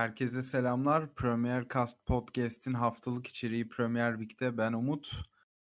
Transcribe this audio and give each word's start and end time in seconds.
Herkese 0.00 0.42
selamlar. 0.42 1.14
Premier 1.14 1.68
Cast 1.74 2.06
Podcast'in 2.06 2.74
haftalık 2.74 3.26
içeriği 3.26 3.68
Premier 3.68 4.12
Week'te 4.12 4.58
ben 4.58 4.72
Umut. 4.72 5.12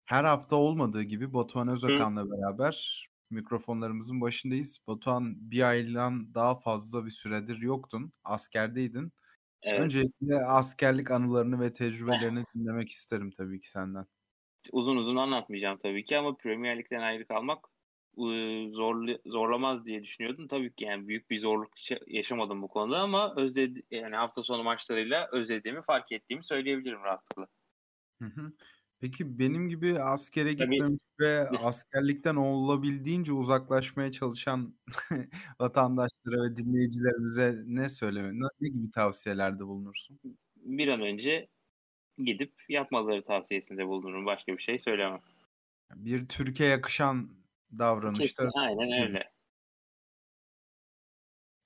Her 0.05 0.25
hafta 0.25 0.57
olmadığı 0.57 1.03
gibi 1.03 1.35
Batuhan 1.35 1.69
Özakan'la 1.69 2.31
beraber 2.31 3.07
mikrofonlarımızın 3.31 4.21
başındayız. 4.21 4.79
Batuhan 4.87 5.51
bir 5.51 5.69
aydan 5.69 6.35
daha 6.35 6.55
fazla 6.55 7.07
bir 7.07 7.11
süredir 7.11 7.57
yoktun. 7.57 8.13
Askerdeydin. 8.25 9.13
Evet. 9.63 9.81
Öncelikle 9.81 10.45
askerlik 10.47 11.11
anılarını 11.11 11.61
ve 11.61 11.73
tecrübelerini 11.73 12.45
dinlemek 12.55 12.91
isterim 12.91 13.31
tabii 13.31 13.61
ki 13.61 13.71
senden. 13.71 14.07
Uzun 14.73 14.97
uzun 14.97 15.17
anlatmayacağım 15.17 15.79
tabii 15.83 16.05
ki 16.05 16.19
ama 16.19 16.37
Premier 16.37 16.79
Lig'den 16.79 17.03
ayrı 17.03 17.27
kalmak 17.27 17.70
e, 18.19 18.69
zorlu, 18.71 19.19
zorlamaz 19.27 19.87
diye 19.87 20.03
düşünüyordum. 20.03 20.49
Tabii 20.49 20.73
ki 20.73 20.85
yani 20.85 21.09
büyük 21.09 21.31
bir 21.31 21.39
zorluk 21.39 21.71
yaşamadım 22.07 22.63
bu 22.63 22.69
konuda 22.69 22.99
ama 22.99 23.35
özledi, 23.37 23.83
yani 23.91 24.17
hafta 24.17 24.43
sonu 24.43 24.63
maçlarıyla 24.63 25.29
özlediğimi 25.33 25.83
fark 25.83 26.13
ettiğimi 26.13 26.45
söyleyebilirim 26.45 27.03
rahatlıkla. 27.05 27.47
Hı 28.23 28.25
hı. 28.25 28.47
Peki 29.01 29.39
benim 29.39 29.69
gibi 29.69 30.01
askere 30.01 30.53
gitmemiş 30.53 31.03
ve 31.21 31.49
askerlikten 31.61 32.37
olabildiğince 32.37 33.33
uzaklaşmaya 33.33 34.13
çalışan 34.13 34.75
vatandaşlara 35.61 36.51
ve 36.51 36.57
dinleyicilerimize 36.57 37.63
ne 37.67 37.89
söyleme, 37.89 38.29
ne, 38.33 38.47
ne 38.61 38.69
gibi 38.69 38.91
tavsiyelerde 38.91 39.67
bulunursun? 39.67 40.21
Bir 40.57 40.89
an 40.89 41.01
önce 41.01 41.49
gidip 42.19 42.53
yapmaları 42.69 43.25
tavsiyesinde 43.25 43.87
bulunurum. 43.87 44.27
Başka 44.27 44.53
bir 44.57 44.63
şey 44.63 44.79
söylemem. 44.79 45.21
Bir 45.95 46.29
Türkiye 46.29 46.69
yakışan 46.69 47.40
davranışta. 47.79 48.51
Aynen 48.55 49.03
öyle. 49.03 49.31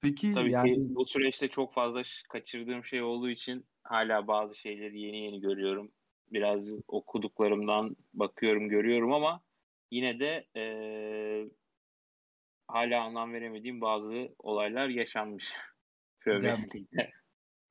Peki 0.00 0.32
Tabii 0.32 0.50
yani... 0.50 0.74
ki 0.74 0.94
bu 0.94 1.04
süreçte 1.04 1.48
çok 1.48 1.74
fazla 1.74 2.02
kaçırdığım 2.28 2.84
şey 2.84 3.02
olduğu 3.02 3.30
için 3.30 3.66
hala 3.82 4.26
bazı 4.26 4.56
şeyleri 4.56 5.00
yeni 5.00 5.18
yeni 5.18 5.40
görüyorum. 5.40 5.92
Biraz 6.32 6.68
okuduklarımdan 6.88 7.96
bakıyorum, 8.14 8.68
görüyorum 8.68 9.12
ama 9.12 9.42
yine 9.90 10.20
de 10.20 10.46
e, 10.56 10.64
hala 12.68 13.02
anlam 13.02 13.32
veremediğim 13.32 13.80
bazı 13.80 14.34
olaylar 14.38 14.88
yaşanmış. 14.88 15.52
Yani, 16.26 16.68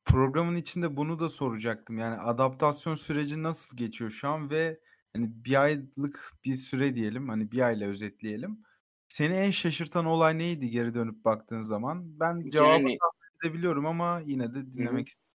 programın 0.06 0.56
içinde 0.56 0.98
bunu 0.98 1.20
da 1.20 1.30
soracaktım. 1.30 1.98
Yani 1.98 2.16
adaptasyon 2.16 2.96
süreci 2.96 3.44
nasıl 3.44 3.78
geçiyor 3.78 4.10
şu 4.10 4.28
an 4.28 4.50
ve 4.50 4.80
hani 5.16 5.46
bir 5.46 5.62
aylık 5.62 6.34
bir 6.46 6.56
süre 6.56 6.96
diyelim 6.96 7.30
hani 7.30 7.52
bir 7.52 7.60
ayla 7.60 7.88
özetleyelim. 7.88 8.64
Seni 9.08 9.34
en 9.34 9.52
şaşırtan 9.52 10.06
olay 10.06 10.38
neydi 10.38 10.70
geri 10.70 10.94
dönüp 10.94 11.26
baktığın 11.26 11.62
zaman? 11.62 12.20
Ben 12.20 12.50
cevabını 12.50 12.90
yani, 12.90 12.98
edebiliyorum 13.44 13.86
ama 13.86 14.22
yine 14.26 14.54
de 14.54 14.74
dinlemek 14.74 15.08
istiyorum. 15.08 15.34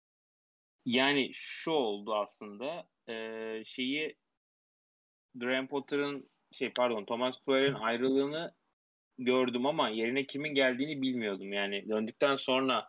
Yani 0.85 1.31
şu 1.35 1.71
oldu 1.71 2.15
aslında 2.15 2.89
e, 3.09 3.63
şeyi 3.65 4.17
Graham 5.35 5.69
Potter'ın 5.69 6.31
şey 6.53 6.73
pardon 6.73 7.05
Thomas 7.05 7.39
Tuchel'in 7.39 7.75
ayrılığını 7.75 8.55
gördüm 9.19 9.67
ama 9.67 9.89
yerine 9.89 10.27
kimin 10.27 10.55
geldiğini 10.55 11.03
bilmiyordum. 11.03 11.53
Yani 11.53 11.89
döndükten 11.89 12.35
sonra 12.35 12.89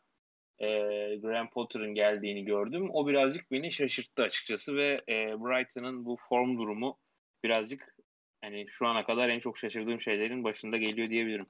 e, 0.59 0.67
Graham 1.15 1.49
Potter'ın 1.49 1.95
geldiğini 1.95 2.45
gördüm. 2.45 2.89
O 2.93 3.07
birazcık 3.07 3.51
beni 3.51 3.71
şaşırttı 3.71 4.21
açıkçası 4.23 4.75
ve 4.75 5.01
e, 5.09 5.13
Brighton'ın 5.15 6.05
bu 6.05 6.17
form 6.19 6.53
durumu 6.53 6.97
birazcık 7.43 7.95
hani 8.41 8.65
şu 8.69 8.87
ana 8.87 9.05
kadar 9.05 9.29
en 9.29 9.39
çok 9.39 9.57
şaşırdığım 9.57 10.01
şeylerin 10.01 10.43
başında 10.43 10.77
geliyor 10.77 11.09
diyebilirim. 11.09 11.45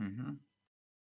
Hı 0.00 0.06
hı. 0.06 0.36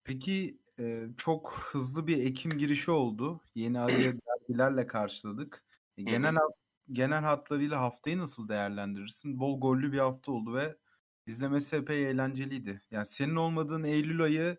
Peki 0.04 0.58
e, 0.80 1.06
çok 1.16 1.68
hızlı 1.72 2.06
bir 2.06 2.26
Ekim 2.26 2.50
girişi 2.50 2.90
oldu. 2.90 3.40
Yeni 3.54 3.80
ayı 3.80 4.12
derbilerle 4.12 4.86
karşıladık. 4.86 5.64
E, 5.96 6.02
genel 6.02 6.34
hı 6.34 6.40
hı. 6.40 6.48
genel 6.88 7.22
hatlarıyla 7.24 7.80
haftayı 7.80 8.18
nasıl 8.18 8.48
değerlendirirsin? 8.48 9.40
Bol 9.40 9.60
gollü 9.60 9.92
bir 9.92 9.98
hafta 9.98 10.32
oldu 10.32 10.54
ve 10.54 10.76
izlemesi 11.26 11.76
epey 11.76 12.10
eğlenceliydi. 12.10 12.82
Yani 12.90 13.06
senin 13.06 13.36
olmadığın 13.36 13.84
Eylül 13.84 14.22
ayı 14.22 14.58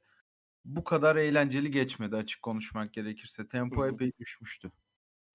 bu 0.76 0.84
kadar 0.84 1.16
eğlenceli 1.16 1.72
geçmedi 1.72 2.16
açık 2.16 2.42
konuşmak 2.42 2.94
gerekirse. 2.94 3.48
Tempo 3.48 3.82
Hı-hı. 3.82 3.94
epey 3.94 4.12
düşmüştü. 4.20 4.72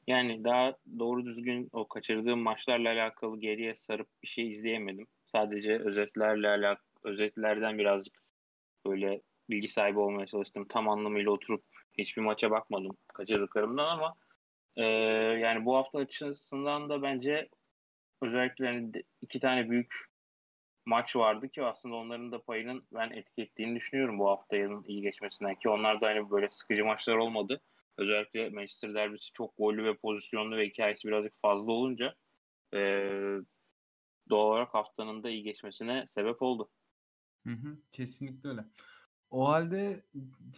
Yani 0.06 0.44
daha 0.44 0.76
doğru 0.98 1.24
düzgün 1.24 1.68
o 1.72 1.88
kaçırdığım 1.88 2.40
maçlarla 2.40 2.88
alakalı 2.88 3.40
geriye 3.40 3.74
sarıp 3.74 4.08
bir 4.22 4.28
şey 4.28 4.50
izleyemedim. 4.50 5.06
Sadece 5.26 5.78
özetlerle 5.78 6.48
alakalı 6.48 6.86
özetlerden 7.04 7.78
birazcık 7.78 8.22
böyle 8.86 9.22
bilgi 9.50 9.68
sahibi 9.68 9.98
olmaya 9.98 10.26
çalıştım. 10.26 10.66
Tam 10.68 10.88
anlamıyla 10.88 11.30
oturup 11.30 11.64
hiçbir 11.98 12.22
maça 12.22 12.50
bakmadım 12.50 12.96
kaçırdıklarımdan 13.14 13.86
ama 13.86 14.14
e, 14.76 14.82
yani 15.40 15.64
bu 15.64 15.76
hafta 15.76 15.98
açısından 15.98 16.88
da 16.88 17.02
bence 17.02 17.48
özellikle 18.22 18.66
hani 18.66 18.92
iki 19.20 19.40
tane 19.40 19.70
büyük 19.70 19.94
maç 20.86 21.16
vardı 21.16 21.48
ki 21.48 21.62
aslında 21.64 21.94
onların 21.94 22.32
da 22.32 22.42
payının 22.42 22.86
ben 22.92 23.10
etki 23.10 23.42
ettiğini 23.42 23.76
düşünüyorum 23.76 24.18
bu 24.18 24.28
haftanın 24.28 24.84
iyi 24.84 25.02
geçmesinden 25.02 25.54
ki 25.54 25.68
onlar 25.68 26.00
da 26.00 26.06
hani 26.06 26.30
böyle 26.30 26.50
sıkıcı 26.50 26.84
maçlar 26.84 27.16
olmadı. 27.16 27.60
Özellikle 27.98 28.50
Manchester 28.50 28.94
derbisi 28.94 29.32
çok 29.32 29.56
gollü 29.56 29.84
ve 29.84 29.96
pozisyonlu 29.96 30.56
ve 30.56 30.66
hikayesi 30.66 31.08
birazcık 31.08 31.40
fazla 31.42 31.72
olunca 31.72 32.14
e, 32.74 32.78
doğal 34.30 34.46
olarak 34.50 34.74
haftanın 34.74 35.22
da 35.22 35.30
iyi 35.30 35.42
geçmesine 35.42 36.06
sebep 36.06 36.42
oldu. 36.42 36.70
Hı 37.46 37.52
hı, 37.52 37.78
kesinlikle 37.92 38.48
öyle. 38.48 38.64
O 39.30 39.48
halde 39.48 40.06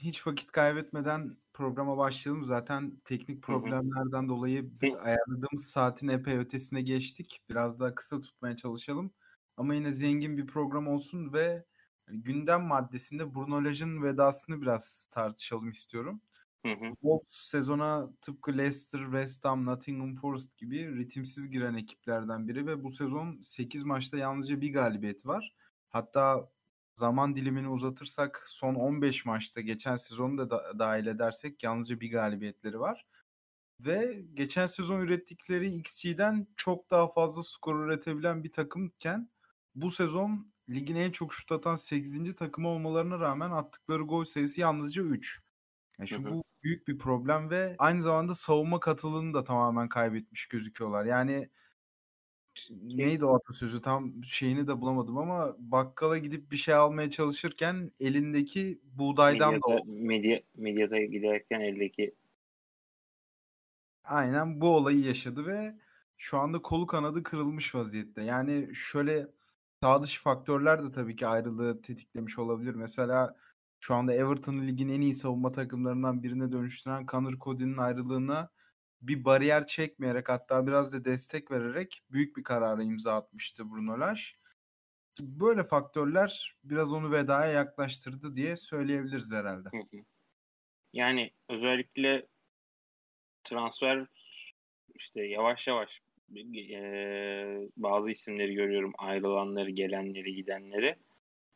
hiç 0.03 0.26
vakit 0.26 0.53
kaybetmeden 0.53 1.37
programa 1.53 1.98
başlayalım. 1.98 2.44
Zaten 2.44 3.00
teknik 3.04 3.43
problemlerden 3.43 4.28
dolayı 4.28 4.70
ayarladığımız 5.00 5.66
saatin 5.66 6.08
epey 6.08 6.37
ötesine 6.38 6.82
geçtik. 6.82 7.41
Biraz 7.50 7.81
daha 7.81 7.94
kısa 7.94 8.20
tutmaya 8.20 8.56
çalışalım. 8.56 9.14
Ama 9.56 9.75
yine 9.75 9.91
zengin 9.91 10.37
bir 10.37 10.47
program 10.47 10.89
olsun 10.89 11.33
ve 11.33 11.65
hani 12.06 12.22
gündem 12.22 12.62
maddesinde 12.62 13.34
Bruno 13.34 13.65
Lage'ın 13.65 14.03
vedasını 14.03 14.62
biraz 14.62 15.06
tartışalım 15.11 15.71
istiyorum. 15.71 16.21
Wolves 17.00 17.28
sezona 17.31 18.11
tıpkı 18.21 18.59
Leicester, 18.59 19.00
West 19.00 19.44
Ham, 19.44 19.67
Nottingham 19.67 20.15
Forest 20.15 20.56
gibi 20.59 20.97
ritimsiz 20.99 21.50
giren 21.50 21.75
ekiplerden 21.75 22.49
biri 22.49 22.67
ve 22.67 22.84
bu 22.84 22.91
sezon 22.91 23.41
8 23.43 23.84
maçta 23.84 24.17
yalnızca 24.19 24.61
bir 24.61 24.72
galibiyeti 24.72 25.28
var. 25.28 25.55
Hatta 25.91 26.50
zaman 26.94 27.34
dilimini 27.37 27.69
uzatırsak 27.69 28.44
son 28.47 28.75
15 28.75 29.25
maçta 29.25 29.61
geçen 29.61 29.97
sezonu 29.97 30.38
da, 30.38 30.50
da 30.50 30.78
dahil 30.78 31.06
edersek 31.06 31.62
yalnızca 31.62 32.00
bir 32.00 32.11
galibiyetleri 32.11 32.81
var. 32.81 33.06
Ve 33.81 34.25
geçen 34.34 34.67
sezon 34.67 35.00
ürettikleri 35.00 35.75
XG'den 35.75 36.47
çok 36.56 36.91
daha 36.91 37.09
fazla 37.09 37.43
skor 37.43 37.84
üretebilen 37.87 38.44
bir 38.44 38.53
takımken 38.53 39.28
bu 39.76 39.91
sezon 39.91 40.53
ligin 40.69 40.97
en 40.97 41.10
çok 41.10 41.34
şut 41.34 41.53
atan 41.53 41.76
8. 41.76 42.34
takımı 42.34 42.69
olmalarına 42.69 43.20
rağmen 43.20 43.50
attıkları 43.50 44.03
gol 44.03 44.25
sayısı 44.25 44.60
yalnızca 44.60 45.03
3. 45.03 45.42
Yani 45.98 46.10
hı. 46.10 46.31
bu 46.31 46.44
büyük 46.62 46.88
bir 46.88 46.98
problem 46.98 47.50
ve 47.50 47.75
aynı 47.78 48.03
zamanda 48.03 48.34
savunma 48.34 48.81
katılığını 48.81 49.34
da 49.34 49.44
tamamen 49.44 49.88
kaybetmiş 49.88 50.47
gözüküyorlar. 50.47 51.04
Yani 51.04 51.48
neydi 52.70 53.25
o 53.25 53.37
atasözü 53.37 53.82
tam 53.82 54.25
şeyini 54.25 54.69
de 54.69 54.81
bulamadım 54.81 55.19
ama 55.19 55.56
bakkala 55.59 56.19
gidip 56.19 56.53
bir 56.53 56.56
şey 56.56 56.75
almaya 56.75 57.10
çalışırken 57.10 57.91
elindeki 58.00 58.81
buğdaydan 58.84 59.54
medyada, 59.54 59.78
da. 59.78 59.82
Medya, 59.87 60.41
medyada 60.54 61.00
giderken 61.00 61.60
eldeki 61.60 62.14
Aynen 64.04 64.60
bu 64.60 64.69
olayı 64.69 65.00
yaşadı 65.00 65.47
ve 65.47 65.75
şu 66.16 66.38
anda 66.38 66.62
kolu 66.62 66.87
kanadı 66.87 67.22
kırılmış 67.22 67.75
vaziyette. 67.75 68.22
Yani 68.22 68.75
şöyle 68.75 69.28
sağ 69.86 70.02
dışı 70.02 70.22
faktörler 70.22 70.82
de 70.82 70.91
tabii 70.91 71.16
ki 71.16 71.26
ayrılığı 71.26 71.82
tetiklemiş 71.82 72.38
olabilir. 72.38 72.74
Mesela 72.74 73.37
şu 73.81 73.94
anda 73.94 74.14
Everton'ı 74.14 74.66
ligin 74.66 74.88
en 74.88 75.00
iyi 75.00 75.14
savunma 75.14 75.52
takımlarından 75.52 76.22
birine 76.22 76.52
dönüştüren 76.52 77.06
Connor 77.06 77.38
Cody'nin 77.38 77.76
ayrılığına 77.76 78.50
bir 79.00 79.25
bariyer 79.25 79.66
çekmeyerek 79.66 80.28
hatta 80.28 80.66
biraz 80.66 80.93
da 80.93 81.05
destek 81.05 81.50
vererek 81.50 82.02
büyük 82.11 82.37
bir 82.37 82.44
karara 82.44 82.82
imza 82.82 83.16
atmıştı 83.16 83.70
Bruno 83.70 84.00
Lage. 84.00 84.20
Böyle 85.20 85.64
faktörler 85.64 86.56
biraz 86.64 86.93
onu 86.93 87.12
vedaya 87.12 87.52
yaklaştırdı 87.52 88.37
diye 88.37 88.56
söyleyebiliriz 88.56 89.32
herhalde. 89.32 89.69
Yani 90.93 91.31
özellikle 91.49 92.26
transfer 93.44 94.06
işte 94.94 95.22
yavaş 95.22 95.69
yavaş 95.69 96.00
e, 96.73 97.69
bazı 97.76 98.11
isimleri 98.11 98.55
görüyorum 98.55 98.93
ayrılanları, 98.99 99.70
gelenleri, 99.70 100.34
gidenleri. 100.34 100.96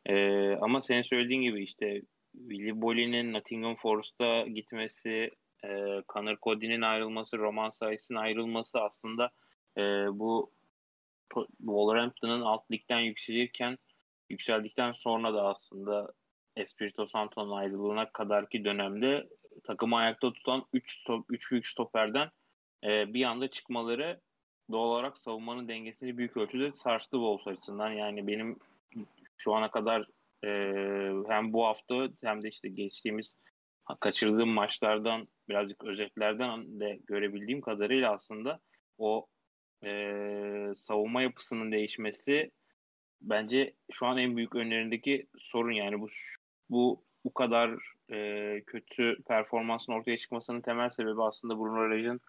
E, 0.05 0.15
ama 0.55 0.81
senin 0.81 1.01
söylediğin 1.01 1.41
gibi 1.41 1.63
işte 1.63 2.01
Willy 2.33 2.81
Bolly'nin 2.81 3.33
Nottingham 3.33 3.75
Forest'a 3.75 4.47
gitmesi, 4.47 5.31
e, 5.63 5.69
Connor 6.13 6.37
Cody'nin 6.41 6.81
ayrılması, 6.81 7.37
Roman 7.37 7.69
Saiz'in 7.69 8.15
ayrılması 8.15 8.79
aslında 8.81 9.31
e, 9.77 9.81
bu 10.19 10.51
Wolverhampton'ın 11.57 12.41
alt 12.41 12.71
ligden 12.71 12.99
yükselirken 12.99 13.77
yükseldikten 14.29 14.91
sonra 14.91 15.33
da 15.33 15.47
aslında 15.47 16.13
Espirito 16.55 17.05
Santo'nun 17.05 17.51
ayrılığına 17.51 18.11
kadarki 18.11 18.65
dönemde 18.65 19.29
takımı 19.63 19.95
ayakta 19.95 20.33
tutan 20.33 20.65
3 20.73 20.99
stop, 20.99 21.25
üç 21.29 21.51
büyük 21.51 21.67
stoperden 21.67 22.29
e, 22.83 23.13
bir 23.13 23.23
anda 23.23 23.47
çıkmaları 23.47 24.21
doğal 24.71 24.87
olarak 24.87 25.17
savunmanın 25.17 25.67
dengesini 25.67 26.17
büyük 26.17 26.37
ölçüde 26.37 26.71
sarstı 26.73 27.11
Wolves 27.11 27.47
açısından. 27.47 27.91
Yani 27.91 28.27
benim 28.27 28.59
şu 29.37 29.53
ana 29.53 29.71
kadar 29.71 30.07
e, 30.43 30.49
hem 31.27 31.53
bu 31.53 31.65
hafta 31.65 32.09
hem 32.23 32.43
de 32.43 32.49
işte 32.49 32.69
geçtiğimiz 32.69 33.35
kaçırdığım 33.99 34.49
maçlardan 34.49 35.27
birazcık 35.49 35.83
özetlerden 35.83 36.79
de 36.79 36.99
görebildiğim 37.07 37.61
kadarıyla 37.61 38.13
aslında 38.13 38.59
o 38.97 39.27
e, 39.83 40.71
savunma 40.75 41.21
yapısının 41.21 41.71
değişmesi 41.71 42.51
bence 43.21 43.73
şu 43.91 44.07
an 44.07 44.17
en 44.17 44.37
büyük 44.37 44.55
önlerindeki 44.55 45.27
sorun 45.37 45.71
yani 45.71 46.01
bu 46.01 46.07
bu 46.69 47.03
bu 47.25 47.33
kadar 47.33 47.93
e, 48.11 48.61
kötü 48.67 49.23
performansın 49.27 49.93
ortaya 49.93 50.17
çıkmasının 50.17 50.61
temel 50.61 50.89
sebebi 50.89 51.23
aslında 51.23 51.59
Bruno 51.59 51.91
Lage'ın 51.91 52.21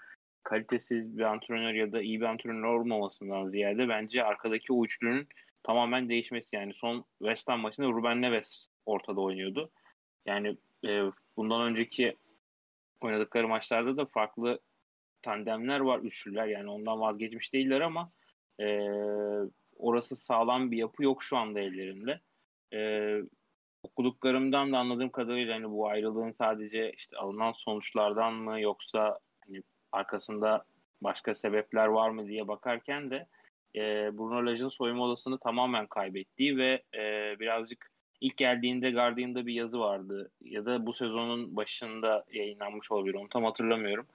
kalitesiz 0.42 1.18
bir 1.18 1.22
antrenör 1.22 1.74
ya 1.74 1.92
da 1.92 2.02
iyi 2.02 2.20
bir 2.20 2.26
antrenör 2.26 2.62
olmamasından 2.62 3.48
ziyade 3.48 3.88
bence 3.88 4.24
arkadaki 4.24 4.72
o 4.72 4.84
üçlünün 4.84 5.28
tamamen 5.62 6.08
değişmesi. 6.08 6.56
Yani 6.56 6.74
son 6.74 7.04
West 7.18 7.48
Ham 7.48 7.60
maçında 7.60 7.86
Ruben 7.86 8.22
Neves 8.22 8.66
ortada 8.86 9.20
oynuyordu. 9.20 9.70
Yani 10.26 10.56
e, 10.86 11.02
bundan 11.36 11.62
önceki 11.62 12.16
oynadıkları 13.00 13.48
maçlarda 13.48 13.96
da 13.96 14.06
farklı 14.06 14.60
tandemler 15.22 15.80
var, 15.80 15.98
üçlüler. 15.98 16.46
Yani 16.46 16.70
ondan 16.70 17.00
vazgeçmiş 17.00 17.52
değiller 17.52 17.80
ama 17.80 18.12
e, 18.60 18.88
orası 19.76 20.16
sağlam 20.16 20.70
bir 20.70 20.76
yapı 20.76 21.04
yok 21.04 21.22
şu 21.22 21.36
anda 21.36 21.60
ellerinde. 21.60 22.20
E, 22.74 22.80
okuduklarımdan 23.82 24.72
da 24.72 24.78
anladığım 24.78 25.10
kadarıyla 25.10 25.54
hani 25.54 25.70
bu 25.70 25.88
ayrılığın 25.88 26.30
sadece 26.30 26.92
işte 26.92 27.16
alınan 27.16 27.52
sonuçlardan 27.52 28.34
mı 28.34 28.60
yoksa 28.60 29.18
hani 29.46 29.62
arkasında 29.92 30.64
başka 31.00 31.34
sebepler 31.34 31.86
var 31.86 32.10
mı 32.10 32.26
diye 32.26 32.48
bakarken 32.48 33.10
de 33.10 33.26
e, 33.76 33.80
Bruno 34.18 34.46
Lage'ın 34.46 34.68
soyunma 34.68 35.04
odasını 35.04 35.38
tamamen 35.38 35.86
kaybettiği 35.86 36.56
ve 36.56 36.82
e, 36.94 37.34
birazcık 37.40 37.90
ilk 38.20 38.36
geldiğinde 38.36 38.90
Guardian'da 38.90 39.46
bir 39.46 39.54
yazı 39.54 39.80
vardı 39.80 40.30
ya 40.40 40.66
da 40.66 40.86
bu 40.86 40.92
sezonun 40.92 41.56
başında 41.56 42.24
yayınlanmış 42.32 42.92
olabilir 42.92 43.14
onu 43.14 43.28
tam 43.28 43.44
hatırlamıyorum. 43.44 44.06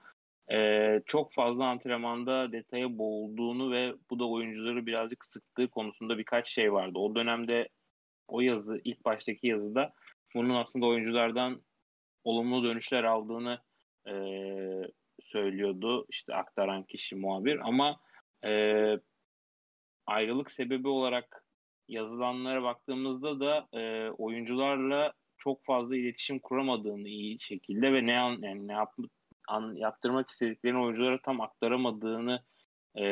E, 0.50 1.00
çok 1.06 1.32
fazla 1.32 1.64
antrenmanda 1.64 2.52
detaya 2.52 2.98
boğulduğunu 2.98 3.72
ve 3.72 3.94
bu 4.10 4.18
da 4.18 4.28
oyuncuları 4.28 4.86
birazcık 4.86 5.24
sıktığı 5.24 5.68
konusunda 5.68 6.18
birkaç 6.18 6.48
şey 6.48 6.72
vardı. 6.72 6.98
O 6.98 7.14
dönemde 7.14 7.68
o 8.28 8.40
yazı 8.40 8.80
ilk 8.84 9.04
baştaki 9.04 9.46
yazıda 9.46 9.92
bunun 10.34 10.54
aslında 10.54 10.86
oyunculardan 10.86 11.62
olumlu 12.24 12.64
dönüşler 12.64 13.04
aldığını 13.04 13.58
e, 14.06 14.14
söylüyordu 15.28 16.06
işte 16.08 16.34
aktaran 16.34 16.82
kişi 16.82 17.16
muhabir 17.16 17.68
ama 17.68 18.00
e, 18.44 18.52
ayrılık 20.06 20.50
sebebi 20.50 20.88
olarak 20.88 21.44
yazılanlara 21.88 22.62
baktığımızda 22.62 23.40
da 23.40 23.68
e, 23.72 24.10
oyuncularla 24.10 25.12
çok 25.38 25.64
fazla 25.64 25.96
iletişim 25.96 26.38
kuramadığını 26.38 27.08
iyi 27.08 27.40
şekilde 27.40 27.92
ve 27.92 28.06
ne 28.06 28.18
an, 28.18 28.38
yani 28.42 28.68
ne 28.68 28.72
yap, 28.72 28.94
an, 29.48 29.74
yaptırmak 29.76 30.30
istediklerini 30.30 30.80
oyunculara 30.80 31.22
tam 31.22 31.40
aktaramadığını 31.40 32.42
e, 32.94 33.06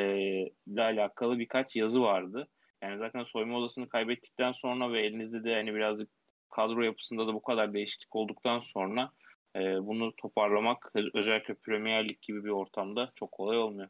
ile 0.66 0.82
alakalı 0.82 1.38
birkaç 1.38 1.76
yazı 1.76 2.00
vardı. 2.00 2.48
Yani 2.82 2.98
zaten 2.98 3.24
soyma 3.24 3.58
odasını 3.58 3.88
kaybettikten 3.88 4.52
sonra 4.52 4.92
ve 4.92 5.06
elinizde 5.06 5.44
de 5.44 5.54
hani 5.54 5.74
birazcık 5.74 6.10
kadro 6.50 6.82
yapısında 6.82 7.26
da 7.26 7.34
bu 7.34 7.42
kadar 7.42 7.74
değişiklik 7.74 8.16
olduktan 8.16 8.58
sonra 8.58 9.10
e, 9.56 9.86
bunu 9.86 10.16
toparlamak 10.16 10.92
özellikle 11.14 11.54
Premier 11.54 12.08
Lig 12.08 12.22
gibi 12.22 12.44
bir 12.44 12.50
ortamda 12.50 13.12
çok 13.14 13.32
kolay 13.32 13.58
olmuyor. 13.58 13.88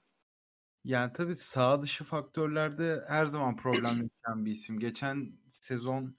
Yani 0.84 1.12
tabii 1.12 1.34
sağ 1.34 1.82
dışı 1.82 2.04
faktörlerde 2.04 3.04
her 3.08 3.26
zaman 3.26 3.56
problem 3.56 3.84
yaşayan 3.84 4.44
bir 4.44 4.50
isim. 4.50 4.78
Geçen 4.78 5.32
sezon 5.48 6.16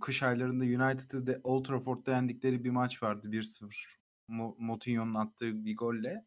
kış 0.00 0.22
aylarında 0.22 0.64
United'ı 0.64 1.40
Old 1.44 1.64
Trafford'da 1.64 2.10
yendikleri 2.10 2.64
bir 2.64 2.70
maç 2.70 3.02
vardı 3.02 3.32
1-0. 3.32 3.96
Moutinho'nun 4.58 5.14
attığı 5.14 5.64
bir 5.64 5.76
golle. 5.76 6.24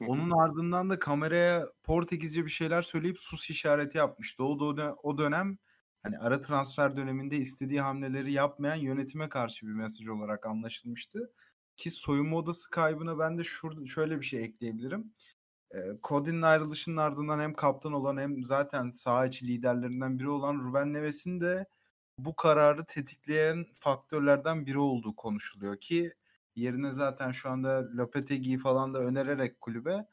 Onun 0.00 0.30
ardından 0.30 0.90
da 0.90 0.98
kameraya 0.98 1.68
Portekizce 1.82 2.44
bir 2.44 2.50
şeyler 2.50 2.82
söyleyip 2.82 3.18
sus 3.18 3.50
işareti 3.50 3.98
yapmıştı. 3.98 4.44
O, 4.44 4.76
da 4.76 4.94
o 5.02 5.18
dönem 5.18 5.58
hani 6.02 6.18
ara 6.18 6.40
transfer 6.40 6.96
döneminde 6.96 7.36
istediği 7.36 7.80
hamleleri 7.80 8.32
yapmayan 8.32 8.76
yönetime 8.76 9.28
karşı 9.28 9.66
bir 9.66 9.72
mesaj 9.72 10.08
olarak 10.08 10.46
anlaşılmıştı. 10.46 11.32
Ki 11.82 11.90
soyunma 11.90 12.36
odası 12.36 12.70
kaybına 12.70 13.18
ben 13.18 13.38
de 13.38 13.44
şurada 13.44 13.86
şöyle 13.86 14.20
bir 14.20 14.26
şey 14.26 14.44
ekleyebilirim. 14.44 15.12
Cody'nin 16.02 16.42
ayrılışının 16.42 16.96
ardından 16.96 17.40
hem 17.40 17.54
kaptan 17.54 17.92
olan 17.92 18.16
hem 18.16 18.44
zaten 18.44 18.90
saha 18.90 19.26
içi 19.26 19.48
liderlerinden 19.48 20.18
biri 20.18 20.28
olan 20.28 20.54
Ruben 20.60 20.92
Neves'in 20.92 21.40
de 21.40 21.66
bu 22.18 22.36
kararı 22.36 22.84
tetikleyen 22.84 23.66
faktörlerden 23.74 24.66
biri 24.66 24.78
olduğu 24.78 25.16
konuşuluyor 25.16 25.80
ki 25.80 26.14
yerine 26.56 26.92
zaten 26.92 27.30
şu 27.32 27.50
anda 27.50 27.88
Lopetegui'yi 27.96 28.58
falan 28.58 28.94
da 28.94 28.98
önererek 28.98 29.60
kulübe 29.60 30.06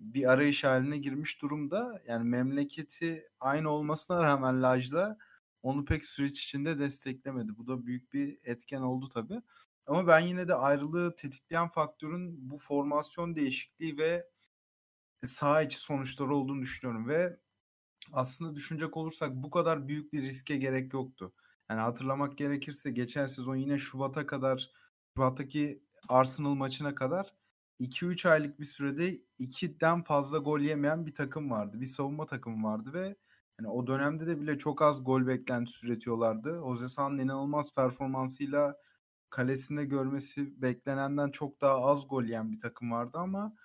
bir 0.00 0.32
arayış 0.32 0.64
haline 0.64 0.98
girmiş 0.98 1.42
durumda. 1.42 2.02
Yani 2.08 2.24
memleketi 2.24 3.28
aynı 3.40 3.70
olmasına 3.70 4.22
rağmen 4.22 4.62
Laj'la 4.62 5.18
onu 5.62 5.84
pek 5.84 6.06
süreç 6.06 6.44
içinde 6.44 6.78
desteklemedi. 6.78 7.58
Bu 7.58 7.66
da 7.66 7.86
büyük 7.86 8.12
bir 8.12 8.38
etken 8.44 8.80
oldu 8.80 9.08
tabii. 9.14 9.42
Ama 9.86 10.06
ben 10.06 10.20
yine 10.20 10.48
de 10.48 10.54
ayrılığı 10.54 11.16
tetikleyen 11.16 11.68
faktörün 11.68 12.50
bu 12.50 12.58
formasyon 12.58 13.36
değişikliği 13.36 13.98
ve 13.98 14.30
saha 15.24 15.62
içi 15.62 15.80
sonuçları 15.80 16.34
olduğunu 16.36 16.62
düşünüyorum 16.62 17.08
ve 17.08 17.40
aslında 18.12 18.56
düşünecek 18.56 18.96
olursak 18.96 19.34
bu 19.34 19.50
kadar 19.50 19.88
büyük 19.88 20.12
bir 20.12 20.22
riske 20.22 20.56
gerek 20.56 20.94
yoktu. 20.94 21.32
Yani 21.70 21.80
hatırlamak 21.80 22.38
gerekirse 22.38 22.90
geçen 22.90 23.26
sezon 23.26 23.56
yine 23.56 23.78
Şubat'a 23.78 24.26
kadar 24.26 24.70
Şubat'taki 25.16 25.82
Arsenal 26.08 26.54
maçına 26.54 26.94
kadar 26.94 27.34
2-3 27.80 28.26
aylık 28.26 28.60
bir 28.60 28.64
sürede 28.64 29.20
2'den 29.38 30.02
fazla 30.04 30.38
gol 30.38 30.60
yemeyen 30.60 31.06
bir 31.06 31.14
takım 31.14 31.50
vardı. 31.50 31.80
Bir 31.80 31.86
savunma 31.86 32.26
takımı 32.26 32.68
vardı 32.68 32.92
ve 32.92 33.16
yani 33.60 33.68
o 33.68 33.86
dönemde 33.86 34.26
de 34.26 34.40
bile 34.40 34.58
çok 34.58 34.82
az 34.82 35.04
gol 35.04 35.26
beklentisi 35.26 35.86
üretiyorlardı. 35.86 36.50
Jose 36.60 36.88
San'ın 36.88 37.18
inanılmaz 37.18 37.74
performansıyla 37.74 38.76
kalesinde 39.30 39.84
görmesi 39.84 40.62
beklenenden 40.62 41.30
çok 41.30 41.60
daha 41.60 41.84
az 41.84 42.08
gol 42.08 42.24
yiyen 42.24 42.52
bir 42.52 42.58
takım 42.58 42.90
vardı 42.92 43.18
ama 43.18 43.56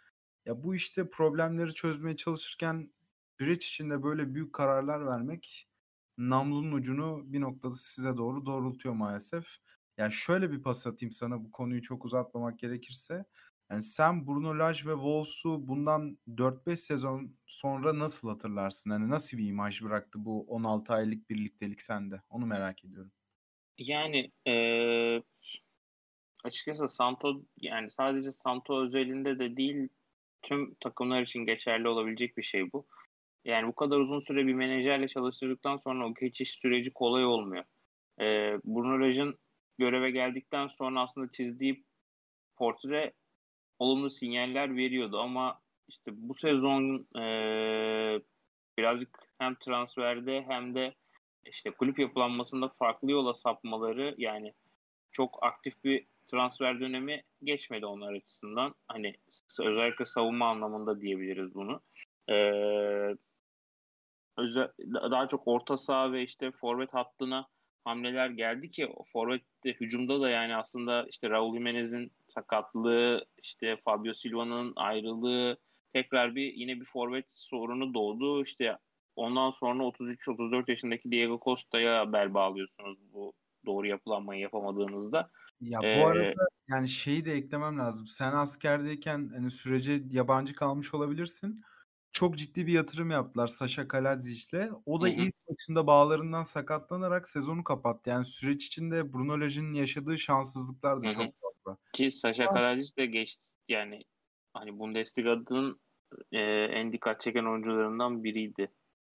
ya 0.45 0.63
bu 0.63 0.75
işte 0.75 1.09
problemleri 1.09 1.73
çözmeye 1.73 2.17
çalışırken 2.17 2.91
süreç 3.39 3.67
içinde 3.67 4.03
böyle 4.03 4.33
büyük 4.33 4.53
kararlar 4.53 5.05
vermek 5.05 5.67
namlunun 6.17 6.71
ucunu 6.71 7.21
bir 7.25 7.41
noktada 7.41 7.73
size 7.73 8.17
doğru 8.17 8.45
doğrultuyor 8.45 8.95
maalesef. 8.95 9.45
Yani 9.97 10.13
şöyle 10.13 10.51
bir 10.51 10.61
pas 10.63 10.87
atayım 10.87 11.11
sana 11.11 11.43
bu 11.43 11.51
konuyu 11.51 11.81
çok 11.81 12.05
uzatmamak 12.05 12.59
gerekirse. 12.59 13.25
Yani 13.71 13.81
sen 13.81 14.27
Bruno 14.27 14.59
Lage 14.59 14.79
ve 14.85 14.93
Wolves'u 14.93 15.67
bundan 15.67 16.17
4-5 16.37 16.79
sezon 16.79 17.35
sonra 17.47 17.99
nasıl 17.99 18.29
hatırlarsın? 18.29 18.91
Yani 18.91 19.09
nasıl 19.09 19.37
bir 19.37 19.47
imaj 19.47 19.83
bıraktı 19.83 20.25
bu 20.25 20.41
16 20.47 20.93
aylık 20.93 21.29
birliktelik 21.29 21.81
sende? 21.81 22.21
Onu 22.29 22.45
merak 22.45 22.85
ediyorum. 22.85 23.11
Yani 23.81 24.31
ee, 24.47 25.21
açıkçası 26.43 26.89
Santo 26.89 27.41
yani 27.57 27.91
sadece 27.91 28.31
Santo 28.31 28.85
özelinde 28.85 29.39
de 29.39 29.57
değil 29.57 29.89
tüm 30.41 30.75
takımlar 30.75 31.21
için 31.21 31.39
geçerli 31.39 31.87
olabilecek 31.87 32.37
bir 32.37 32.43
şey 32.43 32.71
bu. 32.71 32.87
Yani 33.45 33.67
bu 33.67 33.75
kadar 33.75 33.97
uzun 33.97 34.19
süre 34.19 34.47
bir 34.47 34.53
menajerle 34.53 35.07
çalıştırdıktan 35.07 35.77
sonra 35.77 36.07
o 36.07 36.13
geçiş 36.13 36.51
süreci 36.51 36.93
kolay 36.93 37.25
olmuyor. 37.25 37.63
Ee, 38.21 38.57
Bruno 38.65 39.05
Lage'ın 39.05 39.39
göreve 39.77 40.11
geldikten 40.11 40.67
sonra 40.67 41.01
aslında 41.01 41.31
çizdiği 41.31 41.85
portre 42.55 43.13
olumlu 43.79 44.09
sinyaller 44.09 44.75
veriyordu 44.75 45.19
ama 45.19 45.61
işte 45.87 46.11
bu 46.15 46.35
sezon 46.35 47.07
e, 47.19 47.25
birazcık 48.77 49.19
hem 49.37 49.55
transferde 49.55 50.45
hem 50.47 50.75
de 50.75 50.95
işte 51.45 51.71
kulüp 51.71 51.99
yapılanmasında 51.99 52.69
farklı 52.69 53.11
yola 53.11 53.33
sapmaları 53.33 54.15
yani 54.17 54.53
çok 55.11 55.43
aktif 55.43 55.83
bir 55.83 56.05
transfer 56.27 56.79
dönemi 56.79 57.23
geçmedi 57.43 57.85
onlar 57.85 58.13
açısından. 58.13 58.75
Hani 58.87 59.15
özellikle 59.59 60.05
savunma 60.05 60.49
anlamında 60.49 61.01
diyebiliriz 61.01 61.55
bunu. 61.55 61.81
Ee, 62.29 63.15
özel, 64.37 64.71
daha 65.11 65.27
çok 65.27 65.47
orta 65.47 65.77
saha 65.77 66.11
ve 66.11 66.23
işte 66.23 66.51
forvet 66.51 66.93
hattına 66.93 67.47
hamleler 67.83 68.29
geldi 68.29 68.71
ki 68.71 68.89
forvette 69.13 69.73
hücumda 69.73 70.21
da 70.21 70.29
yani 70.29 70.55
aslında 70.55 71.05
işte 71.09 71.29
Raul 71.29 71.53
Jimenez'in 71.53 72.11
sakatlığı, 72.27 73.25
işte 73.43 73.77
Fabio 73.85 74.13
Silva'nın 74.13 74.73
ayrılığı 74.75 75.57
tekrar 75.93 76.35
bir 76.35 76.53
yine 76.53 76.79
bir 76.79 76.85
forvet 76.85 77.31
sorunu 77.31 77.93
doğdu. 77.93 78.41
İşte 78.41 78.77
ondan 79.15 79.51
sonra 79.51 79.83
33-34 79.83 80.71
yaşındaki 80.71 81.11
Diego 81.11 81.39
Costa'ya 81.43 82.13
bel 82.13 82.33
bağlıyorsunuz 82.33 82.97
bu 83.13 83.33
doğru 83.65 83.87
yapılanmayı 83.87 84.41
yapamadığınızda. 84.41 85.29
Ya 85.61 85.79
bu 85.79 85.85
ee, 85.85 86.05
arada 86.05 86.47
Yani 86.69 86.89
şeyi 86.89 87.25
de 87.25 87.33
eklemem 87.33 87.79
lazım. 87.79 88.07
Sen 88.07 88.31
askerdeyken 88.31 89.31
hani 89.35 89.51
sürece 89.51 90.03
yabancı 90.11 90.55
kalmış 90.55 90.93
olabilirsin. 90.93 91.61
Çok 92.11 92.37
ciddi 92.37 92.67
bir 92.67 92.73
yatırım 92.73 93.11
yaptılar 93.11 93.47
Sasha 93.47 93.87
Kaladzic'le. 93.87 94.69
O 94.85 95.01
da 95.01 95.05
Hı 95.05 95.09
ilk 95.09 95.35
maçında 95.49 95.87
bağlarından 95.87 96.43
sakatlanarak 96.43 97.29
sezonu 97.29 97.63
kapattı. 97.63 98.09
Yani 98.09 98.25
süreç 98.25 98.65
içinde 98.65 99.13
Bruno 99.13 99.39
Lage'in 99.39 99.73
yaşadığı 99.73 100.17
şanssızlıklar 100.17 101.03
da 101.03 101.07
Hı 101.07 101.11
çok 101.11 101.33
fazla. 101.41 101.77
Ki 101.93 102.11
Sasha 102.11 102.43
Ama 102.43 102.53
Kalajdzic 102.53 102.97
de 102.97 103.05
geçti 103.05 103.49
yani 103.69 104.03
hani 104.53 104.79
Bundesliga'nın 104.79 105.79
e, 106.31 106.39
en 106.63 106.93
dikkat 106.93 107.21
çeken 107.21 107.45
oyuncularından 107.45 108.23
biriydi 108.23 108.71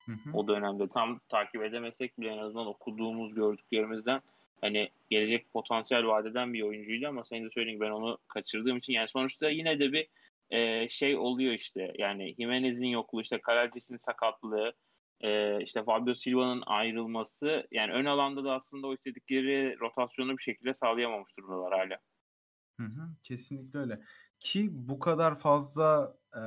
Hı 0.06 0.12
hı. 0.12 0.32
o 0.32 0.48
dönemde. 0.48 0.88
Tam 0.88 1.20
takip 1.28 1.62
edemesek 1.62 2.20
bile 2.20 2.28
en 2.28 2.38
azından 2.38 2.66
okuduğumuz, 2.66 3.34
gördüklerimizden 3.34 4.20
hani 4.60 4.90
gelecek 5.10 5.52
potansiyel 5.52 6.06
vadeden 6.06 6.54
bir 6.54 6.62
oyuncuydu 6.62 7.08
ama 7.08 7.24
senin 7.24 7.44
de 7.44 7.50
söylediğin 7.50 7.80
ben 7.80 7.90
onu 7.90 8.18
kaçırdığım 8.28 8.76
için 8.76 8.92
yani 8.92 9.08
sonuçta 9.08 9.50
yine 9.50 9.78
de 9.78 9.92
bir 9.92 10.08
e, 10.50 10.88
şey 10.88 11.16
oluyor 11.16 11.52
işte 11.52 11.92
yani 11.98 12.34
Jimenez'in 12.38 12.86
yokluğu 12.86 13.20
işte 13.20 13.40
Kalajdzic'in 13.40 13.96
sakatlığı 13.96 14.72
e, 15.20 15.62
işte 15.62 15.84
Fabio 15.84 16.14
Silva'nın 16.14 16.62
ayrılması 16.66 17.66
yani 17.70 17.92
ön 17.92 18.04
alanda 18.04 18.44
da 18.44 18.52
aslında 18.52 18.86
o 18.86 18.94
istedikleri 18.94 19.80
rotasyonu 19.80 20.38
bir 20.38 20.42
şekilde 20.42 20.72
sağlayamamış 20.72 21.36
durumdalar 21.38 21.72
hala. 21.72 21.98
Hı 22.80 22.86
hı, 22.86 23.08
kesinlikle 23.22 23.78
öyle. 23.78 24.00
Ki 24.40 24.68
bu 24.72 24.98
kadar 24.98 25.34
fazla 25.34 26.16
e, 26.36 26.40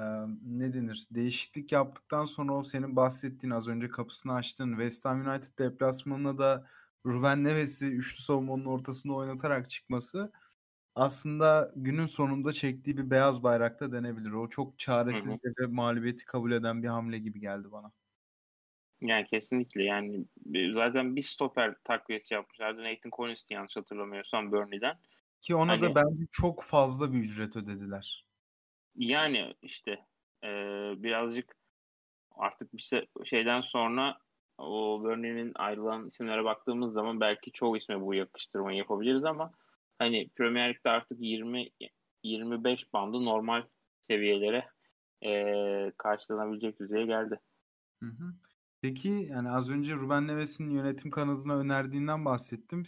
ne 0.43 0.73
denir 0.73 1.07
değişiklik 1.11 1.71
yaptıktan 1.71 2.25
sonra 2.25 2.53
o 2.53 2.63
senin 2.63 2.95
bahsettiğin 2.95 3.51
az 3.51 3.67
önce 3.67 3.89
kapısını 3.89 4.33
açtığın 4.33 4.71
West 4.71 5.05
Ham 5.05 5.27
United 5.27 5.57
deplasmanına 5.59 6.37
da 6.37 6.67
Ruben 7.05 7.43
Neves'i 7.43 7.85
üçlü 7.85 8.21
savunmanın 8.21 8.65
ortasında 8.65 9.13
oynatarak 9.13 9.69
çıkması 9.69 10.31
aslında 10.95 11.71
günün 11.75 12.05
sonunda 12.05 12.53
çektiği 12.53 12.97
bir 12.97 13.09
beyaz 13.09 13.43
bayrakta 13.43 13.91
denebilir. 13.91 14.31
O 14.31 14.49
çok 14.49 14.79
çaresizce 14.79 15.49
ve 15.59 15.65
mağlubiyeti 15.67 16.25
kabul 16.25 16.51
eden 16.51 16.83
bir 16.83 16.87
hamle 16.87 17.19
gibi 17.19 17.39
geldi 17.39 17.71
bana. 17.71 17.91
Yani 19.01 19.25
kesinlikle 19.25 19.83
yani 19.83 20.25
zaten 20.73 21.15
bir 21.15 21.21
stoper 21.21 21.75
takviyesi 21.83 22.33
yapmışlardı. 22.33 22.83
Nathan 22.83 23.09
Collins'ti 23.15 23.53
yanlış 23.53 23.77
hatırlamıyorsam 23.77 24.51
Burnley'den. 24.51 24.97
Ki 25.41 25.55
ona 25.55 25.81
da 25.81 25.85
Hani 25.85 25.95
bence 25.95 26.23
çok 26.31 26.63
fazla 26.63 27.13
bir 27.13 27.19
ücret 27.19 27.55
ödediler. 27.55 28.28
Yani 28.99 29.55
işte 29.61 29.91
e, 30.43 30.47
birazcık 31.03 31.55
artık 32.31 32.73
bir 32.73 33.07
şeyden 33.25 33.61
sonra 33.61 34.17
o 34.57 35.01
Burnley'nin 35.03 35.51
ayrılan 35.55 36.07
isimlere 36.07 36.43
baktığımız 36.43 36.93
zaman 36.93 37.19
belki 37.19 37.51
çoğu 37.51 37.77
isme 37.77 38.01
bu 38.01 38.13
yakıştırmayı 38.13 38.77
yapabiliriz 38.77 39.25
ama 39.25 39.51
hani 39.99 40.29
Premier 40.37 40.69
Lig'de 40.73 40.89
artık 40.89 41.17
20 41.21 41.69
25 42.23 42.93
bandı 42.93 43.25
normal 43.25 43.63
seviyelere 44.09 44.69
e, 45.25 45.93
karşılanabilecek 45.97 46.79
düzeye 46.79 47.05
geldi. 47.05 47.39
Hı 48.03 48.05
hı. 48.09 48.33
Peki 48.81 49.09
yani 49.09 49.49
az 49.51 49.69
önce 49.69 49.93
Ruben 49.95 50.27
Neves'in 50.27 50.69
yönetim 50.69 51.11
kanadına 51.11 51.57
önerdiğinden 51.59 52.25
bahsettim. 52.25 52.85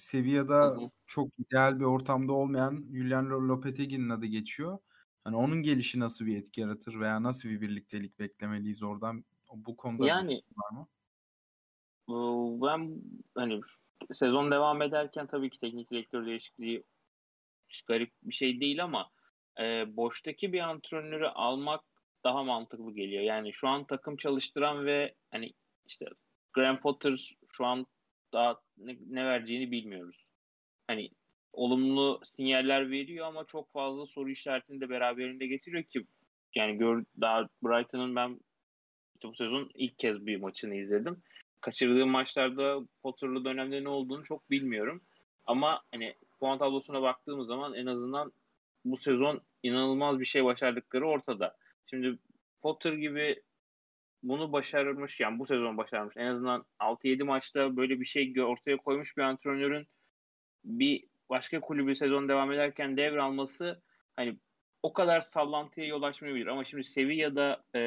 Hı 0.60 0.66
Sevilla'da 0.68 0.82
hı. 0.82 0.92
çok 1.08 1.30
ideal 1.40 1.80
bir 1.80 1.86
ortamda 1.86 2.34
olmayan 2.34 2.86
Julian 2.94 3.30
Lopetegui'nin 3.50 4.10
adı 4.10 4.26
geçiyor. 4.26 4.80
Hani 5.24 5.36
onun 5.36 5.62
gelişi 5.62 6.00
nasıl 6.00 6.26
bir 6.26 6.38
etki 6.38 6.62
yaratır 6.62 7.00
veya 7.00 7.24
nasıl 7.24 7.50
bir 7.50 7.62
birliktelik 7.62 8.20
beklemeliyiz 8.20 8.84
oradan? 8.84 9.26
Bu 9.54 9.76
konuda 9.76 10.04
bir 10.04 10.08
Yani 10.08 10.36
fikrin 10.36 10.56
var 10.58 10.72
mı? 10.72 10.88
ben 12.62 13.02
hani 13.36 13.62
sezon 14.14 14.52
devam 14.52 14.82
ederken 14.82 15.28
tabii 15.28 15.50
ki 15.50 15.60
teknik 15.60 15.92
direktör 15.92 16.26
değişikliği 16.26 16.84
garip 17.88 18.14
bir 18.24 18.34
şey 18.34 18.60
değil 18.60 18.84
ama 18.84 19.10
e, 19.60 19.64
boştaki 19.98 20.54
bir 20.54 20.60
antrenörü 20.60 21.28
almak 21.28 21.82
daha 22.24 22.44
mantıklı 22.44 22.94
geliyor. 22.96 23.24
Yani 23.24 23.54
şu 23.54 23.68
an 23.68 23.86
takım 23.86 24.18
çalıştıran 24.18 24.86
ve 24.86 25.16
hani 25.32 25.54
işte 25.86 26.06
Graham 26.54 26.80
Potter 26.80 27.38
şu 27.52 27.66
an 27.66 27.88
daha 28.34 28.62
ne, 28.78 28.98
ne 29.08 29.26
vereceğini 29.26 29.72
bilmiyoruz. 29.72 30.26
Hani 30.88 31.10
olumlu 31.54 32.22
sinyaller 32.26 32.92
veriyor 32.92 33.28
ama 33.28 33.46
çok 33.46 33.72
fazla 33.72 34.06
soru 34.06 34.30
işaretini 34.30 34.82
de 34.82 34.90
beraberinde 34.90 35.48
getiriyor 35.48 35.84
ki 35.84 36.06
yani 36.56 36.78
gör, 36.78 37.04
daha 37.22 37.50
Brighton'ın 37.64 38.16
ben 38.16 38.40
işte 39.16 39.30
bu 39.30 39.36
sezon 39.36 39.72
ilk 39.74 40.00
kez 40.00 40.26
bir 40.26 40.38
maçını 40.38 40.76
izledim. 40.76 41.24
Kaçırdığım 41.62 42.10
maçlarda 42.10 42.80
Potter'lı 43.04 43.46
dönemde 43.46 43.84
ne 43.84 43.90
olduğunu 43.90 44.24
çok 44.24 44.52
bilmiyorum. 44.52 45.02
Ama 45.46 45.82
hani 45.92 46.16
puan 46.40 46.58
tablosuna 46.58 47.02
baktığımız 47.02 47.48
zaman 47.48 47.74
en 47.74 47.86
azından 47.86 48.34
bu 48.86 48.98
sezon 48.98 49.42
inanılmaz 49.64 50.20
bir 50.20 50.26
şey 50.26 50.46
başardıkları 50.46 51.08
ortada. 51.08 51.58
Şimdi 51.86 52.18
Potter 52.62 52.94
gibi 52.94 53.42
bunu 54.24 54.52
başarmış 54.52 55.20
yani 55.20 55.40
bu 55.40 55.46
sezon 55.46 55.78
başarmış. 55.78 56.18
En 56.18 56.26
azından 56.26 56.66
6-7 56.80 57.24
maçta 57.24 57.78
böyle 57.78 58.00
bir 58.00 58.06
şey 58.06 58.34
ortaya 58.42 58.78
koymuş 58.78 59.18
bir 59.18 59.22
antrenörün 59.22 59.88
bir 60.64 61.04
başka 61.32 61.62
kulübü 61.62 61.96
sezon 61.96 62.30
devam 62.30 62.52
ederken 62.52 62.98
devralması 62.98 63.82
hani 64.16 64.38
o 64.84 64.94
kadar 64.94 65.22
sallantıya 65.22 65.88
yol 65.88 66.04
açmayabilir. 66.04 66.48
Ama 66.48 66.64
şimdi 66.64 66.84
Sevilla'da 66.84 67.64
e, 67.74 67.80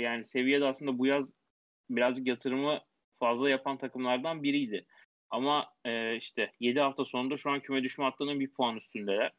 yani 0.00 0.24
Sevilla'da 0.24 0.68
aslında 0.68 0.98
bu 0.98 1.06
yaz 1.06 1.32
birazcık 1.90 2.26
yatırımı 2.26 2.80
fazla 3.18 3.50
yapan 3.50 3.78
takımlardan 3.78 4.42
biriydi. 4.42 4.86
Ama 5.30 5.68
e, 5.84 6.16
işte 6.16 6.52
7 6.60 6.80
hafta 6.80 7.04
sonunda 7.04 7.36
şu 7.36 7.50
an 7.50 7.60
küme 7.60 7.82
düşme 7.82 8.04
hattının 8.04 8.40
bir 8.40 8.52
puan 8.52 8.76
üstündeler. 8.76 9.32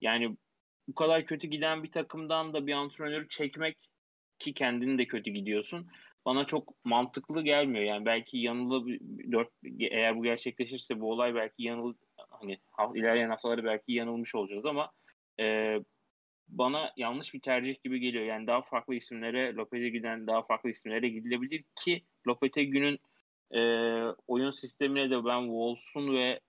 Yani 0.00 0.36
bu 0.88 0.94
kadar 0.94 1.26
kötü 1.26 1.48
giden 1.48 1.82
bir 1.82 1.90
takımdan 1.90 2.54
da 2.54 2.66
bir 2.66 2.72
antrenörü 2.72 3.28
çekmek 3.28 3.78
ki 4.38 4.54
kendini 4.54 4.98
de 4.98 5.06
kötü 5.06 5.30
gidiyorsun. 5.30 5.88
Bana 6.24 6.46
çok 6.46 6.84
mantıklı 6.84 7.42
gelmiyor. 7.42 7.84
Yani 7.84 8.06
belki 8.06 8.38
yanılı 8.38 8.86
dört 9.32 9.48
eğer 9.80 10.16
bu 10.16 10.22
gerçekleşirse 10.22 11.00
bu 11.00 11.10
olay 11.12 11.34
belki 11.34 11.62
yanıl 11.62 11.94
hani 12.42 12.58
ilerleyen 12.98 13.30
haftaları 13.30 13.64
belki 13.64 13.92
yanılmış 13.92 14.34
olacağız 14.34 14.66
ama 14.66 14.92
e, 15.40 15.76
bana 16.48 16.92
yanlış 16.96 17.34
bir 17.34 17.40
tercih 17.40 17.82
gibi 17.82 18.00
geliyor. 18.00 18.24
Yani 18.24 18.46
daha 18.46 18.62
farklı 18.62 18.94
isimlere 18.94 19.54
Lopetegui'den 19.54 20.26
daha 20.26 20.42
farklı 20.42 20.70
isimlere 20.70 21.08
gidilebilir 21.08 21.64
ki 21.76 22.04
Lopetegui'nin 22.26 22.98
e, 23.50 23.60
oyun 24.26 24.50
sistemine 24.50 25.10
de 25.10 25.24
ben 25.24 25.40
Wolves'un 25.40 26.14
ve 26.14 26.40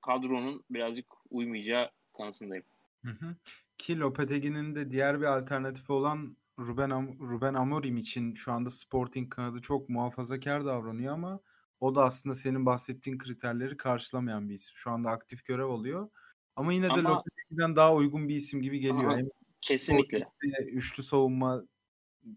kadronun 0.00 0.64
birazcık 0.70 1.06
uymayacağı 1.30 1.90
kanısındayım. 2.16 2.64
Hı 3.04 3.10
hı. 3.10 3.36
Ki 3.78 3.98
Lopetegui'nin 3.98 4.74
de 4.74 4.90
diğer 4.90 5.20
bir 5.20 5.26
alternatifi 5.26 5.92
olan 5.92 6.36
Ruben, 6.58 6.90
Am 6.90 7.18
Ruben 7.20 7.54
Amorim 7.54 7.96
için 7.96 8.34
şu 8.34 8.52
anda 8.52 8.70
Sporting 8.70 9.30
kanadı 9.30 9.60
çok 9.60 9.88
muhafazakar 9.88 10.64
davranıyor 10.64 11.14
ama 11.14 11.40
o 11.80 11.94
da 11.94 12.04
aslında 12.04 12.34
senin 12.34 12.66
bahsettiğin 12.66 13.18
kriterleri 13.18 13.76
karşılamayan 13.76 14.48
bir 14.48 14.54
isim. 14.54 14.76
Şu 14.76 14.90
anda 14.90 15.10
aktif 15.10 15.44
görev 15.44 15.66
alıyor. 15.66 16.10
Ama 16.56 16.72
yine 16.72 16.88
de 16.88 16.92
Ama 16.92 17.10
Lopetegui'den 17.10 17.76
daha 17.76 17.94
uygun 17.94 18.28
bir 18.28 18.34
isim 18.34 18.62
gibi 18.62 18.78
geliyor. 18.80 19.12
Aha, 19.12 19.20
kesinlikle. 19.60 20.28
Üçlü 20.72 21.02
savunma 21.02 21.64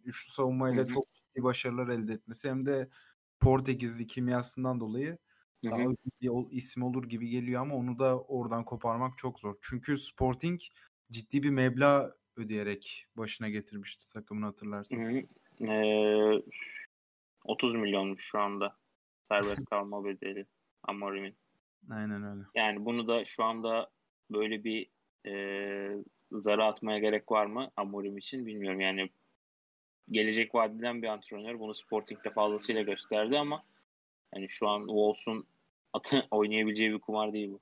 üçlü 0.05 0.31
savunmayla 0.31 0.77
Hı 0.83 0.83
hı. 0.83 0.88
çok 0.88 1.13
ciddi 1.13 1.43
başarılar 1.43 1.88
elde 1.88 2.13
etmesi 2.13 2.50
hem 2.50 2.65
de 2.65 2.89
Portekizli 3.39 4.07
kimyasından 4.07 4.79
dolayı 4.79 5.17
daha 5.63 5.75
hı. 5.75 5.79
uygun 5.79 6.12
bir 6.21 6.55
isim 6.57 6.83
olur 6.83 7.03
gibi 7.03 7.29
geliyor 7.29 7.62
ama 7.62 7.75
onu 7.75 8.00
da 8.00 8.19
oradan 8.21 8.65
koparmak 8.65 9.17
çok 9.17 9.39
zor. 9.39 9.55
Çünkü 9.62 9.98
Sporting 9.98 10.62
ciddi 11.12 11.43
bir 11.43 11.50
meblağ 11.50 12.15
ödeyerek 12.36 13.07
başına 13.17 13.50
getirmişti 13.50 14.13
takımını 14.13 14.45
hatırlarsan. 14.45 15.00
Ee, 15.62 16.41
30 17.43 17.75
milyonmuş 17.75 18.21
şu 18.21 18.39
anda 18.39 18.80
serbest 19.31 19.65
kalma 19.65 20.05
bedeli 20.05 20.45
Amorim'in. 20.83 21.35
Aynen 21.89 22.23
öyle. 22.23 22.43
Yani 22.55 22.85
bunu 22.85 23.07
da 23.07 23.25
şu 23.25 23.43
anda 23.43 23.89
böyle 24.31 24.63
bir 24.63 24.88
e, 25.27 25.33
zara 26.31 26.65
atmaya 26.65 27.00
gerek 27.00 27.31
var 27.31 27.45
mı 27.45 27.71
Amorim 27.77 28.17
için 28.17 28.45
bilmiyorum. 28.45 28.79
Yani 28.79 29.09
gelecek 30.11 30.55
vadeden 30.55 31.01
bir 31.01 31.07
antrenör 31.07 31.59
bunu 31.59 31.73
Sporting'de 31.73 32.29
fazlasıyla 32.29 32.81
gösterdi 32.81 33.39
ama 33.39 33.63
hani 34.33 34.50
şu 34.50 34.67
an 34.67 34.79
Wolves'un 34.79 35.47
atı 35.93 36.27
oynayabileceği 36.31 36.91
bir 36.91 37.00
kumar 37.00 37.33
değil 37.33 37.51
bu. 37.51 37.59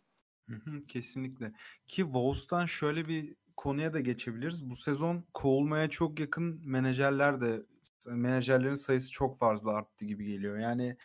Hı 0.50 0.56
hı, 0.56 0.84
kesinlikle. 0.84 1.52
Ki 1.88 2.02
Wolves'tan 2.02 2.66
şöyle 2.66 3.08
bir 3.08 3.36
konuya 3.56 3.94
da 3.94 4.00
geçebiliriz. 4.00 4.70
Bu 4.70 4.76
sezon 4.76 5.24
kovulmaya 5.34 5.90
çok 5.90 6.20
yakın 6.20 6.62
menajerler 6.66 7.42
de 7.42 7.62
menajerlerin 8.08 8.76
sayısı 8.76 9.12
çok 9.12 9.38
fazla 9.38 9.72
arttı 9.72 10.06
gibi 10.06 10.26
geliyor. 10.26 10.60
Yani 10.60 10.98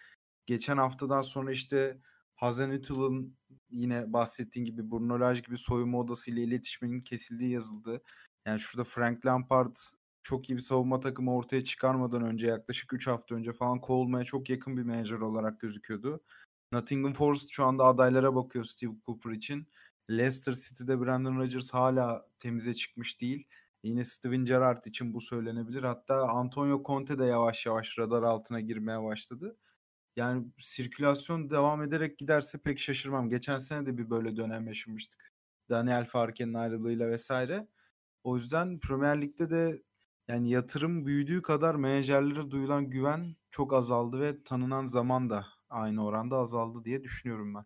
geçen 0.46 0.76
haftadan 0.76 1.22
sonra 1.22 1.52
işte 1.52 1.98
Hazenhüttl'ın 2.34 3.36
yine 3.70 4.12
bahsettiğin 4.12 4.66
gibi 4.66 4.90
Bruno 4.90 5.34
gibi 5.34 5.56
soyunma 5.56 6.00
odasıyla 6.00 6.42
iletişimin 6.42 7.00
kesildiği 7.00 7.50
yazıldı. 7.50 8.02
Yani 8.46 8.60
şurada 8.60 8.84
Frank 8.84 9.26
Lampard 9.26 9.76
çok 10.22 10.50
iyi 10.50 10.56
bir 10.56 10.62
savunma 10.62 11.00
takımı 11.00 11.34
ortaya 11.34 11.64
çıkarmadan 11.64 12.22
önce 12.22 12.46
yaklaşık 12.46 12.92
3 12.92 13.06
hafta 13.06 13.34
önce 13.34 13.52
falan 13.52 13.80
kovulmaya 13.80 14.24
çok 14.24 14.50
yakın 14.50 14.76
bir 14.76 14.82
menajer 14.82 15.18
olarak 15.18 15.60
gözüküyordu. 15.60 16.20
Nottingham 16.72 17.14
Forest 17.14 17.50
şu 17.50 17.64
anda 17.64 17.84
adaylara 17.84 18.34
bakıyor 18.34 18.64
Steve 18.64 18.92
Cooper 19.06 19.30
için. 19.30 19.66
Leicester 20.10 20.52
City'de 20.52 21.00
Brandon 21.00 21.36
Rodgers 21.36 21.70
hala 21.70 22.26
temize 22.38 22.74
çıkmış 22.74 23.20
değil. 23.20 23.46
Yine 23.82 24.04
Steven 24.04 24.44
Gerrard 24.44 24.84
için 24.84 25.14
bu 25.14 25.20
söylenebilir. 25.20 25.82
Hatta 25.82 26.22
Antonio 26.22 26.82
Conte 26.84 27.18
de 27.18 27.24
yavaş 27.24 27.66
yavaş 27.66 27.98
radar 27.98 28.22
altına 28.22 28.60
girmeye 28.60 29.02
başladı. 29.02 29.56
Yani 30.16 30.46
sirkülasyon 30.58 31.50
devam 31.50 31.82
ederek 31.82 32.18
giderse 32.18 32.58
pek 32.58 32.78
şaşırmam. 32.78 33.28
Geçen 33.28 33.58
sene 33.58 33.86
de 33.86 33.98
bir 33.98 34.10
böyle 34.10 34.36
dönem 34.36 34.66
yaşamıştık. 34.66 35.32
Daniel 35.70 36.04
Farke'nin 36.04 36.54
ayrılığıyla 36.54 37.10
vesaire. 37.10 37.68
O 38.24 38.36
yüzden 38.36 38.80
Premier 38.80 39.22
Lig'de 39.22 39.50
de 39.50 39.82
yani 40.28 40.50
yatırım 40.50 41.06
büyüdüğü 41.06 41.42
kadar 41.42 41.74
menajerlere 41.74 42.50
duyulan 42.50 42.90
güven 42.90 43.36
çok 43.50 43.72
azaldı 43.74 44.20
ve 44.20 44.42
tanınan 44.42 44.86
zaman 44.86 45.30
da 45.30 45.46
aynı 45.70 46.06
oranda 46.06 46.36
azaldı 46.36 46.84
diye 46.84 47.02
düşünüyorum 47.02 47.54
ben. 47.54 47.64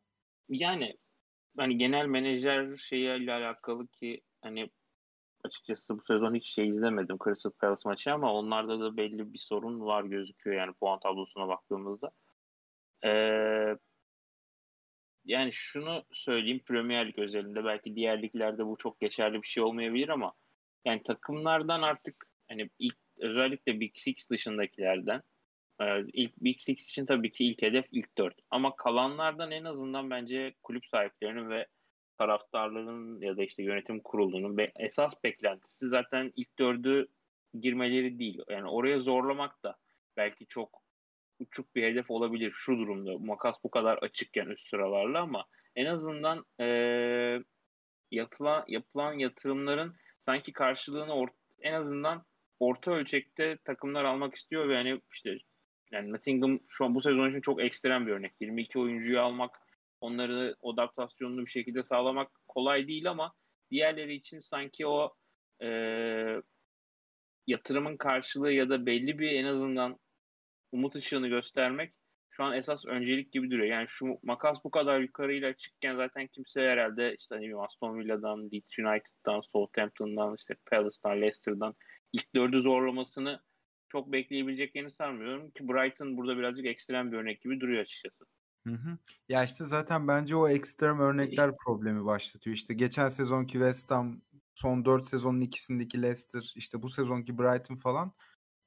Yani 0.48 0.98
hani 1.56 1.76
genel 1.76 2.06
menajer 2.06 2.76
şeyiyle 2.76 3.32
alakalı 3.32 3.86
ki 3.86 4.20
hani 4.42 4.70
açıkçası 5.44 5.98
bu 5.98 6.02
sezon 6.02 6.34
hiç 6.34 6.48
şey 6.48 6.68
izlemedim 6.68 7.18
Crystal 7.24 7.50
Palace 7.50 7.82
maçı 7.84 8.12
ama 8.12 8.32
onlarda 8.32 8.80
da 8.80 8.96
belli 8.96 9.32
bir 9.32 9.38
sorun 9.38 9.80
var 9.80 10.04
gözüküyor 10.04 10.56
yani 10.56 10.72
puan 10.72 11.00
tablosuna 11.00 11.48
baktığımızda. 11.48 12.10
Ee, 13.04 13.76
yani 15.24 15.52
şunu 15.52 16.04
söyleyeyim 16.12 16.60
Premier 16.66 17.08
Lig 17.08 17.18
özelinde 17.18 17.64
belki 17.64 17.94
diğer 17.96 18.22
liglerde 18.22 18.66
bu 18.66 18.76
çok 18.78 19.00
geçerli 19.00 19.42
bir 19.42 19.46
şey 19.46 19.62
olmayabilir 19.62 20.08
ama 20.08 20.32
yani 20.84 21.02
takımlardan 21.02 21.82
artık 21.82 22.26
hani 22.48 22.70
ilk 22.78 22.96
özellikle 23.18 23.80
Big 23.80 23.96
Six 23.96 24.30
dışındakilerden 24.30 25.22
e, 25.80 25.84
ilk 26.12 26.36
Big 26.36 26.60
Six 26.60 26.86
için 26.86 27.06
tabii 27.06 27.32
ki 27.32 27.44
ilk 27.44 27.62
hedef 27.62 27.86
ilk 27.92 28.18
dört. 28.18 28.34
Ama 28.50 28.76
kalanlardan 28.76 29.50
en 29.50 29.64
azından 29.64 30.10
bence 30.10 30.54
kulüp 30.62 30.86
sahiplerinin 30.86 31.50
ve 31.50 31.66
taraftarların 32.18 33.20
ya 33.20 33.36
da 33.36 33.44
işte 33.44 33.62
yönetim 33.62 34.00
kurulunun 34.00 34.56
be, 34.58 34.72
esas 34.76 35.24
beklentisi 35.24 35.88
zaten 35.88 36.32
ilk 36.36 36.58
dördü 36.58 37.08
girmeleri 37.60 38.18
değil. 38.18 38.42
Yani 38.48 38.68
oraya 38.68 39.00
zorlamak 39.00 39.62
da 39.62 39.78
belki 40.16 40.46
çok 40.46 40.82
uçuk 41.38 41.74
bir 41.74 41.82
hedef 41.82 42.10
olabilir 42.10 42.52
şu 42.54 42.78
durumda. 42.78 43.18
Makas 43.18 43.64
bu 43.64 43.70
kadar 43.70 43.98
açıkken 43.98 44.46
üst 44.46 44.68
sıralarla 44.68 45.20
ama 45.20 45.44
en 45.76 45.86
azından 45.86 46.44
e, 46.60 46.66
yatılan, 48.10 48.64
yapılan 48.68 49.12
yatırımların 49.12 49.96
sanki 50.20 50.52
karşılığını 50.52 51.14
or, 51.14 51.28
en 51.60 51.72
azından 51.72 52.24
orta 52.60 52.92
ölçekte 52.92 53.58
takımlar 53.64 54.04
almak 54.04 54.34
istiyor 54.34 54.68
ve 54.68 54.74
hani 54.74 55.00
işte 55.12 55.38
yani 55.92 56.12
Nottingham 56.12 56.60
şu 56.68 56.84
an 56.84 56.94
bu 56.94 57.00
sezon 57.00 57.30
için 57.30 57.40
çok 57.40 57.62
ekstrem 57.62 58.06
bir 58.06 58.12
örnek. 58.12 58.32
22 58.40 58.78
oyuncuyu 58.78 59.20
almak, 59.20 59.58
onları 60.00 60.56
adaptasyonlu 60.62 61.46
bir 61.46 61.50
şekilde 61.50 61.82
sağlamak 61.82 62.30
kolay 62.48 62.88
değil 62.88 63.10
ama 63.10 63.34
diğerleri 63.70 64.14
için 64.14 64.40
sanki 64.40 64.86
o 64.86 65.14
e, 65.62 65.68
yatırımın 67.46 67.96
karşılığı 67.96 68.52
ya 68.52 68.68
da 68.68 68.86
belli 68.86 69.18
bir 69.18 69.32
en 69.32 69.44
azından 69.44 69.98
umut 70.72 70.96
ışığını 70.96 71.28
göstermek 71.28 71.94
şu 72.30 72.44
an 72.44 72.56
esas 72.56 72.86
öncelik 72.86 73.32
gibi 73.32 73.50
duruyor. 73.50 73.66
Yani 73.66 73.88
şu 73.88 74.18
makas 74.22 74.64
bu 74.64 74.70
kadar 74.70 75.00
yukarıyla 75.00 75.56
çıkken 75.56 75.96
zaten 75.96 76.26
kimse 76.26 76.60
herhalde 76.60 77.16
işte 77.18 77.34
hani 77.34 77.56
Aston 77.56 77.98
Villa'dan, 77.98 78.50
Leeds 78.52 78.78
United'dan, 78.78 79.40
Southampton'dan, 79.40 80.36
işte 80.38 80.56
Palace'dan, 80.70 81.20
Leicester'dan 81.20 81.74
ilk 82.12 82.34
dördü 82.34 82.58
zorlamasını 82.60 83.40
çok 83.88 84.12
bekleyebileceklerini 84.12 84.90
sanmıyorum 84.90 85.50
ki 85.50 85.68
Brighton 85.68 86.16
burada 86.16 86.38
birazcık 86.38 86.66
ekstrem 86.66 87.12
bir 87.12 87.16
örnek 87.16 87.40
gibi 87.40 87.60
duruyor 87.60 87.82
açıkçası. 87.82 88.24
Hı 88.66 88.74
hı. 88.74 88.98
Ya 89.28 89.44
işte 89.44 89.64
zaten 89.64 90.08
bence 90.08 90.36
o 90.36 90.48
ekstrem 90.48 91.00
örnekler 91.00 91.50
problemi 91.64 92.04
başlatıyor. 92.04 92.56
İşte 92.56 92.74
geçen 92.74 93.08
sezonki 93.08 93.52
West 93.52 93.90
Ham, 93.90 94.22
son 94.54 94.84
4 94.84 95.04
sezonun 95.04 95.40
ikisindeki 95.40 96.02
Leicester, 96.02 96.52
işte 96.56 96.82
bu 96.82 96.88
sezonki 96.88 97.38
Brighton 97.38 97.76
falan 97.76 98.12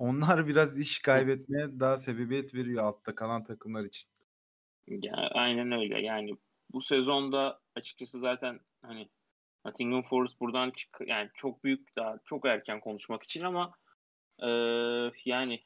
onlar 0.01 0.47
biraz 0.47 0.79
iş 0.79 0.99
kaybetmeye 0.99 1.79
daha 1.79 1.97
sebebiyet 1.97 2.53
veriyor 2.53 2.83
altta 2.83 3.15
kalan 3.15 3.43
takımlar 3.43 3.83
için. 3.83 4.09
Ya, 4.87 5.15
aynen 5.15 5.71
öyle. 5.71 6.01
Yani 6.01 6.37
bu 6.73 6.81
sezonda 6.81 7.59
açıkçası 7.75 8.19
zaten 8.19 8.59
hani 8.81 9.09
Nottingham 9.65 10.03
Forest 10.03 10.39
buradan 10.39 10.71
çık 10.71 10.97
yani 11.07 11.29
çok 11.33 11.63
büyük 11.63 11.95
daha 11.95 12.17
çok 12.25 12.45
erken 12.45 12.79
konuşmak 12.79 13.23
için 13.23 13.43
ama 13.43 13.71
e, 14.43 14.49
yani 15.25 15.59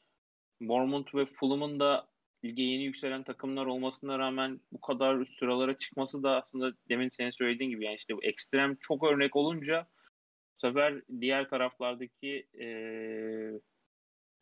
Bournemouth 0.60 1.14
ve 1.14 1.26
Fulham'ın 1.26 1.80
da 1.80 2.08
lige 2.44 2.62
yeni 2.62 2.84
yükselen 2.84 3.22
takımlar 3.22 3.66
olmasına 3.66 4.18
rağmen 4.18 4.60
bu 4.72 4.80
kadar 4.80 5.16
üst 5.16 5.38
sıralara 5.38 5.78
çıkması 5.78 6.22
da 6.22 6.36
aslında 6.36 6.72
demin 6.88 7.08
senin 7.08 7.30
söylediğin 7.30 7.70
gibi 7.70 7.84
yani 7.84 7.96
işte 7.96 8.16
bu 8.16 8.24
ekstrem 8.24 8.76
çok 8.80 9.04
örnek 9.04 9.36
olunca 9.36 9.86
bu 10.54 10.66
sefer 10.66 11.02
diğer 11.20 11.48
taraflardaki 11.48 12.46
e, 12.60 12.66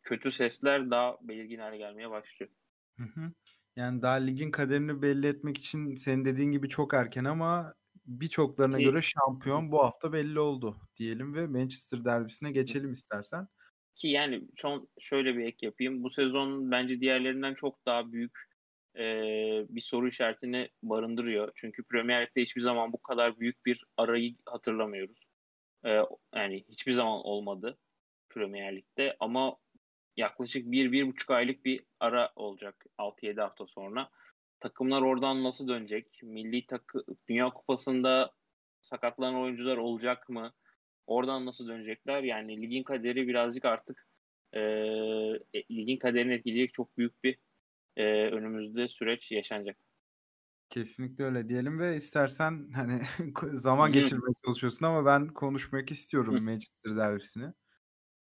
kötü 0.05 0.31
sesler 0.31 0.91
daha 0.91 1.17
belirgin 1.21 1.59
hale 1.59 1.77
gelmeye 1.77 2.09
başlıyor. 2.09 2.51
Hı 2.97 3.03
hı. 3.03 3.31
Yani 3.75 4.01
daha 4.01 4.13
ligin 4.13 4.51
kaderini 4.51 5.01
belli 5.01 5.27
etmek 5.27 5.57
için 5.57 5.95
senin 5.95 6.25
dediğin 6.25 6.51
gibi 6.51 6.69
çok 6.69 6.93
erken 6.93 7.25
ama 7.25 7.73
birçoklarına 8.05 8.81
göre 8.81 9.01
şampiyon 9.01 9.71
bu 9.71 9.83
hafta 9.83 10.13
belli 10.13 10.39
oldu 10.39 10.77
diyelim 10.95 11.35
ve 11.35 11.47
Manchester 11.47 12.05
derbisine 12.05 12.51
geçelim 12.51 12.91
istersen. 12.91 13.47
Ki 13.95 14.07
yani 14.07 14.43
son 14.55 14.87
şöyle 14.99 15.37
bir 15.37 15.45
ek 15.45 15.65
yapayım. 15.65 16.03
Bu 16.03 16.09
sezon 16.09 16.71
bence 16.71 16.99
diğerlerinden 16.99 17.53
çok 17.53 17.85
daha 17.85 18.11
büyük 18.11 18.39
e, 18.97 19.03
bir 19.69 19.81
soru 19.81 20.07
işaretini 20.07 20.69
barındırıyor. 20.83 21.51
Çünkü 21.55 21.83
Premier 21.83 22.21
Lig'de 22.21 22.41
hiçbir 22.41 22.61
zaman 22.61 22.93
bu 22.93 23.01
kadar 23.01 23.39
büyük 23.39 23.65
bir 23.65 23.83
arayı 23.97 24.35
hatırlamıyoruz. 24.45 25.27
E, 25.85 26.01
yani 26.35 26.65
hiçbir 26.69 26.91
zaman 26.91 27.25
olmadı 27.25 27.77
Premier 28.29 28.75
Lig'de 28.75 29.15
ama 29.19 29.57
yaklaşık 30.17 30.71
bir 30.71 30.91
bir 30.91 31.07
buçuk 31.07 31.31
aylık 31.31 31.65
bir 31.65 31.83
ara 31.99 32.31
olacak 32.35 32.85
6-7 32.97 33.41
hafta 33.41 33.67
sonra. 33.67 34.09
Takımlar 34.59 35.01
oradan 35.01 35.43
nasıl 35.43 35.67
dönecek? 35.67 36.19
Milli 36.23 36.65
takı 36.65 37.03
Dünya 37.29 37.49
Kupası'nda 37.49 38.31
sakatlanan 38.81 39.41
oyuncular 39.41 39.77
olacak 39.77 40.29
mı? 40.29 40.53
Oradan 41.07 41.45
nasıl 41.45 41.67
dönecekler? 41.67 42.23
Yani 42.23 42.61
ligin 42.61 42.83
kaderi 42.83 43.27
birazcık 43.27 43.65
artık 43.65 44.07
e, 44.53 44.59
e 45.53 45.63
ligin 45.71 45.97
kaderini 45.97 46.33
etkileyecek 46.33 46.73
çok 46.73 46.97
büyük 46.97 47.23
bir 47.23 47.37
e, 47.97 48.03
önümüzde 48.05 48.87
süreç 48.87 49.31
yaşanacak. 49.31 49.77
Kesinlikle 50.69 51.23
öyle 51.23 51.49
diyelim 51.49 51.79
ve 51.79 51.97
istersen 51.97 52.71
hani 52.75 52.99
zaman 53.53 53.91
geçirmeye 53.91 54.33
çalışıyorsun 54.45 54.85
ama 54.85 55.05
ben 55.05 55.27
konuşmak 55.27 55.91
istiyorum 55.91 56.43
Manchester 56.43 56.97
derbisini. 56.97 57.53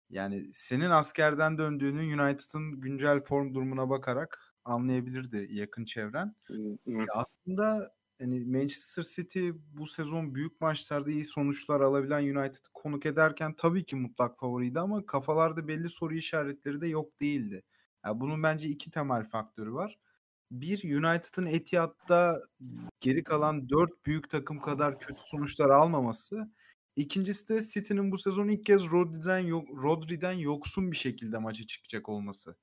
Yani 0.10 0.50
senin 0.54 0.89
askerden 0.89 1.58
döndüğünü 1.58 2.22
United'ın 2.22 2.82
güncel 2.82 3.20
form 3.20 3.54
durumuna 3.54 3.89
bakarak 3.89 4.56
anlayabilirdi 4.66 5.48
yakın 5.52 5.86
çevren. 5.86 6.36
Ya 7.06 7.13
aslında 7.16 7.94
hani 8.22 8.46
Manchester 8.46 9.04
City 9.04 9.50
bu 9.74 9.88
sezon 9.88 10.36
büyük 10.36 10.62
maçlarda 10.62 11.12
iyi 11.12 11.26
sonuçlar 11.26 11.82
alabilen 11.82 12.24
United'ı 12.38 12.70
konuk 12.74 13.06
ederken 13.06 13.56
tabii 13.58 13.86
ki 13.86 13.96
mutlak 13.96 14.39
favoriydi 14.39 14.80
ama 14.80 15.06
kafalarda 15.06 15.68
belli 15.68 15.89
soru 15.89 16.16
işaretleri 16.16 16.82
de 16.82 16.88
yok 16.88 17.22
değildi. 17.22 17.63
Yani 18.06 18.20
bunun 18.20 18.44
bence 18.44 18.70
iki 18.70 18.92
temel 18.92 19.26
faktörü 19.26 19.74
var. 19.74 20.00
Bir 20.52 20.98
United'ın 20.98 21.46
Etihad'da 21.46 22.44
geri 23.02 23.24
kalan 23.24 23.70
dört 23.70 24.06
büyük 24.06 24.30
takım 24.30 24.60
kadar 24.60 25.00
kötü 25.00 25.22
sonuçlar 25.24 25.70
almaması. 25.70 26.50
İkincisi 26.96 27.50
de 27.50 27.62
City'nin 27.62 28.12
bu 28.12 28.18
sezon 28.18 28.48
ilk 28.48 28.66
kez 28.66 28.92
Rodri'den, 28.92 29.40
yok, 29.40 29.70
Rodri'den 29.84 30.32
yoksun 30.32 30.92
bir 30.92 30.98
şekilde 30.98 31.38
maça 31.38 31.68
çıkacak 31.68 32.10
olması. 32.10 32.56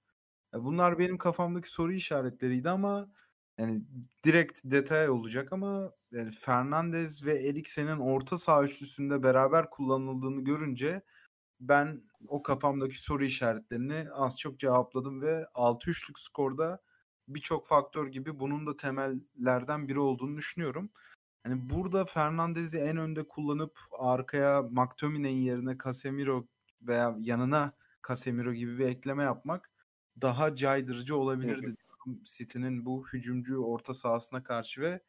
Bunlar 0.55 0.99
benim 0.99 1.19
kafamdaki 1.19 1.71
soru 1.73 1.93
işaretleriydi 1.93 2.71
ama 2.71 3.11
yani 3.59 3.83
direkt 4.25 4.61
detay 4.65 5.11
olacak 5.11 5.53
ama 5.53 5.93
yani 6.13 6.31
Fernandez 6.33 7.25
ve 7.27 7.49
Eriksen'in 7.49 7.99
orta 7.99 8.39
saha 8.39 8.65
üçlüsünde 8.65 9.23
beraber 9.23 9.71
kullanıldığını 9.71 10.45
görünce 10.45 11.03
ben 11.61 12.03
o 12.29 12.43
kafamdaki 12.43 13.03
soru 13.03 13.25
işaretlerini 13.25 14.07
az 14.13 14.41
çok 14.41 14.61
cevapladım 14.61 15.23
ve 15.23 15.47
6-3'lük 15.55 16.19
skorda 16.19 16.83
birçok 17.29 17.67
faktör 17.69 18.07
gibi 18.09 18.41
bunun 18.41 18.67
da 18.67 18.77
temellerden 18.77 19.89
biri 19.89 20.01
olduğunu 20.01 20.37
düşünüyorum. 20.37 20.91
Hani 21.43 21.71
burada 21.71 22.05
Fernandez'i 22.05 22.79
en 22.79 22.97
önde 22.97 23.29
kullanıp 23.29 23.79
arkaya 23.99 24.63
McTominay'in 24.63 25.41
yerine 25.41 25.77
Casemiro 25.85 26.47
veya 26.83 27.17
yanına 27.21 27.73
Casemiro 28.09 28.53
gibi 28.53 28.79
bir 28.79 28.87
ekleme 28.87 29.23
yapmak 29.23 29.71
daha 30.23 30.55
caydırıcı 30.55 31.17
olabilirdi. 31.17 31.77
City'nin 32.23 32.87
bu 32.87 33.07
hücumcu 33.13 33.65
orta 33.65 33.95
sahasına 33.95 34.43
karşı 34.43 34.81
ve 34.81 35.01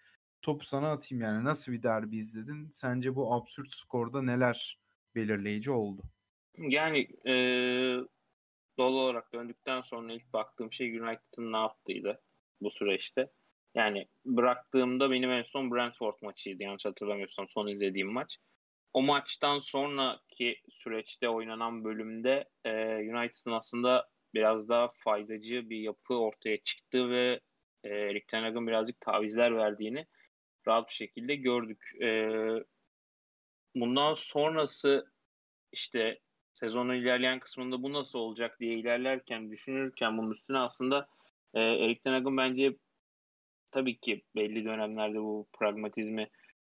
topu 0.41 0.65
sana 0.65 0.91
atayım 0.91 1.21
yani. 1.23 1.43
Nasıl 1.43 1.71
bir 1.71 1.83
derbi 1.83 2.17
izledin? 2.17 2.69
Sence 2.71 3.15
bu 3.15 3.33
absürt 3.33 3.73
skorda 3.73 4.21
neler 4.21 4.79
belirleyici 5.15 5.71
oldu? 5.71 6.01
Yani 6.57 6.99
e, 7.25 7.33
doğal 8.77 8.93
olarak 8.93 9.33
döndükten 9.33 9.81
sonra 9.81 10.13
ilk 10.13 10.33
baktığım 10.33 10.73
şey 10.73 10.99
United'ın 10.99 11.53
ne 11.53 11.57
yaptığıydı 11.57 12.21
bu 12.61 12.71
süreçte. 12.71 13.31
Yani 13.75 14.07
bıraktığımda 14.25 15.11
benim 15.11 15.31
en 15.31 15.43
son 15.43 15.71
Brentford 15.71 16.15
maçıydı 16.21 16.63
yanlış 16.63 16.85
hatırlamıyorsam 16.85 17.49
son 17.49 17.67
izlediğim 17.67 18.11
maç. 18.11 18.37
O 18.93 19.01
maçtan 19.01 19.59
sonraki 19.59 20.61
süreçte 20.69 21.29
oynanan 21.29 21.83
bölümde 21.83 22.49
e, 22.65 22.71
United'ın 22.95 23.51
aslında 23.51 24.09
biraz 24.33 24.69
daha 24.69 24.91
faydacı 24.97 25.69
bir 25.69 25.77
yapı 25.77 26.13
ortaya 26.15 26.57
çıktı 26.57 27.09
ve 27.09 27.39
e, 27.83 27.89
Erik 27.89 28.27
Ten 28.27 28.43
Hag'ın 28.43 28.67
birazcık 28.67 29.01
tavizler 29.01 29.55
verdiğini 29.55 30.05
rahat 30.67 30.89
bir 30.89 30.93
şekilde 30.93 31.35
gördük. 31.35 31.83
E, 32.01 32.29
bundan 33.75 34.13
sonrası 34.13 35.11
işte 35.71 36.19
sezonun 36.53 36.95
ilerleyen 36.95 37.39
kısmında 37.39 37.83
bu 37.83 37.93
nasıl 37.93 38.19
olacak 38.19 38.59
diye 38.59 38.73
ilerlerken 38.73 39.51
düşünürken 39.51 40.17
bunun 40.17 40.31
üstüne 40.31 40.57
aslında 40.57 41.07
e, 41.53 41.59
Erik 41.59 42.03
Ten 42.03 42.13
Hag'ın 42.13 42.37
bence 42.37 42.75
tabii 43.71 43.99
ki 43.99 44.21
belli 44.35 44.65
dönemlerde 44.65 45.21
bu 45.21 45.47
pragmatizmi 45.59 46.27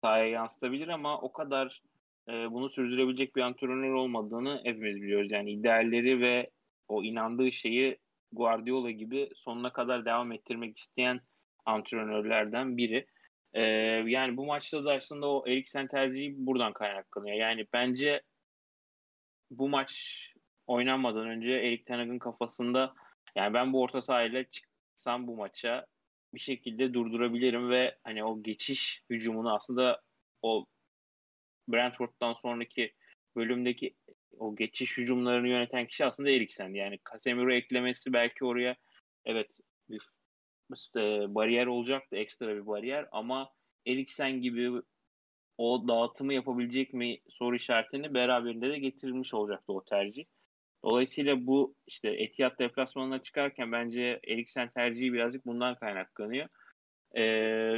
sahaya 0.02 0.28
yansıtabilir 0.28 0.88
ama 0.88 1.22
o 1.22 1.32
kadar 1.32 1.82
e, 2.30 2.32
bunu 2.32 2.70
sürdürebilecek 2.70 3.36
bir 3.36 3.42
antrenör 3.42 3.94
olmadığını 3.94 4.62
hepimiz 4.64 5.02
biliyoruz. 5.02 5.32
Yani 5.32 5.52
idealleri 5.52 6.22
ve 6.22 6.50
o 6.88 7.04
inandığı 7.04 7.52
şeyi 7.52 7.98
Guardiola 8.32 8.92
gibi 8.92 9.30
sonuna 9.36 9.74
kadar 9.74 10.06
devam 10.06 10.32
ettirmek 10.32 10.78
isteyen 10.78 11.22
antrenörlerden 11.66 12.78
biri. 12.78 13.08
Ee, 13.54 13.62
yani 14.06 14.38
bu 14.38 14.46
maçta 14.46 14.86
da 14.86 14.94
aslında 14.94 15.28
o 15.28 15.48
Eriksen 15.48 15.88
tercihi 15.88 16.34
buradan 16.38 16.74
kaynaklanıyor. 16.74 17.38
Yani 17.38 17.68
bence 17.74 18.22
bu 19.52 19.70
maç 19.70 19.94
oynanmadan 20.68 21.28
önce 21.28 21.52
Erik 21.52 21.86
Ten 21.86 21.98
Hag'ın 21.98 22.20
kafasında 22.20 22.94
yani 23.36 23.54
ben 23.54 23.74
bu 23.74 23.82
orta 23.82 24.02
sahayla 24.02 24.44
çıksam 24.44 25.28
bu 25.28 25.36
maça 25.36 25.86
bir 26.36 26.40
şekilde 26.40 26.94
durdurabilirim 26.94 27.70
ve 27.70 27.98
hani 28.04 28.24
o 28.24 28.44
geçiş 28.44 29.04
hücumunu 29.10 29.54
aslında 29.54 30.02
o 30.42 30.66
Brentford'dan 31.68 32.34
sonraki 32.34 32.94
bölümdeki 33.36 33.96
o 34.38 34.56
geçiş 34.56 34.98
hücumlarını 34.98 35.48
yöneten 35.48 35.88
kişi 35.88 36.06
aslında 36.06 36.30
Eriksen. 36.30 36.74
Yani 36.74 37.00
Casemiro 37.12 37.54
eklemesi 37.54 38.14
belki 38.14 38.46
oraya 38.46 38.76
evet 39.26 39.50
bir 39.90 40.02
işte 40.76 41.26
bariyer 41.36 41.68
olacaktı 41.68 42.16
ekstra 42.16 42.56
bir 42.56 42.68
bariyer 42.68 43.08
ama 43.12 43.54
Eriksen 43.86 44.42
gibi 44.42 44.82
o 45.58 45.88
dağıtımı 45.88 46.34
yapabilecek 46.34 46.94
mi 46.94 47.20
soru 47.30 47.56
işaretini 47.56 48.14
beraberinde 48.14 48.70
de 48.70 48.80
getirilmiş 48.80 49.34
olacaktı 49.34 49.74
o 49.74 49.84
tercih. 49.84 50.26
Dolayısıyla 50.86 51.46
bu 51.46 51.76
işte 51.88 52.10
Etihad 52.10 52.60
deplasmanına 52.60 53.24
çıkarken 53.24 53.72
bence 53.72 54.20
Eriksen 54.28 54.70
tercihi 54.70 55.14
birazcık 55.14 55.46
bundan 55.46 55.76
kaynaklanıyor. 55.76 56.48
Ee, 57.12 57.24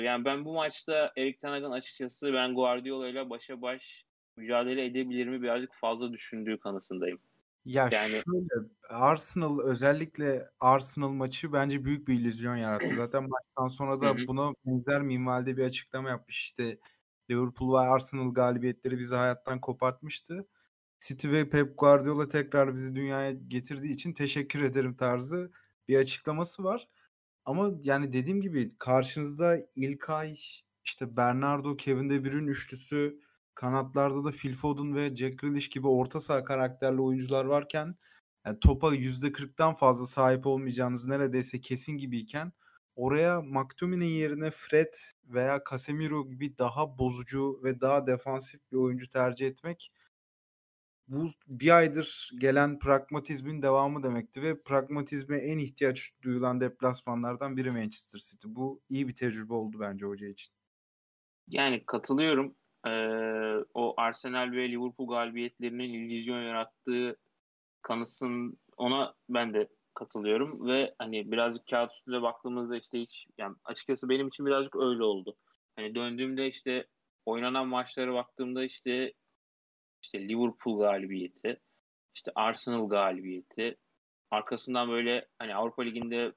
yani 0.03 0.25
ben 0.25 0.45
bu 0.45 0.53
maçta 0.53 1.11
Erik 1.17 1.41
Ten 1.41 1.51
açıkçası 1.51 2.33
ben 2.33 2.55
Guardiola 2.55 3.07
ile 3.07 3.29
başa 3.29 3.61
baş 3.61 4.05
mücadele 4.37 4.85
edebilir 4.85 5.27
mi 5.27 5.41
birazcık 5.41 5.73
fazla 5.73 6.13
düşündüğü 6.13 6.59
kanısındayım. 6.59 7.19
Ya 7.65 7.89
yani... 7.91 8.09
şöyle 8.09 8.67
Arsenal 8.89 9.59
özellikle 9.59 10.45
Arsenal 10.59 11.09
maçı 11.09 11.53
bence 11.53 11.85
büyük 11.85 12.07
bir 12.07 12.13
illüzyon 12.13 12.55
yarattı. 12.55 12.87
Zaten 12.95 13.29
maçtan 13.29 13.67
sonra 13.67 14.01
da 14.01 14.27
buna 14.27 14.53
benzer 14.65 15.01
minvalde 15.01 15.57
bir 15.57 15.63
açıklama 15.63 16.09
yapmış. 16.09 16.43
İşte 16.43 16.77
Liverpool 17.29 17.73
ve 17.73 17.89
Arsenal 17.89 18.33
galibiyetleri 18.33 18.99
bizi 18.99 19.15
hayattan 19.15 19.61
kopartmıştı. 19.61 20.47
City 20.99 21.31
ve 21.31 21.49
Pep 21.49 21.77
Guardiola 21.77 22.29
tekrar 22.29 22.75
bizi 22.75 22.95
dünyaya 22.95 23.31
getirdiği 23.31 23.91
için 23.93 24.13
teşekkür 24.13 24.61
ederim 24.61 24.95
tarzı 24.95 25.51
bir 25.87 25.97
açıklaması 25.97 26.63
var. 26.63 26.87
Ama 27.45 27.71
yani 27.83 28.13
dediğim 28.13 28.41
gibi 28.41 28.69
karşınızda 28.79 29.57
İlkay, 29.75 30.37
işte 30.85 31.17
Bernardo, 31.17 31.75
Kevin 31.77 32.09
De 32.09 32.23
Bruyne 32.25 32.49
üçlüsü, 32.49 33.19
kanatlarda 33.55 34.23
da 34.23 34.31
Phil 34.31 34.53
Foden 34.53 34.95
ve 34.95 35.15
Jack 35.15 35.39
Grealish 35.39 35.69
gibi 35.69 35.87
orta 35.87 36.19
saha 36.19 36.43
karakterli 36.43 37.01
oyuncular 37.01 37.45
varken 37.45 37.95
yani 38.45 38.59
topa 38.59 38.95
%40'tan 38.95 39.75
fazla 39.75 40.07
sahip 40.07 40.47
olmayacağınız 40.47 41.05
neredeyse 41.07 41.61
kesin 41.61 41.97
gibiyken 41.97 42.51
oraya 42.95 43.41
McTominay 43.41 44.09
yerine 44.09 44.51
Fred 44.51 44.93
veya 45.25 45.61
Casemiro 45.69 46.27
gibi 46.27 46.57
daha 46.57 46.97
bozucu 46.97 47.59
ve 47.63 47.81
daha 47.81 48.07
defansif 48.07 48.61
bir 48.71 48.77
oyuncu 48.77 49.09
tercih 49.09 49.47
etmek 49.47 49.91
bu 51.07 51.25
bir 51.47 51.77
aydır 51.77 52.31
gelen 52.37 52.79
pragmatizmin 52.79 53.61
devamı 53.61 54.03
demekti 54.03 54.41
ve 54.41 54.61
pragmatizme 54.63 55.37
en 55.37 55.57
ihtiyaç 55.57 56.11
duyulan 56.21 56.61
deplasmanlardan 56.61 57.57
biri 57.57 57.71
Manchester 57.71 58.19
City. 58.19 58.47
Bu 58.49 58.81
iyi 58.89 59.07
bir 59.07 59.15
tecrübe 59.15 59.53
oldu 59.53 59.77
bence 59.79 60.05
hoca 60.05 60.27
için. 60.27 60.53
Yani 61.47 61.83
katılıyorum. 61.85 62.55
Ee, 62.87 63.65
o 63.73 63.93
Arsenal 63.97 64.51
ve 64.51 64.69
Liverpool 64.69 65.09
galibiyetlerinin 65.09 65.93
illüzyon 65.93 66.41
yarattığı 66.41 67.17
kanısın 67.81 68.57
ona 68.77 69.13
ben 69.29 69.53
de 69.53 69.67
katılıyorum 69.93 70.67
ve 70.67 70.95
hani 70.99 71.31
birazcık 71.31 71.67
kağıt 71.67 71.91
üstünde 71.91 72.21
baktığımızda 72.21 72.77
işte 72.77 72.99
hiç 73.01 73.27
yani 73.37 73.55
açıkçası 73.65 74.09
benim 74.09 74.27
için 74.27 74.45
birazcık 74.45 74.75
öyle 74.75 75.03
oldu. 75.03 75.35
Hani 75.75 75.95
döndüğümde 75.95 76.47
işte 76.47 76.87
oynanan 77.25 77.67
maçlara 77.67 78.13
baktığımda 78.13 78.63
işte 78.63 79.13
işte 80.03 80.29
Liverpool 80.29 80.79
galibiyeti, 80.79 81.59
işte 82.15 82.31
Arsenal 82.35 82.89
galibiyeti. 82.89 83.77
Arkasından 84.31 84.89
böyle 84.89 85.27
hani 85.39 85.55
Avrupa 85.55 85.83
Ligi'nde 85.83 86.33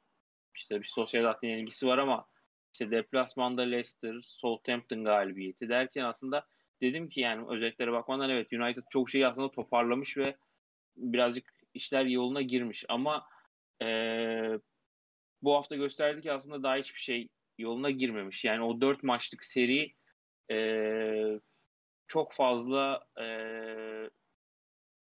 işte 0.57 0.83
bir 0.83 0.87
sosyal 0.87 1.35
ilgisi 1.43 1.87
var 1.87 1.99
ama 1.99 2.27
işte 2.73 2.91
deplasmanda 2.91 3.63
Leicester, 3.63 4.21
Southampton 4.23 5.05
galibiyeti 5.05 5.69
derken 5.69 6.05
aslında 6.05 6.47
dedim 6.83 7.09
ki 7.09 7.21
yani 7.21 7.47
özetlere 7.49 7.93
bakmadan 7.93 8.31
evet 8.31 8.53
United 8.53 8.83
çok 8.91 9.11
şeyi 9.11 9.27
aslında 9.27 9.51
toparlamış 9.51 10.17
ve 10.17 10.37
birazcık 10.97 11.53
işler 11.75 12.05
yoluna 12.05 12.43
girmiş 12.43 12.85
ama 12.89 13.27
ee, 13.83 14.59
bu 15.43 15.55
hafta 15.55 15.77
gösterdi 15.77 16.23
ki 16.23 16.33
aslında 16.33 16.63
daha 16.63 16.77
hiçbir 16.77 17.01
şey 17.01 17.29
yoluna 17.59 17.91
girmemiş. 17.91 18.45
Yani 18.45 18.63
o 18.63 18.81
dört 18.81 19.03
maçlık 19.03 19.45
seri 19.45 19.95
ee, 20.51 21.41
çok 22.11 22.33
fazla 22.33 23.05
e, 23.21 23.27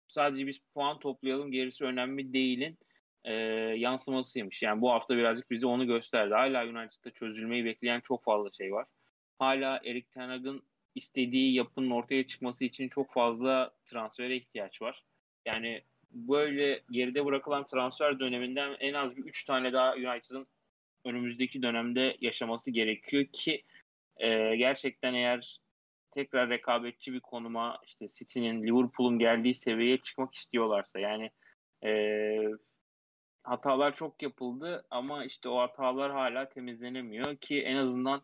sadece 0.07 0.47
biz 0.47 0.59
puan 0.73 0.99
toplayalım 0.99 1.51
gerisi 1.51 1.85
önemli 1.85 2.33
değilin 2.33 2.77
e, 3.23 3.33
yansımasıymış. 3.77 4.61
Yani 4.61 4.81
bu 4.81 4.91
hafta 4.91 5.17
birazcık 5.17 5.51
bize 5.51 5.67
onu 5.67 5.87
gösterdi. 5.87 6.33
Hala 6.33 6.65
United'da 6.65 7.11
çözülmeyi 7.11 7.65
bekleyen 7.65 7.99
çok 7.99 8.23
fazla 8.23 8.49
şey 8.57 8.73
var. 8.73 8.85
Hala 9.39 9.81
Erik 9.83 10.11
Ten 10.11 10.29
Hag'ın 10.29 10.63
istediği 10.95 11.53
yapının 11.53 11.91
ortaya 11.91 12.27
çıkması 12.27 12.65
için 12.65 12.89
çok 12.89 13.13
fazla 13.13 13.71
transfere 13.85 14.35
ihtiyaç 14.35 14.81
var. 14.81 15.03
Yani 15.45 15.81
böyle 16.11 16.81
geride 16.91 17.25
bırakılan 17.25 17.65
transfer 17.65 18.19
döneminden 18.19 18.75
en 18.79 18.93
az 18.93 19.17
bir 19.17 19.23
3 19.23 19.45
tane 19.45 19.73
daha 19.73 19.93
United'ın 19.93 20.47
önümüzdeki 21.05 21.61
dönemde 21.61 22.17
yaşaması 22.21 22.71
gerekiyor 22.71 23.25
ki 23.25 23.63
e, 24.17 24.55
gerçekten 24.55 25.13
eğer 25.13 25.59
tekrar 26.15 26.49
rekabetçi 26.49 27.13
bir 27.13 27.19
konuma 27.19 27.79
işte 27.85 28.07
City'nin, 28.07 28.63
Liverpool'un 28.63 29.19
geldiği 29.19 29.53
seviyeye 29.53 29.97
çıkmak 29.97 30.35
istiyorlarsa 30.35 30.99
yani 30.99 31.31
e, 31.85 31.91
hatalar 33.43 33.93
çok 33.93 34.21
yapıldı 34.21 34.85
ama 34.89 35.25
işte 35.25 35.49
o 35.49 35.59
hatalar 35.59 36.11
hala 36.11 36.49
temizlenemiyor 36.49 37.35
ki 37.37 37.61
en 37.61 37.75
azından 37.75 38.21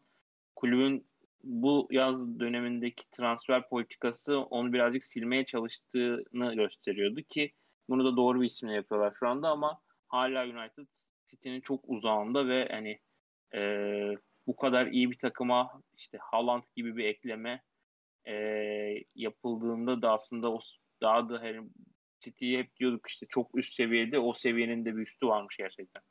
kulübün 0.56 1.08
bu 1.44 1.88
yaz 1.92 2.40
dönemindeki 2.40 3.12
transfer 3.12 3.70
politikası 3.70 4.40
onu 4.40 4.74
birazcık 4.74 5.04
silmeye 5.04 5.46
çalıştığını 5.46 6.56
gösteriyordu 6.56 7.22
ki 7.22 7.52
bunu 7.90 8.06
da 8.06 8.18
doğru 8.18 8.42
bir 8.42 8.46
isimle 8.46 8.74
yapıyorlar 8.74 9.12
şu 9.20 9.28
anda 9.28 9.50
ama 9.50 9.82
hala 10.08 10.44
United 10.44 10.88
City'nin 11.26 11.62
çok 11.62 11.84
uzağında 11.88 12.48
ve 12.48 12.68
hani 12.72 13.00
e, 13.54 13.62
bu 14.48 14.56
kadar 14.56 14.88
iyi 14.88 15.12
bir 15.12 15.20
takıma 15.20 15.82
işte 15.98 16.18
Haaland 16.22 16.64
gibi 16.76 16.98
bir 16.98 17.06
ekleme 17.06 17.62
e, 18.28 18.34
yapıldığında 19.16 20.02
da 20.02 20.12
aslında 20.12 20.52
o 20.52 20.60
daha 21.02 21.30
da 21.30 21.42
hani 21.42 21.70
City'ye 22.20 22.60
hep 22.60 22.76
diyorduk 22.76 23.08
işte 23.08 23.26
çok 23.30 23.58
üst 23.58 23.74
seviyede 23.74 24.20
o 24.20 24.34
seviyenin 24.34 24.86
de 24.86 24.96
bir 24.96 25.02
üstü 25.02 25.28
varmış 25.28 25.58
gerçekten. 25.58 26.02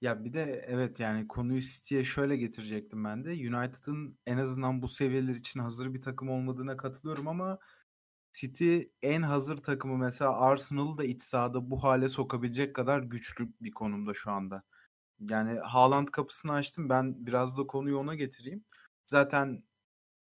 Ya 0.00 0.24
bir 0.24 0.32
de 0.32 0.64
evet 0.66 1.00
yani 1.00 1.28
konuyu 1.28 1.60
City'ye 1.60 2.04
şöyle 2.04 2.36
getirecektim 2.36 3.04
ben 3.04 3.24
de. 3.24 3.30
United'ın 3.30 4.18
en 4.26 4.36
azından 4.38 4.82
bu 4.82 4.88
seviyeler 4.88 5.34
için 5.34 5.60
hazır 5.60 5.94
bir 5.94 6.02
takım 6.02 6.28
olmadığına 6.30 6.76
katılıyorum 6.76 7.28
ama 7.28 7.58
City 8.32 8.78
en 9.02 9.22
hazır 9.22 9.56
takımı 9.56 9.98
mesela 9.98 10.40
Arsenal'ı 10.40 10.98
da 10.98 11.04
iç 11.04 11.22
sahada 11.22 11.70
bu 11.70 11.82
hale 11.82 12.08
sokabilecek 12.08 12.74
kadar 12.74 13.00
güçlü 13.00 13.48
bir 13.60 13.70
konumda 13.70 14.14
şu 14.14 14.30
anda. 14.30 14.62
Yani 15.20 15.60
Haaland 15.60 16.08
kapısını 16.08 16.52
açtım. 16.52 16.88
Ben 16.88 17.26
biraz 17.26 17.58
da 17.58 17.66
konuyu 17.66 17.98
ona 17.98 18.14
getireyim. 18.14 18.64
Zaten 19.06 19.62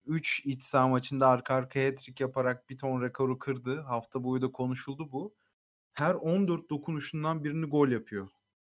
3 0.05 0.45
iç 0.45 0.63
saha 0.63 0.87
maçında 0.87 1.27
arka 1.27 1.55
arkaya 1.55 1.91
hat-trick 1.91 2.23
yaparak 2.23 2.69
bir 2.69 2.77
ton 2.77 3.01
rekoru 3.01 3.39
kırdı. 3.39 3.81
Hafta 3.81 4.23
boyu 4.23 4.41
da 4.41 4.51
konuşuldu 4.51 5.11
bu. 5.11 5.35
Her 5.93 6.15
14 6.15 6.69
dokunuşundan 6.69 7.43
birini 7.43 7.65
gol 7.65 7.87
yapıyor. 7.87 8.29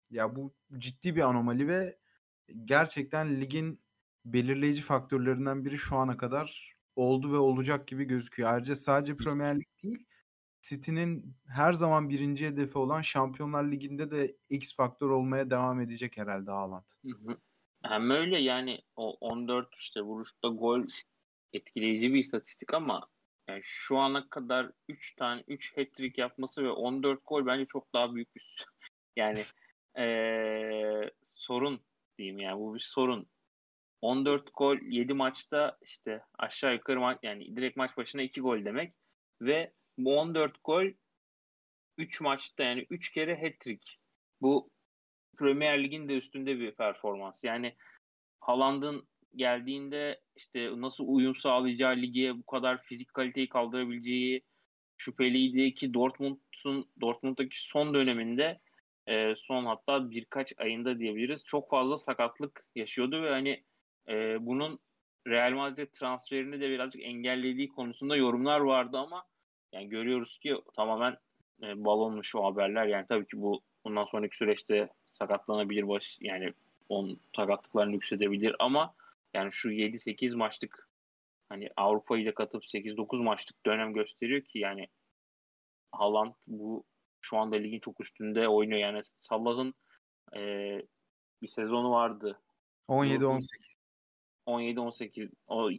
Ya 0.09 0.36
bu 0.36 0.53
ciddi 0.77 1.15
bir 1.15 1.21
anomali 1.21 1.67
ve 1.67 1.97
gerçekten 2.65 3.41
ligin 3.41 3.81
belirleyici 4.25 4.81
faktörlerinden 4.81 5.65
biri 5.65 5.77
şu 5.77 5.97
ana 5.97 6.17
kadar 6.17 6.73
oldu 6.95 7.33
ve 7.33 7.38
olacak 7.38 7.88
gibi 7.88 8.03
gözüküyor. 8.05 8.53
Ayrıca 8.53 8.75
sadece 8.75 9.17
Premier 9.17 9.55
Lig 9.55 9.67
değil, 9.83 10.05
City'nin 10.62 11.36
her 11.47 11.73
zaman 11.73 12.09
birinci 12.09 12.47
hedefi 12.47 12.77
olan 12.77 13.01
Şampiyonlar 13.01 13.63
Ligi'nde 13.63 14.12
de 14.12 14.36
X 14.49 14.75
faktör 14.75 15.09
olmaya 15.09 15.49
devam 15.49 15.81
edecek 15.81 16.17
herhalde 16.17 16.51
Haaland. 16.51 16.83
Hem 17.83 18.09
öyle 18.09 18.39
yani 18.39 18.81
o 18.95 19.13
14 19.13 19.75
işte 19.75 20.01
vuruşta 20.01 20.47
gol 20.47 20.83
etkileyici 21.54 22.13
bir 22.13 22.20
istatistik 22.20 22.74
ama 22.74 23.10
yani 23.48 23.62
şu 23.63 23.98
ana 23.98 24.30
kadar 24.30 24.72
3 24.89 25.16
tane 25.16 25.44
3 25.48 25.78
hat-trick 25.78 26.22
yapması 26.22 26.63
ve 26.63 26.70
14 26.70 27.20
gol 27.26 27.46
bence 27.46 27.66
çok 27.66 27.94
daha 27.94 28.16
büyük 28.16 28.36
bir 28.36 28.66
yani 29.16 29.44
ee, 29.98 31.12
sorun 31.26 31.82
diyeyim 32.18 32.39
yani 32.39 32.60
bu 32.60 32.76
bir 32.76 32.80
sorun. 32.80 33.28
14 34.02 34.50
gol 34.54 34.78
7 34.82 35.13
maçta 35.13 35.78
işte 35.82 36.24
aşağı 36.38 36.74
yukarı 36.74 37.00
ma- 37.00 37.20
yani 37.24 37.56
direkt 37.56 37.78
maç 37.78 37.98
başına 37.98 38.22
2 38.22 38.42
gol 38.42 38.66
demek 38.66 38.94
ve 39.42 39.74
bu 39.98 40.20
14 40.20 40.58
gol 40.63 40.86
3 41.98 42.22
maçta 42.22 42.63
yani 42.63 42.86
3 42.89 43.12
kere 43.12 43.42
hat-trick. 43.42 43.98
Bu 44.42 44.70
Premier 45.38 45.84
Lig'in 45.84 46.10
de 46.10 46.18
üstünde 46.18 46.60
bir 46.60 46.76
performans. 46.76 47.44
Yani 47.44 47.76
Haaland'ın 48.39 49.08
geldiğinde 49.36 50.22
işte 50.36 50.69
nasıl 50.76 51.04
uyum 51.08 51.36
sağlayacağı 51.36 51.96
lige 51.96 52.38
bu 52.38 52.46
kadar 52.46 52.84
fizik 52.84 53.13
kaliteyi 53.13 53.50
kaldırabileceği 53.50 54.41
şüpheliydi 54.98 55.74
ki 55.74 55.93
Dortmund'un 55.93 56.89
Dortmund'daki 57.02 57.67
son 57.67 57.93
döneminde 57.93 58.60
e, 59.08 59.36
son 59.36 59.65
hatta 59.65 60.12
birkaç 60.12 60.54
ayında 60.58 61.00
diyebiliriz 61.00 61.46
çok 61.46 61.69
fazla 61.69 61.98
sakatlık 61.98 62.65
yaşıyordu 62.76 63.24
ve 63.24 63.30
hani 63.30 63.63
e, 64.10 64.38
bunun 64.46 64.80
Real 65.28 65.52
Madrid 65.52 65.88
transferini 65.93 66.62
de 66.62 66.69
birazcık 66.69 67.04
engellediği 67.04 67.69
konusunda 67.69 68.15
yorumlar 68.15 68.60
vardı 68.60 68.98
ama 68.98 69.24
yani 69.72 69.89
görüyoruz 69.89 70.38
ki 70.38 70.56
tamamen 70.76 71.17
e, 71.63 71.86
balonmuş 71.86 72.36
o 72.36 72.43
haberler. 72.46 72.86
Yani 72.86 73.06
tabii 73.08 73.28
ki 73.28 73.41
bu 73.41 73.62
bundan 73.86 74.06
sonraki 74.06 74.38
süreçte 74.38 74.89
sakatlanabilir 75.12 75.88
baş 75.88 76.17
yani 76.22 76.54
on 76.89 77.19
sakatlıklarını 77.36 77.93
yükseltebilir 77.93 78.56
ama 78.60 78.93
yani 79.34 79.54
şu 79.54 79.72
7-8 79.72 80.36
maçlık 80.36 80.89
hani 81.50 81.69
Avrupa'yı 81.76 82.26
da 82.26 82.34
katıp 82.34 82.63
8-9 82.63 83.24
maçlık 83.24 83.65
dönem 83.65 83.93
gösteriyor 83.93 84.41
ki 84.41 84.60
yani 84.60 84.88
Haaland 85.91 86.34
bu 86.48 86.86
şu 87.22 87.38
anda 87.38 87.56
ligin 87.56 87.80
çok 87.80 88.02
üstünde 88.02 88.48
oynuyor. 88.48 88.80
Yani 88.80 89.02
Salah'ın 89.04 89.74
e, 90.36 90.41
bir 91.41 91.48
sezonu 91.48 91.91
vardı. 91.91 92.41
17-18. 92.89 93.39
17-18 94.48 95.30
o 95.48 95.69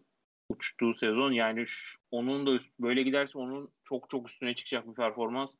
uçtuğu 0.48 0.94
sezon 0.94 1.32
yani 1.32 1.64
şu, 1.66 2.00
onun 2.10 2.46
da 2.46 2.50
üst, 2.50 2.78
böyle 2.80 3.02
giderse 3.02 3.38
onun 3.38 3.72
çok 3.84 4.10
çok 4.10 4.28
üstüne 4.28 4.54
çıkacak 4.54 4.88
bir 4.88 4.94
performans 4.94 5.56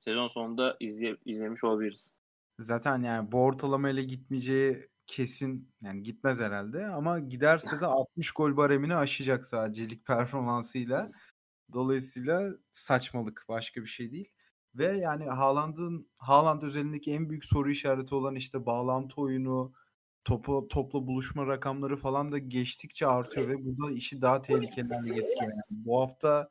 sezon 0.00 0.28
sonunda 0.28 0.76
izle, 0.80 1.16
izlemiş 1.24 1.64
olabiliriz. 1.64 2.10
Zaten 2.58 3.02
yani 3.02 3.32
bu 3.32 3.44
ortalamayla 3.44 4.02
gitmeyeceği 4.02 4.88
kesin 5.06 5.72
yani 5.82 6.02
gitmez 6.02 6.40
herhalde 6.40 6.86
ama 6.86 7.18
giderse 7.18 7.80
de 7.80 7.86
60 7.86 8.32
gol 8.32 8.56
baremini 8.56 8.96
aşacak 8.96 9.46
sadece 9.46 9.90
lig 9.90 10.04
performansıyla. 10.06 11.12
Dolayısıyla 11.72 12.52
saçmalık 12.72 13.44
başka 13.48 13.82
bir 13.82 13.86
şey 13.86 14.12
değil. 14.12 14.28
Ve 14.74 14.96
yani 14.96 15.24
Haaland'ın 15.24 16.08
Haaland 16.18 16.62
özelindeki 16.62 17.12
en 17.12 17.30
büyük 17.30 17.44
soru 17.44 17.70
işareti 17.70 18.14
olan 18.14 18.34
işte 18.34 18.66
bağlantı 18.66 19.20
oyunu, 19.20 19.72
topu 20.24 20.68
topla 20.70 21.06
buluşma 21.06 21.46
rakamları 21.46 21.96
falan 21.96 22.32
da 22.32 22.38
geçtikçe 22.38 23.06
artıyor 23.06 23.48
ve 23.48 23.54
bu 23.64 23.86
da 23.86 23.92
işi 23.92 24.22
daha 24.22 24.42
tehlikeli 24.42 24.94
hale 24.94 25.08
getiriyor. 25.08 25.42
Yani 25.42 25.62
bu 25.70 26.00
hafta 26.02 26.50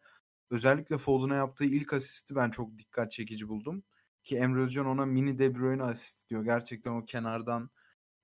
özellikle 0.52 0.98
Foden'a 0.98 1.36
yaptığı 1.36 1.66
ilk 1.66 1.94
asisti 1.94 2.36
ben 2.36 2.50
çok 2.50 2.78
dikkat 2.80 3.12
çekici 3.12 3.48
buldum. 3.50 3.84
Ki 4.24 4.38
Emre 4.38 4.62
Özcan 4.62 4.86
ona 4.86 5.06
mini 5.06 5.40
De 5.40 5.56
Bruyne 5.56 5.84
asist 5.84 6.30
diyor. 6.30 6.44
Gerçekten 6.44 6.92
o 6.92 7.06
kenardan 7.06 7.70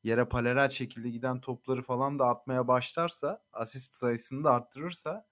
yere 0.03 0.25
paralel 0.25 0.69
şekilde 0.69 1.09
giden 1.09 1.41
topları 1.41 1.81
falan 1.81 2.19
da 2.19 2.25
atmaya 2.25 2.67
başlarsa, 2.67 3.43
asist 3.53 3.95
sayısını 3.95 4.43
da 4.43 4.51
arttırırsa 4.51 5.25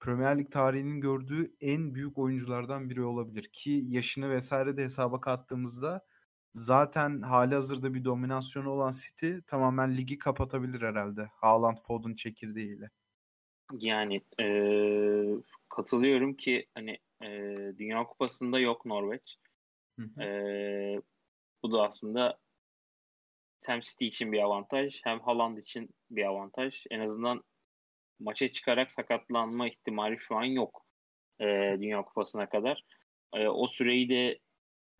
Premier 0.00 0.38
Lig 0.38 0.50
tarihinin 0.50 1.00
gördüğü 1.00 1.54
en 1.60 1.94
büyük 1.94 2.18
oyunculardan 2.18 2.90
biri 2.90 3.02
olabilir. 3.02 3.50
Ki 3.52 3.84
yaşını 3.88 4.30
vesaire 4.30 4.76
de 4.76 4.84
hesaba 4.84 5.20
kattığımızda 5.20 6.06
zaten 6.54 7.22
hali 7.22 7.54
hazırda 7.54 7.94
bir 7.94 8.04
dominasyonu 8.04 8.70
olan 8.70 8.90
City 8.90 9.32
tamamen 9.46 9.96
ligi 9.96 10.18
kapatabilir 10.18 10.82
herhalde. 10.82 11.30
Haaland 11.34 11.76
Foden 11.86 12.14
çekirdeğiyle. 12.14 12.90
Yani 13.80 14.20
e, 14.40 14.46
katılıyorum 15.68 16.34
ki 16.34 16.66
hani 16.74 16.98
e, 17.22 17.28
Dünya 17.78 18.04
Kupası'nda 18.04 18.58
yok 18.58 18.86
Norveç. 18.86 19.38
E, 20.20 20.26
bu 21.62 21.72
da 21.72 21.82
aslında 21.82 22.38
hem 23.66 23.80
City 23.80 24.06
için 24.06 24.32
bir 24.32 24.42
avantaj 24.42 25.00
hem 25.04 25.20
Haaland 25.20 25.58
için 25.58 25.90
bir 26.10 26.24
avantaj. 26.24 26.86
En 26.90 27.00
azından 27.00 27.44
maça 28.20 28.48
çıkarak 28.48 28.90
sakatlanma 28.90 29.68
ihtimali 29.68 30.18
şu 30.18 30.36
an 30.36 30.44
yok 30.44 30.86
e, 31.40 31.44
Dünya 31.80 32.02
Kupası'na 32.02 32.48
kadar. 32.48 32.84
E, 33.32 33.48
o 33.48 33.66
süreyi 33.66 34.08
de 34.08 34.38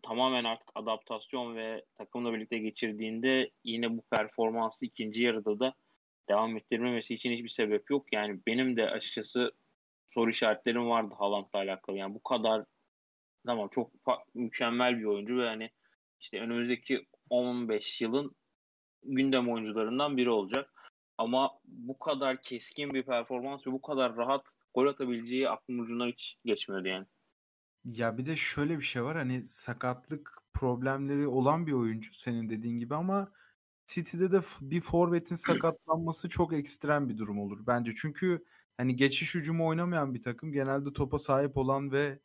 tamamen 0.03 0.44
artık 0.44 0.68
adaptasyon 0.75 1.57
ve 1.57 1.85
takımla 1.94 2.33
birlikte 2.33 2.59
geçirdiğinde 2.59 3.51
yine 3.64 3.99
bu 3.99 4.03
performansı 4.03 4.87
ikinci 4.87 5.23
yarıda 5.23 5.61
da 5.61 5.75
devam 6.29 6.57
ettirmemesi 6.57 7.14
için 7.14 7.33
hiçbir 7.33 7.49
sebep 7.49 7.90
yok. 7.90 8.12
Yani 8.12 8.40
benim 8.46 8.77
de 8.77 8.90
açıkçası 8.90 9.53
soru 10.09 10.31
işaretlerim 10.31 10.88
vardı 10.88 11.14
Haaland'la 11.18 11.59
alakalı. 11.59 11.96
Yani 11.96 12.14
bu 12.14 12.23
kadar 12.23 12.64
tamam 13.46 13.68
çok 13.68 13.90
mükemmel 14.35 14.99
bir 14.99 15.05
oyuncu 15.05 15.38
ve 15.38 15.46
hani 15.46 15.70
işte 16.20 16.40
önümüzdeki 16.40 17.07
15 17.31 18.01
yılın 18.01 18.37
gündem 19.02 19.48
oyuncularından 19.48 20.16
biri 20.16 20.30
olacak. 20.30 20.70
Ama 21.18 21.50
bu 21.64 21.98
kadar 21.98 22.42
keskin 22.42 22.94
bir 22.94 23.02
performans 23.02 23.66
ve 23.66 23.72
bu 23.72 23.82
kadar 23.82 24.16
rahat 24.16 24.44
gol 24.74 24.86
atabileceği 24.86 25.48
aklım 25.48 25.80
ucundan 25.80 26.08
hiç 26.08 26.38
geçmiyordu 26.44 26.88
yani. 26.88 27.06
Ya 27.84 28.18
bir 28.18 28.26
de 28.26 28.36
şöyle 28.36 28.78
bir 28.78 28.84
şey 28.84 29.04
var 29.04 29.16
hani 29.16 29.46
sakatlık 29.46 30.42
problemleri 30.54 31.26
olan 31.26 31.66
bir 31.66 31.72
oyuncu 31.72 32.14
senin 32.14 32.50
dediğin 32.50 32.78
gibi 32.78 32.94
ama 32.94 33.32
City'de 33.86 34.32
de 34.32 34.40
bir 34.60 34.80
forvetin 34.80 35.34
sakatlanması 35.36 36.28
çok 36.28 36.52
ekstrem 36.52 37.08
bir 37.08 37.18
durum 37.18 37.38
olur 37.40 37.66
bence. 37.66 37.92
Çünkü 37.96 38.44
hani 38.76 38.96
geçiş 38.96 39.34
hücumu 39.34 39.66
oynamayan 39.66 40.14
bir 40.14 40.22
takım 40.22 40.52
genelde 40.52 40.92
topa 40.92 41.18
sahip 41.18 41.56
olan 41.56 41.92
ve 41.92 42.20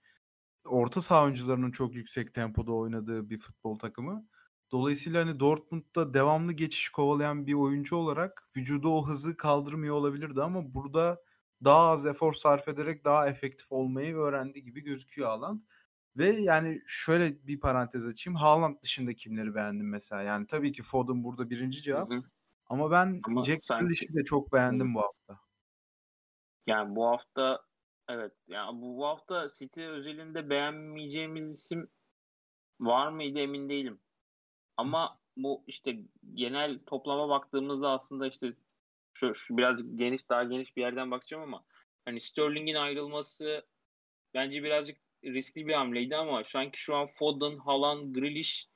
orta 0.65 1.01
saha 1.01 1.23
oyuncularının 1.23 1.71
çok 1.71 1.95
yüksek 1.95 2.33
tempoda 2.33 2.73
oynadığı 2.73 3.29
bir 3.29 3.38
futbol 3.38 3.79
takımı. 3.79 4.27
Dolayısıyla 4.75 5.25
hani 5.25 5.39
Dortmund'da 5.39 6.13
devamlı 6.13 6.53
geçiş 6.53 6.89
kovalayan 6.89 7.47
bir 7.47 7.53
oyuncu 7.53 7.95
olarak 7.95 8.49
vücudu 8.57 8.89
o 8.89 9.07
hızı 9.07 9.38
kaldırmıyor 9.38 9.95
olabilirdi 9.95 10.41
ama 10.41 10.73
burada 10.73 11.23
daha 11.63 11.89
az 11.89 12.05
efor 12.05 12.33
sarf 12.33 12.67
ederek 12.67 13.05
daha 13.05 13.27
efektif 13.27 13.71
olmayı 13.71 14.15
öğrendi 14.15 14.63
gibi 14.63 14.81
gözüküyor 14.81 15.27
Haaland. 15.27 15.59
Ve 16.17 16.29
yani 16.29 16.81
şöyle 16.88 17.47
bir 17.47 17.59
parantez 17.59 18.07
açayım. 18.07 18.35
Haaland 18.35 18.81
dışında 18.81 19.13
kimleri 19.13 19.55
beğendim 19.55 19.89
mesela? 19.89 20.21
Yani 20.21 20.47
tabii 20.47 20.71
ki 20.71 20.83
Foden 20.83 21.23
burada 21.23 21.49
birinci 21.49 21.81
cevap. 21.81 22.11
Hı 22.11 22.15
hı. 22.15 22.23
Ama 22.67 22.91
ben 22.91 23.21
Ama 23.23 23.43
Jack 23.43 23.67
Grealish'i 23.67 24.13
de 24.13 24.23
çok 24.23 24.53
beğendim 24.53 24.89
hı. 24.89 24.95
bu 24.95 25.01
hafta. 25.01 25.39
Yani 26.67 26.95
bu 26.95 27.07
hafta 27.07 27.61
evet 28.07 28.33
yani 28.47 28.81
bu, 28.81 28.97
bu 28.97 29.05
hafta 29.05 29.47
City 29.59 29.83
özelinde 29.83 30.49
beğenmeyeceğimiz 30.49 31.53
isim 31.53 31.88
var 32.79 33.11
mıydı 33.11 33.39
emin 33.39 33.69
değilim. 33.69 33.99
Ama 34.77 35.19
bu 35.38 35.63
işte 35.67 35.99
genel 36.33 36.79
toplama 36.85 37.29
baktığımızda 37.29 37.89
aslında 37.89 38.27
işte 38.27 38.53
şu, 39.13 39.33
şu 39.33 39.57
birazcık 39.57 39.99
geniş 39.99 40.29
daha 40.29 40.43
geniş 40.43 40.77
bir 40.77 40.81
yerden 40.81 41.11
bakacağım 41.11 41.43
ama 41.43 41.63
hani 42.05 42.21
Sterling'in 42.21 42.75
ayrılması 42.75 43.65
bence 44.33 44.63
birazcık 44.63 44.97
riskli 45.23 45.67
bir 45.67 45.73
hamleydi 45.73 46.15
ama 46.15 46.43
sanki 46.43 46.79
şu 46.79 46.95
an 46.95 47.07
Foden, 47.07 47.57
Haaland, 47.57 48.15
Grealish 48.15 48.69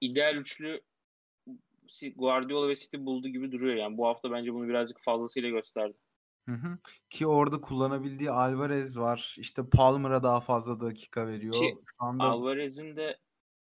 ideal 0.00 0.36
üçlü 0.36 0.82
Guardiola 2.16 2.68
ve 2.68 2.74
City 2.74 2.96
buldu 2.96 3.28
gibi 3.28 3.52
duruyor 3.52 3.76
yani. 3.76 3.98
Bu 3.98 4.06
hafta 4.06 4.30
bence 4.30 4.54
bunu 4.54 4.68
birazcık 4.68 5.00
fazlasıyla 5.00 5.50
gösterdi. 5.50 5.98
Hı 6.48 6.54
hı. 6.54 6.78
Ki 7.10 7.26
orada 7.26 7.60
kullanabildiği 7.60 8.30
Alvarez 8.30 8.98
var. 8.98 9.36
İşte 9.38 9.62
Palmer'a 9.68 10.22
daha 10.22 10.40
fazla 10.40 10.80
dakika 10.80 11.26
veriyor. 11.26 11.52
Ki 11.52 11.78
Şu 11.86 12.04
anda... 12.04 12.24
Alvarez'in 12.24 12.96
de 12.96 13.18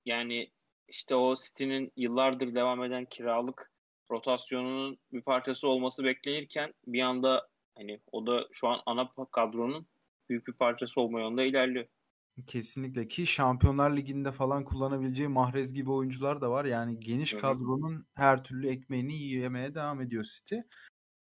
yani 0.04 0.50
işte 0.88 1.14
o 1.14 1.34
City'nin 1.36 1.92
yıllardır 1.96 2.54
devam 2.54 2.84
eden 2.84 3.04
kiralık 3.04 3.72
rotasyonunun 4.10 4.98
bir 5.12 5.22
parçası 5.22 5.68
olması 5.68 6.04
beklenirken 6.04 6.74
bir 6.86 7.00
anda 7.00 7.48
hani 7.76 8.00
o 8.12 8.26
da 8.26 8.48
şu 8.52 8.68
an 8.68 8.80
ana 8.86 9.10
kadronun 9.32 9.86
büyük 10.28 10.46
bir 10.48 10.52
parçası 10.52 11.00
olma 11.00 11.20
yolunda 11.20 11.42
ilerliyor. 11.44 11.86
Kesinlikle 12.46 13.08
ki 13.08 13.26
Şampiyonlar 13.26 13.96
Ligi'nde 13.96 14.32
falan 14.32 14.64
kullanabileceği 14.64 15.28
Mahrez 15.28 15.72
gibi 15.72 15.90
oyuncular 15.90 16.40
da 16.40 16.50
var. 16.50 16.64
Yani 16.64 17.00
geniş 17.00 17.34
Hı 17.34 17.38
hı. 17.38 17.56
kadronun 17.56 18.06
her 18.14 18.44
türlü 18.44 18.68
ekmeğini 18.68 19.22
yemeye 19.22 19.74
devam 19.74 20.00
ediyor 20.00 20.24
City. 20.24 20.54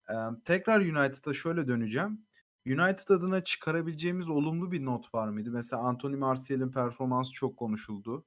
Eee, 0.10 0.18
tekrar 0.46 0.82
United'a 0.82 1.34
şöyle 1.34 1.68
döneceğim. 1.68 2.28
United 2.68 3.10
adına 3.10 3.44
çıkarabileceğimiz 3.44 4.30
olumlu 4.30 4.72
bir 4.72 4.86
not 4.86 5.16
var 5.16 5.30
mıydı? 5.30 5.52
Mesela 5.52 5.84
Anthony 5.84 6.16
Martial'in 6.18 6.72
performansı 6.72 7.34
çok 7.34 7.58
konuşuldu. 7.58 8.26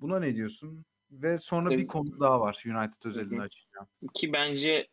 Buna 0.00 0.20
ne 0.20 0.34
diyorsun? 0.34 0.84
Ve 1.10 1.38
sonra 1.38 1.70
bir 1.70 1.76
Tabii. 1.76 1.86
konu 1.86 2.20
daha 2.20 2.40
var 2.40 2.62
United 2.66 3.08
özelinde 3.08 3.42
açacağım. 3.42 3.86
Ki 4.14 4.32
bence 4.32 4.88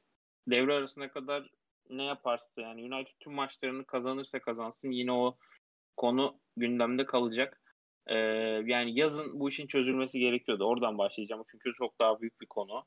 devre 0.47 0.73
arasına 0.73 1.09
kadar 1.09 1.49
ne 1.89 2.03
yaparsa 2.03 2.61
yani 2.61 2.93
United 2.93 3.13
tüm 3.19 3.33
maçlarını 3.33 3.85
kazanırsa 3.85 4.39
kazansın 4.39 4.91
yine 4.91 5.11
o 5.11 5.37
konu 5.97 6.39
gündemde 6.57 7.05
kalacak. 7.05 7.61
Ee, 8.07 8.15
yani 8.65 8.99
yazın 8.99 9.39
bu 9.39 9.49
işin 9.49 9.67
çözülmesi 9.67 10.19
gerekiyordu. 10.19 10.65
Oradan 10.65 10.97
başlayacağım 10.97 11.43
çünkü 11.51 11.73
çok 11.73 11.99
daha 11.99 12.21
büyük 12.21 12.41
bir 12.41 12.47
konu. 12.47 12.85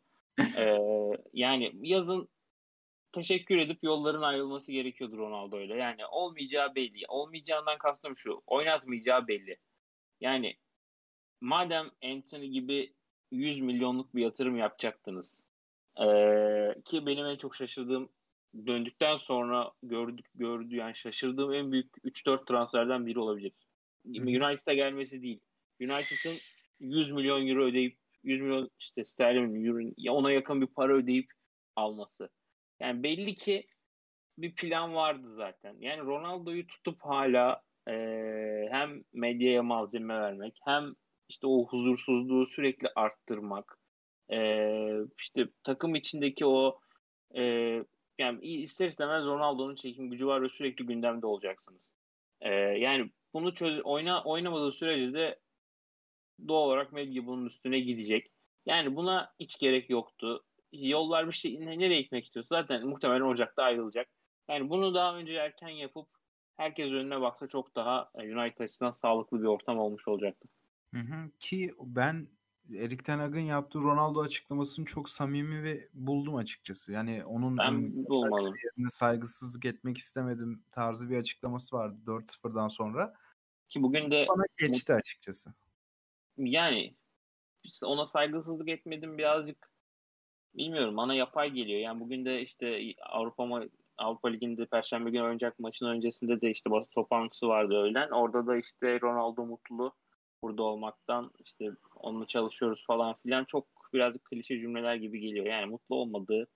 Ee, 0.57 0.79
yani 1.33 1.73
yazın 1.83 2.29
teşekkür 3.13 3.59
edip 3.59 3.79
yolların 3.83 4.23
ayrılması 4.23 4.73
gerekiyordu 4.73 5.19
Ronaldo'yla. 5.19 5.77
Yani 5.77 6.07
olmayacağı 6.07 6.75
belli. 6.75 7.05
Olmayacağından 7.09 7.79
kastım 7.79 8.17
şu. 8.17 8.43
Oynatmayacağı 8.47 9.29
belli. 9.29 9.57
Yani 10.21 10.57
madem 11.41 11.91
Anthony 12.05 12.47
gibi 12.47 12.93
100 13.31 13.61
milyonluk 13.61 14.15
bir 14.15 14.23
yatırım 14.23 14.57
yapacaktınız 14.57 15.43
ee, 16.01 16.75
ki 16.85 17.07
benim 17.07 17.27
en 17.27 17.37
çok 17.37 17.55
şaşırdığım 17.55 18.09
döndükten 18.67 19.17
sonra 19.17 19.73
gördük 19.83 20.27
gördü 20.35 20.77
yani 20.77 20.95
şaşırdığım 20.95 21.55
en 21.55 21.73
büyük 21.73 21.97
3-4 22.05 22.47
transferden 22.47 23.07
biri 23.07 23.19
olabilir. 23.19 23.53
United'a 24.05 24.75
gelmesi 24.75 25.23
değil. 25.23 25.41
United'ın 25.81 26.37
100 26.81 27.11
milyon 27.11 27.47
euro 27.47 27.65
ödeyip 27.65 27.97
100 28.23 28.41
milyon 28.41 28.71
işte 28.79 29.05
sterlin 29.05 29.65
euro 29.65 29.93
ya 29.97 30.13
ona 30.13 30.33
yakın 30.33 30.61
bir 30.61 30.67
para 30.67 30.93
ödeyip 30.93 31.31
alması. 31.77 32.29
Yani 32.81 33.03
belli 33.03 33.35
ki 33.35 33.67
bir 34.39 34.55
plan 34.55 34.95
vardı 34.95 35.31
zaten. 35.31 35.77
Yani 35.81 36.01
Ronaldo'yu 36.01 36.67
tutup 36.67 37.03
hala 37.03 37.63
e, 37.89 37.93
hem 38.71 39.05
medyaya 39.13 39.63
malzeme 39.63 40.21
vermek 40.21 40.59
hem 40.65 40.95
işte 41.29 41.47
o 41.47 41.67
huzursuzluğu 41.67 42.47
sürekli 42.47 42.89
arttırmak 42.97 43.79
e, 44.33 44.39
işte 45.19 45.49
takım 45.65 45.95
içindeki 45.95 46.47
o 46.47 46.81
e, 47.37 47.43
yani 48.19 48.47
ister 48.47 48.89
istemez 48.89 49.25
Ronaldo'nun 49.25 49.75
çekim 49.75 50.11
gücü 50.11 50.27
var 50.27 50.43
ve 50.43 50.49
sürekli 50.49 50.87
gündemde 50.87 51.27
olacaksınız. 51.27 51.95
E, 52.41 52.51
yani 52.55 53.11
bunu 53.35 53.55
çöz 53.55 53.81
oyna 53.85 54.25
oynamadığı 54.25 54.73
sürece 54.73 55.13
de 55.13 55.41
doğal 56.49 56.63
olarak 56.69 56.93
medya 56.93 57.27
bunun 57.27 57.47
üstüne 57.47 57.81
gidecek. 57.81 58.31
Yani 58.67 58.97
buna 58.97 59.35
hiç 59.41 59.59
gerek 59.59 59.91
yoktu. 59.91 60.45
Yollar 60.73 61.27
bir 61.27 61.33
şey 61.33 61.61
nereye 61.61 62.03
gitmek 62.03 62.25
istiyorsa 62.25 62.63
zaten 62.63 62.87
muhtemelen 62.87 63.21
Ocak'ta 63.21 63.63
ayrılacak. 63.63 64.09
Yani 64.49 64.71
bunu 64.71 64.95
daha 64.95 65.17
önce 65.17 65.33
erken 65.33 65.69
yapıp 65.69 66.09
herkes 66.57 66.91
önüne 66.91 67.21
baksa 67.21 67.47
çok 67.47 67.75
daha 67.77 68.11
United 68.15 68.65
açısından 68.65 68.91
sağlıklı 68.91 69.43
bir 69.43 69.47
ortam 69.47 69.79
olmuş 69.79 70.09
olacaktı. 70.09 70.49
Hı 70.95 71.01
hı. 71.01 71.31
Ki 71.39 71.75
ben 71.81 72.29
Erik 72.75 73.05
Ten 73.05 73.19
Hag'ın 73.19 73.41
yaptığı 73.41 73.79
Ronaldo 73.79 74.21
açıklamasını 74.21 74.85
çok 74.85 75.09
samimi 75.09 75.63
ve 75.63 75.89
buldum 75.95 76.37
açıkçası. 76.37 76.93
Yani 76.93 77.25
onun 77.25 77.59
ben 77.59 78.07
bulmadım. 78.09 78.55
saygısızlık 78.91 79.65
etmek 79.65 79.99
istemedim 79.99 80.63
tarzı 80.73 81.11
bir 81.11 81.19
açıklaması 81.19 81.77
vardı 81.77 81.97
4-0'dan 82.07 82.69
sonra. 82.69 83.15
Ki 83.69 83.83
bugün 83.83 84.11
de 84.11 84.27
bana 84.29 84.45
geçti 84.57 84.93
açıkçası. 84.93 85.55
Yani 86.37 86.95
işte 87.65 87.87
ona 87.87 88.07
saygısızlık 88.07 88.69
etmedim 88.69 89.19
birazcık 89.19 89.73
bilmiyorum 90.55 90.97
bana 90.97 91.15
yapay 91.15 91.51
geliyor. 91.51 91.81
Yani 91.81 92.01
bugün 92.01 92.25
de 92.25 92.43
işte 92.43 92.95
Avrupa 93.07 93.69
Avrupa 93.99 94.29
Ligi'nde 94.29 94.67
Perşembe 94.67 95.11
günü 95.11 95.23
oynayacak 95.23 95.59
maçın 95.59 95.87
öncesinde 95.87 96.41
de 96.41 96.51
işte 96.51 96.71
basın 96.71 96.91
toplantısı 96.91 97.49
vardı 97.49 97.75
öğlen. 97.75 98.11
Orada 98.11 98.47
da 98.47 98.57
işte 98.57 99.01
Ronaldo 99.01 99.47
mutlu 99.47 99.95
burada 100.43 100.63
olmaktan 100.63 101.31
işte 101.45 101.71
onunla 101.97 102.27
çalışıyoruz 102.27 102.85
falan 102.87 103.15
filan 103.23 103.45
çok 103.45 103.67
birazcık 103.93 104.25
klişe 104.25 104.61
cümleler 104.61 104.95
gibi 104.95 105.21
geliyor. 105.21 105.47
Yani 105.47 105.67
mutlu 105.67 105.97
olmadığı 105.97 106.47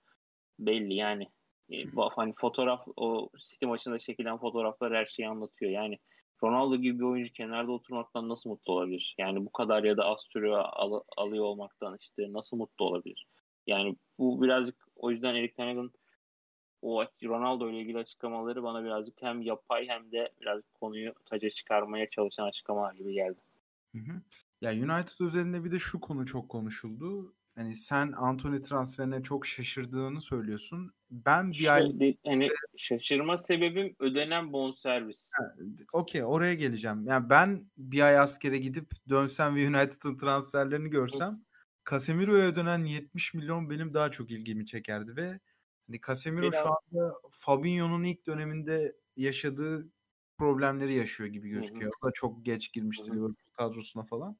belli 0.59 0.93
yani. 0.93 1.27
E, 1.69 1.85
hani 2.15 2.33
fotoğraf 2.37 2.87
o 2.95 3.29
City 3.37 3.65
maçında 3.65 3.99
çekilen 3.99 4.37
fotoğraflar 4.37 4.93
her 4.93 5.05
şeyi 5.05 5.29
anlatıyor. 5.29 5.71
Yani 5.71 5.99
Ronaldo 6.43 6.75
gibi 6.75 6.99
bir 6.99 7.03
oyuncu 7.03 7.33
kenarda 7.33 7.71
oturmaktan 7.71 8.29
nasıl 8.29 8.49
mutlu 8.49 8.73
olabilir? 8.73 9.15
Yani 9.17 9.45
bu 9.45 9.51
kadar 9.51 9.83
ya 9.83 9.97
da 9.97 10.05
az 10.05 10.21
süre 10.29 10.55
al, 10.55 11.01
alıyor 11.17 11.43
olmaktan 11.43 11.97
işte 12.01 12.33
nasıl 12.33 12.57
mutlu 12.57 12.85
olabilir? 12.85 13.27
Yani 13.67 13.95
bu 14.19 14.41
birazcık 14.41 14.87
o 14.95 15.11
yüzden 15.11 15.35
Erik 15.35 15.55
Ten 15.55 15.91
o 16.81 17.05
Ronaldo 17.23 17.69
ile 17.69 17.79
ilgili 17.79 17.97
açıklamaları 17.97 18.63
bana 18.63 18.83
birazcık 18.83 19.21
hem 19.21 19.41
yapay 19.41 19.87
hem 19.87 20.11
de 20.11 20.31
birazcık 20.41 20.73
konuyu 20.73 21.13
taca 21.25 21.49
çıkarmaya 21.49 22.09
çalışan 22.09 22.47
açıklamalar 22.47 22.93
gibi 22.93 23.13
geldi. 23.13 23.39
Hı 23.95 23.97
hı. 23.97 24.21
Ya 24.61 24.71
United 24.71 25.25
üzerinde 25.25 25.63
bir 25.63 25.71
de 25.71 25.79
şu 25.79 25.99
konu 25.99 26.25
çok 26.25 26.49
konuşuldu. 26.49 27.35
Hani 27.55 27.75
sen 27.75 28.11
Anthony 28.11 28.61
transferine 28.61 29.23
çok 29.23 29.45
şaşırdığını 29.45 30.21
söylüyorsun. 30.21 30.93
Ben 31.11 31.51
bir 31.51 31.55
şey, 31.55 31.69
ay... 31.69 31.93
Hani 32.25 32.47
şaşırma 32.77 33.37
sebebim 33.37 33.95
ödenen 33.99 34.53
bonservis. 34.53 35.31
Okey 35.93 36.23
oraya 36.23 36.53
geleceğim. 36.53 37.07
Yani 37.07 37.29
ben 37.29 37.71
bir 37.77 38.01
ay 38.01 38.19
askere 38.19 38.57
gidip 38.57 38.91
dönsem 39.09 39.55
ve 39.55 39.67
United'ın 39.67 40.17
transferlerini 40.17 40.89
görsem 40.89 41.41
Casemiro'ya 41.89 42.45
ödenen 42.45 42.85
70 42.85 43.33
milyon 43.33 43.69
benim 43.69 43.93
daha 43.93 44.11
çok 44.11 44.31
ilgimi 44.31 44.65
çekerdi 44.65 45.15
ve 45.15 45.39
hani 45.87 45.99
Casemiro 46.07 46.51
Biraz... 46.51 46.63
şu 46.63 46.69
anda 46.69 47.15
Fabinho'nun 47.31 48.03
ilk 48.03 48.27
döneminde 48.27 48.95
yaşadığı 49.17 49.89
problemleri 50.37 50.93
yaşıyor 50.93 51.29
gibi 51.29 51.49
gözüküyor. 51.49 51.91
Hı 51.91 51.95
hı. 51.95 51.99
O 52.01 52.07
da 52.07 52.11
çok 52.13 52.45
geç 52.45 52.73
girmişti 52.73 53.11
Liverpool 53.11 53.33
kadrosuna 53.53 54.03
falan. 54.03 54.37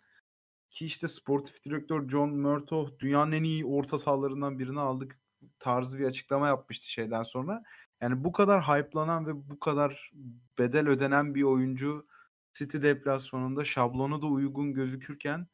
Ki 0.70 0.86
işte 0.86 1.08
sportif 1.08 1.66
direktör 1.66 2.10
John 2.10 2.30
Murtough 2.30 3.00
dünyanın 3.00 3.32
en 3.32 3.44
iyi 3.44 3.66
orta 3.66 4.00
sahalarından 4.00 4.60
birini 4.60 4.80
aldık 4.80 5.20
tarzı 5.60 6.00
bir 6.00 6.06
açıklama 6.06 6.48
yapmıştı 6.48 6.92
şeyden 6.92 7.24
sonra. 7.24 7.64
Yani 8.02 8.24
bu 8.24 8.32
kadar 8.32 8.64
hype'lanan 8.64 9.28
ve 9.28 9.50
bu 9.50 9.60
kadar 9.60 10.12
bedel 10.60 10.88
ödenen 10.88 11.36
bir 11.36 11.44
oyuncu 11.44 12.08
City 12.54 12.78
deplasmanında 12.82 13.66
şablonu 13.66 14.22
da 14.22 14.28
uygun 14.28 14.74
gözükürken 14.74 15.48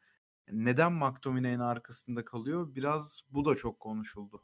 neden 0.52 0.94
McTominay'in 0.94 1.60
arkasında 1.60 2.26
kalıyor? 2.26 2.76
Biraz 2.76 3.22
bu 3.32 3.46
da 3.46 3.56
çok 3.56 3.80
konuşuldu. 3.80 4.44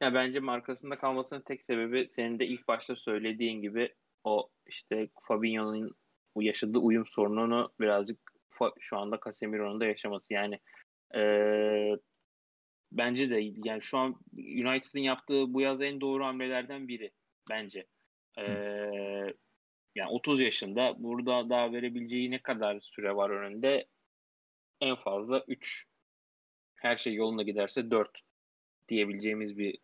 Ya 0.00 0.14
bence 0.14 0.40
markasında 0.40 0.96
kalmasının 0.96 1.40
tek 1.40 1.64
sebebi 1.64 2.08
senin 2.08 2.38
de 2.38 2.46
ilk 2.46 2.68
başta 2.68 2.96
söylediğin 2.96 3.62
gibi 3.62 3.94
o 4.24 4.50
işte 4.66 5.08
Fabinho'nun 5.22 5.94
bu 6.38 6.42
yaşadığı 6.42 6.78
uyum 6.78 7.06
sorununu 7.06 7.72
birazcık 7.80 8.18
şu 8.78 8.98
anda 8.98 9.20
Casemiro'nun 9.24 9.80
da 9.80 9.86
yaşaması. 9.86 10.34
Yani 10.34 10.58
e, 11.14 11.22
bence 12.92 13.30
de 13.30 13.52
yani 13.64 13.82
şu 13.82 13.98
an 13.98 14.20
United'ın 14.36 15.00
yaptığı 15.00 15.54
bu 15.54 15.60
yaz 15.60 15.82
en 15.82 16.00
doğru 16.00 16.24
hamlelerden 16.24 16.88
biri 16.88 17.10
bence. 17.50 17.86
E, 18.38 18.42
yani 19.94 20.10
30 20.10 20.40
yaşında 20.40 20.94
burada 20.98 21.50
daha 21.50 21.72
verebileceği 21.72 22.30
ne 22.30 22.42
kadar 22.42 22.80
süre 22.80 23.16
var 23.16 23.30
önünde? 23.30 23.86
En 24.80 24.96
fazla 24.96 25.44
3. 25.48 25.86
Her 26.76 26.96
şey 26.96 27.14
yolunda 27.14 27.42
giderse 27.42 27.90
4 27.90 28.20
diyebileceğimiz 28.88 29.58
bir 29.58 29.78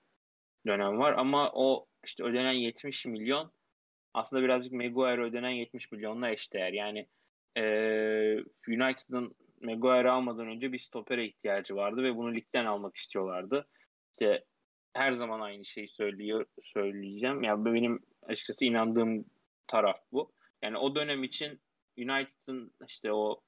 dönem 0.66 0.98
var 0.98 1.12
ama 1.12 1.52
o 1.54 1.86
işte 2.04 2.24
ödenen 2.24 2.52
70 2.52 3.06
milyon 3.06 3.52
aslında 4.14 4.42
birazcık 4.42 4.72
Maguire 4.72 5.22
ödenen 5.22 5.50
70 5.50 5.92
milyonla 5.92 6.30
eşdeğer. 6.30 6.72
Yani 6.72 7.06
e, 7.56 7.62
United'ın 8.68 9.34
Maguire 9.60 10.10
almadan 10.10 10.46
önce 10.46 10.72
bir 10.72 10.78
stopere 10.78 11.26
ihtiyacı 11.26 11.76
vardı 11.76 12.02
ve 12.02 12.16
bunu 12.16 12.34
ligden 12.34 12.64
almak 12.64 12.96
istiyorlardı. 12.96 13.68
İşte 14.12 14.44
her 14.92 15.12
zaman 15.12 15.40
aynı 15.40 15.64
şeyi 15.64 15.88
söylüyor 15.88 16.46
söyleyeceğim. 16.62 17.42
Yani 17.42 17.64
benim 17.64 18.00
açıkçası 18.22 18.64
inandığım 18.64 19.24
taraf 19.66 20.00
bu. 20.12 20.32
Yani 20.62 20.78
o 20.78 20.94
dönem 20.94 21.24
için 21.24 21.60
United'ın 21.98 22.72
işte 22.88 23.12
o 23.12 23.40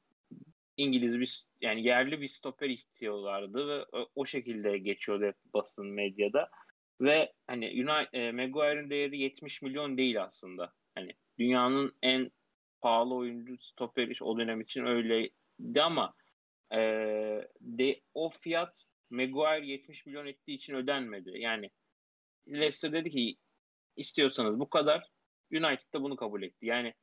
İngiliz 0.76 1.20
bir 1.20 1.46
yani 1.60 1.84
yerli 1.84 2.20
bir 2.20 2.28
stoper 2.28 2.70
istiyorlardı 2.70 3.68
ve 3.68 3.84
o, 3.92 4.08
o 4.14 4.24
şekilde 4.24 4.78
geçiyordu 4.78 5.24
hep 5.24 5.36
basın 5.54 5.86
medyada. 5.86 6.50
Ve 7.00 7.32
hani 7.46 7.66
United, 7.66 8.12
e, 8.12 8.32
Maguire'ın 8.32 8.90
değeri 8.90 9.18
70 9.18 9.62
milyon 9.62 9.98
değil 9.98 10.22
aslında. 10.22 10.72
Hani 10.94 11.12
dünyanın 11.38 11.96
en 12.02 12.30
pahalı 12.80 13.14
oyuncu 13.14 13.58
stoperi 13.58 14.12
o 14.24 14.38
dönem 14.38 14.60
için 14.60 14.86
öyleydi 14.86 15.82
ama 15.82 16.14
e, 16.72 16.78
de, 17.60 18.00
o 18.14 18.30
fiyat 18.30 18.86
Maguire 19.10 19.66
70 19.66 20.06
milyon 20.06 20.26
ettiği 20.26 20.54
için 20.54 20.74
ödenmedi. 20.74 21.30
Yani 21.34 21.70
Leicester 22.48 22.92
dedi 22.92 23.10
ki 23.10 23.36
istiyorsanız 23.96 24.60
bu 24.60 24.70
kadar 24.70 25.08
United 25.52 25.92
da 25.94 26.02
bunu 26.02 26.16
kabul 26.16 26.42
etti. 26.42 26.66
Yani 26.66 26.94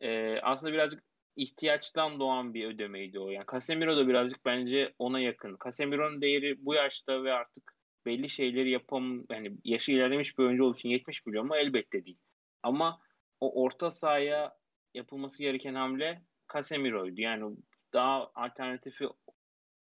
e, 0.00 0.40
aslında 0.40 0.72
birazcık 0.72 1.04
ihtiyaçtan 1.36 2.20
doğan 2.20 2.54
bir 2.54 2.66
ödemeydi 2.66 3.18
o. 3.18 3.30
Yani 3.30 3.44
Casemiro 3.52 3.96
da 3.96 4.08
birazcık 4.08 4.44
bence 4.44 4.94
ona 4.98 5.20
yakın. 5.20 5.56
Casemiro'nun 5.64 6.20
değeri 6.20 6.64
bu 6.64 6.74
yaşta 6.74 7.24
ve 7.24 7.32
artık 7.32 7.77
belli 8.06 8.28
şeyleri 8.28 8.70
yapam 8.70 9.24
yani 9.30 9.52
yaşı 9.64 9.92
ilerlemiş 9.92 10.38
bir 10.38 10.44
oyuncu 10.44 10.64
olduğu 10.64 10.76
için 10.76 10.88
70 10.88 11.26
milyon 11.26 11.46
mu 11.46 11.56
elbette 11.56 12.04
değil. 12.04 12.18
Ama 12.62 13.00
o 13.40 13.62
orta 13.62 13.90
sahaya 13.90 14.56
yapılması 14.94 15.42
gereken 15.42 15.74
hamle 15.74 16.22
Casemiro'ydu. 16.52 17.20
Yani 17.20 17.56
daha 17.92 18.30
alternatifi 18.34 19.08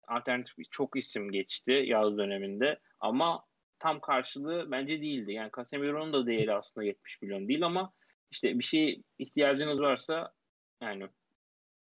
alternatif 0.08 0.56
çok 0.72 0.98
isim 0.98 1.32
geçti 1.32 1.72
yaz 1.72 2.18
döneminde 2.18 2.80
ama 3.00 3.46
tam 3.80 4.00
karşılığı 4.00 4.72
bence 4.72 5.02
değildi. 5.02 5.32
Yani 5.32 5.52
Casemiro'nun 5.56 6.14
da 6.14 6.28
değeri 6.28 6.54
aslında 6.54 6.86
70 6.86 7.22
milyon 7.22 7.48
değil 7.48 7.66
ama 7.66 7.94
işte 8.32 8.60
bir 8.60 8.64
şey 8.64 9.04
ihtiyacınız 9.20 9.80
varsa 9.80 10.34
yani 10.82 11.08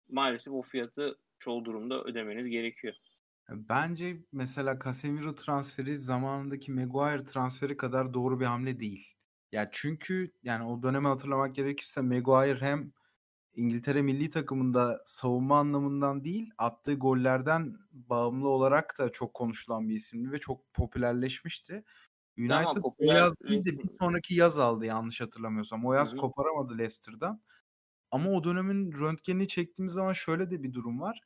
maalesef 0.09 0.53
o 0.53 0.63
fiyatı 0.63 1.19
çoğu 1.39 1.65
durumda 1.65 2.05
ödemeniz 2.05 2.49
gerekiyor. 2.49 2.95
Bence 3.49 4.25
mesela 4.33 4.79
Casemiro 4.85 5.35
transferi 5.35 5.99
zamanındaki 5.99 6.73
Maguire 6.73 7.25
transferi 7.25 7.77
kadar 7.77 8.15
doğru 8.15 8.41
bir 8.41 8.45
hamle 8.47 8.81
değil. 8.81 9.09
Ya 9.53 9.69
çünkü 9.73 10.33
yani 10.43 10.65
o 10.65 10.83
dönemi 10.83 11.07
hatırlamak 11.09 11.55
gerekirse 11.55 12.01
Maguire 12.01 12.61
hem 12.61 12.93
İngiltere 13.55 14.03
milli 14.03 14.31
takımında 14.31 15.03
savunma 15.07 15.59
anlamından 15.59 16.25
değil, 16.25 16.51
attığı 16.59 16.95
gollerden 16.95 17.79
bağımlı 17.93 18.49
olarak 18.49 18.99
da 18.99 19.13
çok 19.13 19.35
konuşulan 19.35 19.89
bir 19.89 19.95
isimdi 19.95 20.33
ve 20.33 20.39
çok 20.39 20.75
popülerleşmişti. 20.75 21.85
United 22.39 22.85
o 22.99 23.15
yaz 23.15 23.35
değil 23.49 23.65
de 23.67 23.73
bir 23.79 23.91
sonraki 24.01 24.35
yaz 24.35 24.59
aldı 24.59 24.87
yanlış 24.87 25.21
hatırlamıyorsam. 25.21 25.87
O 25.87 25.95
yaz 25.95 26.15
Hı-hı. 26.15 26.19
koparamadı 26.19 26.79
Leicester'dan. 26.79 27.43
Ama 28.11 28.31
o 28.31 28.45
dönemin 28.45 28.93
röntgenini 28.93 29.49
çektiğimiz 29.49 29.93
zaman 29.95 30.13
şöyle 30.13 30.51
de 30.51 30.63
bir 30.63 30.73
durum 30.75 31.01
var. 31.01 31.21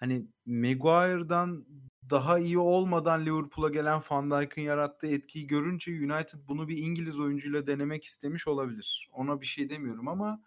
Hani 0.00 0.26
Maguire'dan 0.46 1.66
daha 2.10 2.38
iyi 2.38 2.58
olmadan 2.58 3.26
Liverpool'a 3.26 3.68
gelen 3.68 4.00
Van 4.10 4.30
Dijk'ın 4.30 4.62
yarattığı 4.62 5.06
etkiyi 5.06 5.46
görünce 5.46 5.90
United 5.90 6.38
bunu 6.48 6.68
bir 6.68 6.78
İngiliz 6.78 7.20
oyuncuyla 7.20 7.66
denemek 7.66 8.04
istemiş 8.04 8.48
olabilir. 8.48 9.08
Ona 9.12 9.40
bir 9.40 9.46
şey 9.46 9.70
demiyorum 9.70 10.08
ama 10.08 10.42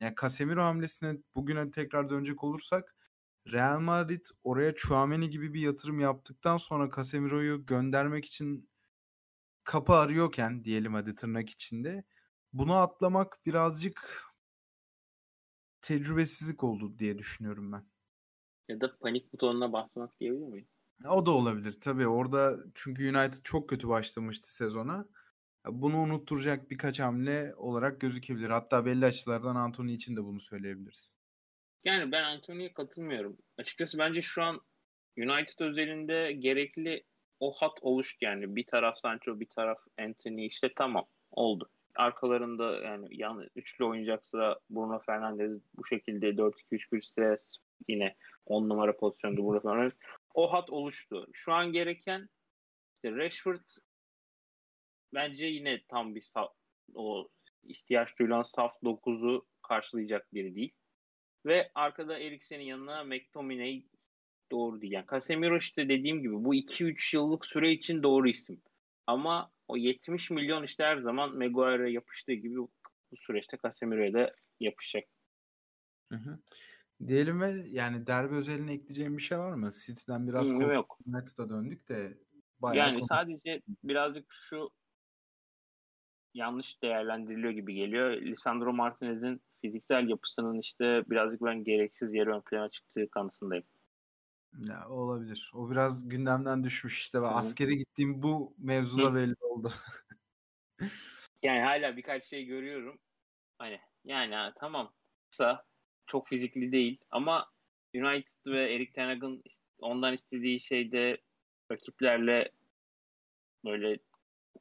yani 0.00 0.14
Casemiro 0.20 0.62
hamlesine 0.62 1.18
bugüne 1.34 1.70
tekrar 1.70 2.10
dönecek 2.10 2.44
olursak 2.44 2.96
Real 3.52 3.80
Madrid 3.80 4.24
oraya 4.44 4.74
Chouameni 4.74 5.30
gibi 5.30 5.54
bir 5.54 5.60
yatırım 5.60 6.00
yaptıktan 6.00 6.56
sonra 6.56 6.88
Casemiro'yu 6.96 7.66
göndermek 7.66 8.24
için 8.24 8.68
kapı 9.64 9.92
arıyorken 9.92 10.64
diyelim 10.64 10.94
hadi 10.94 11.14
tırnak 11.14 11.50
içinde 11.50 12.04
bunu 12.52 12.76
atlamak 12.76 13.38
birazcık 13.46 14.24
tecrübesizlik 15.82 16.64
oldu 16.64 16.98
diye 16.98 17.18
düşünüyorum 17.18 17.72
ben. 17.72 17.95
Ya 18.68 18.80
da 18.80 18.96
panik 18.96 19.32
butonuna 19.32 19.72
basmak 19.72 20.20
diyebilir 20.20 20.46
miyim? 20.46 20.68
O 21.08 21.26
da 21.26 21.30
olabilir 21.30 21.76
tabii. 21.80 22.08
Orada 22.08 22.56
çünkü 22.74 23.16
United 23.16 23.42
çok 23.44 23.68
kötü 23.68 23.88
başlamıştı 23.88 24.54
sezona. 24.54 25.06
Bunu 25.66 25.96
unutturacak 25.96 26.70
birkaç 26.70 27.00
hamle 27.00 27.54
olarak 27.56 28.00
gözükebilir. 28.00 28.50
Hatta 28.50 28.86
belli 28.86 29.06
açılardan 29.06 29.56
Anthony 29.56 29.94
için 29.94 30.16
de 30.16 30.24
bunu 30.24 30.40
söyleyebiliriz. 30.40 31.16
Yani 31.84 32.12
ben 32.12 32.22
Anthony'ye 32.22 32.72
katılmıyorum. 32.72 33.36
Açıkçası 33.58 33.98
bence 33.98 34.20
şu 34.20 34.42
an 34.42 34.60
United 35.18 35.60
özelinde 35.60 36.32
gerekli 36.32 37.04
o 37.40 37.52
hat 37.52 37.78
oluştu 37.80 38.24
yani. 38.24 38.56
Bir 38.56 38.66
taraf 38.66 38.98
Sancho, 38.98 39.40
bir 39.40 39.48
taraf 39.48 39.78
Anthony 39.98 40.46
işte 40.46 40.72
tamam 40.76 41.06
oldu. 41.30 41.70
Arkalarında 41.94 42.78
yani 42.78 43.06
yan 43.10 43.48
üçlü 43.56 43.84
oynayacaksa 43.84 44.60
Bruno 44.70 44.98
Fernandes 44.98 45.60
bu 45.76 45.86
şekilde 45.86 46.30
4-2-3-1 46.30 47.02
stres 47.02 47.56
yine 47.88 48.16
10 48.46 48.68
numara 48.68 48.96
pozisyonda 48.96 49.60
Fernandes. 49.60 49.98
O 50.34 50.52
hat 50.52 50.70
oluştu. 50.70 51.26
Şu 51.32 51.52
an 51.52 51.72
gereken 51.72 52.28
işte 52.94 53.16
Rashford 53.16 53.68
bence 55.14 55.46
yine 55.46 55.82
tam 55.88 56.14
bir 56.14 56.30
o 56.94 57.28
ihtiyaç 57.62 58.18
duyulan 58.18 58.42
saf 58.42 58.74
9'u 58.82 59.46
karşılayacak 59.62 60.34
biri 60.34 60.54
değil. 60.54 60.72
Ve 61.46 61.70
arkada 61.74 62.18
Eriksen'in 62.18 62.64
yanına 62.64 63.04
McTominay 63.04 63.84
doğru 64.50 64.80
değil. 64.80 64.92
Yani 64.92 65.06
Casemiro 65.10 65.56
işte 65.56 65.88
dediğim 65.88 66.22
gibi 66.22 66.44
bu 66.44 66.54
2-3 66.54 67.16
yıllık 67.16 67.46
süre 67.46 67.72
için 67.72 68.02
doğru 68.02 68.28
isim. 68.28 68.62
Ama 69.06 69.52
o 69.68 69.76
70 69.76 70.30
milyon 70.30 70.62
işte 70.62 70.84
her 70.84 70.96
zaman 70.96 71.36
Maguire'e 71.36 71.90
yapıştığı 71.90 72.32
gibi 72.32 72.56
bu 73.10 73.16
süreçte 73.16 73.58
Casemiro'ya 73.62 74.12
da 74.12 74.34
yapışacak. 74.60 75.08
Hı 76.12 76.16
hı. 76.16 76.38
Diyelim 77.06 77.40
ve 77.40 77.64
yani 77.68 78.06
derbi 78.06 78.34
özeline 78.34 78.72
ekleyeceğim 78.72 79.16
bir 79.16 79.22
şey 79.22 79.38
var 79.38 79.52
mı? 79.52 79.70
City'den 79.86 80.28
biraz 80.28 80.48
Hı, 80.48 80.62
yok. 80.62 80.98
United'a 81.06 81.48
döndük 81.48 81.88
de 81.88 82.18
bayağı 82.58 82.88
Yani 82.88 83.04
sadece 83.04 83.62
birazcık 83.84 84.32
şu 84.32 84.70
yanlış 86.34 86.82
değerlendiriliyor 86.82 87.52
gibi 87.52 87.74
geliyor. 87.74 88.10
Lisandro 88.10 88.72
Martinez'in 88.72 89.40
fiziksel 89.60 90.08
yapısının 90.08 90.58
işte 90.58 91.04
birazcık 91.10 91.42
ben 91.42 91.64
gereksiz 91.64 92.14
yere 92.14 92.30
ön 92.30 92.40
plana 92.40 92.68
çıktığı 92.68 93.10
kanısındayım. 93.10 93.64
Ya 94.58 94.88
olabilir. 94.88 95.50
O 95.54 95.70
biraz 95.70 96.08
gündemden 96.08 96.64
düşmüş 96.64 96.98
işte. 96.98 97.22
Ve 97.22 97.26
askere 97.26 97.74
gittiğim 97.74 98.22
bu 98.22 98.54
mevzuda 98.58 99.14
belli 99.14 99.34
oldu. 99.40 99.72
yani 101.42 101.60
hala 101.60 101.96
birkaç 101.96 102.24
şey 102.24 102.44
görüyorum. 102.44 102.98
Hani 103.58 103.80
yani 104.04 104.52
tamam 104.56 104.92
kısa 105.30 105.64
çok 106.06 106.28
fizikli 106.28 106.72
değil 106.72 106.98
ama 107.10 107.50
United 107.94 108.46
ve 108.46 108.74
Erik 108.74 108.94
Ten 108.94 109.06
Hag'ın 109.06 109.42
ondan 109.78 110.14
istediği 110.14 110.60
şeyde 110.60 111.18
rakiplerle 111.72 112.52
böyle 113.64 113.98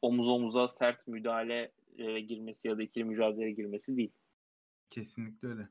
omuz 0.02 0.30
omuza 0.30 0.68
sert 0.68 1.08
müdahale 1.08 1.72
girmesi 2.28 2.68
ya 2.68 2.78
da 2.78 2.84
ikili 2.84 3.04
mücadeleye 3.04 3.52
girmesi 3.52 3.98
değil. 3.98 4.12
Kesinlikle 4.90 5.48
öyle. 5.48 5.70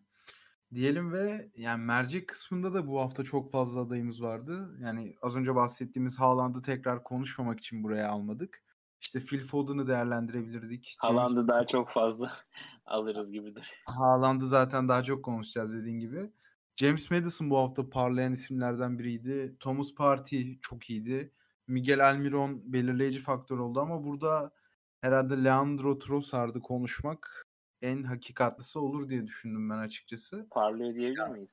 Diyelim 0.74 1.12
ve 1.12 1.48
yani 1.56 1.84
mercek 1.84 2.28
kısmında 2.28 2.74
da 2.74 2.86
bu 2.86 3.00
hafta 3.00 3.22
çok 3.22 3.50
fazla 3.50 3.80
adayımız 3.80 4.22
vardı. 4.22 4.78
Yani 4.82 5.16
az 5.22 5.36
önce 5.36 5.54
bahsettiğimiz 5.54 6.20
Haaland'ı 6.20 6.62
tekrar 6.62 7.02
konuşmamak 7.04 7.60
için 7.60 7.84
buraya 7.84 8.08
almadık. 8.08 8.62
İşte 9.04 9.20
Phil 9.20 9.40
Foden'ı 9.46 9.86
değerlendirebilirdik. 9.86 10.96
Haaland'ı 10.98 11.34
James... 11.34 11.48
daha 11.48 11.64
çok 11.66 11.90
fazla 11.90 12.32
alırız 12.86 13.32
gibidir. 13.32 13.72
Haaland'ı 13.86 14.48
zaten 14.48 14.88
daha 14.88 15.02
çok 15.02 15.24
konuşacağız 15.24 15.74
dediğin 15.74 16.00
gibi. 16.00 16.30
James 16.76 17.10
Madison 17.10 17.50
bu 17.50 17.58
hafta 17.58 17.90
parlayan 17.90 18.32
isimlerden 18.32 18.98
biriydi. 18.98 19.56
Thomas 19.60 19.94
Partey 19.94 20.58
çok 20.60 20.90
iyiydi. 20.90 21.32
Miguel 21.66 22.10
Almiron 22.10 22.72
belirleyici 22.72 23.18
faktör 23.18 23.58
oldu 23.58 23.80
ama 23.80 24.04
burada 24.04 24.52
herhalde 25.00 25.44
Leandro 25.44 25.98
Trossard'ı 25.98 26.60
konuşmak 26.60 27.46
en 27.82 28.02
hakikatlısı 28.02 28.80
olur 28.80 29.08
diye 29.08 29.26
düşündüm 29.26 29.70
ben 29.70 29.78
açıkçası. 29.78 30.46
Parlıyor 30.50 30.94
diyebilir 30.94 31.28
miyiz? 31.28 31.50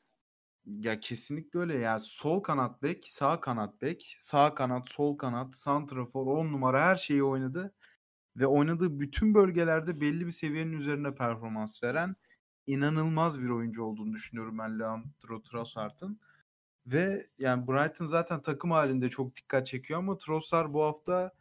Ya 0.65 0.99
kesinlikle 0.99 1.59
öyle 1.59 1.77
ya. 1.77 1.99
Sol 1.99 2.39
kanat 2.43 2.83
bek, 2.83 3.09
sağ 3.09 3.41
kanat 3.41 3.81
bek, 3.81 4.15
sağ 4.19 4.55
kanat, 4.55 4.89
sol 4.89 5.17
kanat, 5.17 5.55
santrafor, 5.55 6.27
10 6.27 6.45
numara 6.51 6.81
her 6.85 6.95
şeyi 6.95 7.23
oynadı. 7.23 7.73
Ve 8.37 8.47
oynadığı 8.47 8.99
bütün 8.99 9.33
bölgelerde 9.35 10.01
belli 10.01 10.27
bir 10.27 10.31
seviyenin 10.31 10.73
üzerine 10.73 11.15
performans 11.15 11.83
veren 11.83 12.15
inanılmaz 12.67 13.41
bir 13.41 13.49
oyuncu 13.49 13.83
olduğunu 13.83 14.13
düşünüyorum 14.13 14.57
ben 14.57 14.79
Leandro 14.79 15.43
Trossard'ın. 15.43 16.19
Ve 16.87 17.29
yani 17.39 17.67
Brighton 17.67 18.05
zaten 18.05 18.41
takım 18.41 18.71
halinde 18.71 19.09
çok 19.09 19.35
dikkat 19.35 19.67
çekiyor 19.67 19.99
ama 19.99 20.17
Trossard 20.17 20.73
bu 20.73 20.83
hafta 20.83 21.31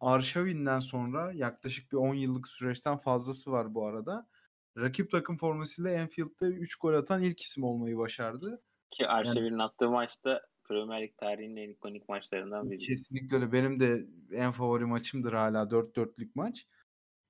Arşavin'den 0.00 0.80
sonra 0.80 1.32
yaklaşık 1.32 1.92
bir 1.92 1.96
10 1.96 2.14
yıllık 2.14 2.48
süreçten 2.48 2.98
fazlası 2.98 3.52
var 3.52 3.74
bu 3.74 3.86
arada. 3.86 4.28
Rakip 4.76 5.10
takım 5.10 5.36
formasıyla 5.36 5.90
Enfield'da 5.90 6.46
3 6.46 6.76
gol 6.76 6.94
atan 6.94 7.22
ilk 7.22 7.40
isim 7.40 7.64
olmayı 7.64 7.98
başardı. 7.98 8.62
Ki 8.90 9.08
Arşavin'in 9.08 9.50
yani, 9.50 9.62
attığı 9.62 9.90
maçta 9.90 10.42
Premier 10.64 11.02
Lig 11.02 11.16
tarihinin 11.16 11.56
en 11.56 11.68
ikonik 11.68 12.08
maçlarından 12.08 12.70
biri. 12.70 12.78
Kesinlikle 12.78 13.36
öyle. 13.36 13.52
Benim 13.52 13.80
de 13.80 14.06
en 14.32 14.52
favori 14.52 14.84
maçımdır 14.84 15.32
hala 15.32 15.70
4-4'lük 15.70 16.30
maç. 16.34 16.66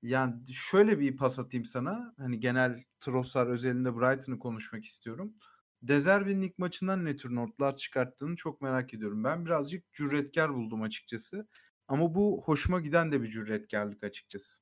Yani 0.01 0.53
şöyle 0.53 0.99
bir 0.99 1.17
pas 1.17 1.39
atayım 1.39 1.65
sana. 1.65 2.13
Hani 2.17 2.39
genel 2.39 2.83
Trossard 2.99 3.49
özelinde 3.49 3.95
Brighton'ı 3.95 4.39
konuşmak 4.39 4.85
istiyorum. 4.85 5.33
Dezerbi'nin 5.81 6.41
ilk 6.41 6.57
maçından 6.57 7.05
ne 7.05 7.15
tür 7.15 7.35
notlar 7.35 7.75
çıkarttığını 7.75 8.35
çok 8.35 8.61
merak 8.61 8.93
ediyorum. 8.93 9.23
Ben 9.23 9.45
birazcık 9.45 9.93
cüretkar 9.93 10.53
buldum 10.53 10.81
açıkçası. 10.81 11.47
Ama 11.87 12.15
bu 12.15 12.43
hoşuma 12.45 12.79
giden 12.79 13.11
de 13.11 13.21
bir 13.21 13.27
cüretkarlık 13.27 14.03
açıkçası. 14.03 14.60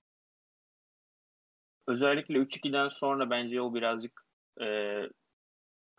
Özellikle 1.90 2.38
3-2'den 2.38 2.90
sonra 2.90 3.30
bence 3.30 3.62
o 3.62 3.74
birazcık 3.74 4.26
e, 4.62 5.00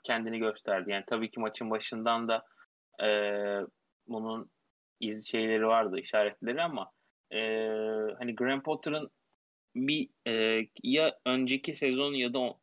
kendini 0.05 0.39
gösterdi. 0.39 0.91
Yani 0.91 1.05
tabii 1.07 1.31
ki 1.31 1.41
maçın 1.41 1.71
başından 1.71 2.29
da 2.29 2.47
e, 3.03 3.09
bunun 4.07 4.51
iz 5.01 5.27
şeyleri 5.27 5.67
vardı, 5.67 6.01
işaretleri 6.01 6.63
ama 6.63 6.91
e, 7.33 7.39
hani 8.19 8.35
Graham 8.35 8.63
Potter'ın 8.63 9.11
bir 9.75 10.09
e, 10.27 10.67
ya 10.83 11.19
önceki 11.27 11.75
sezon 11.75 12.13
ya 12.13 12.35
da 12.35 12.55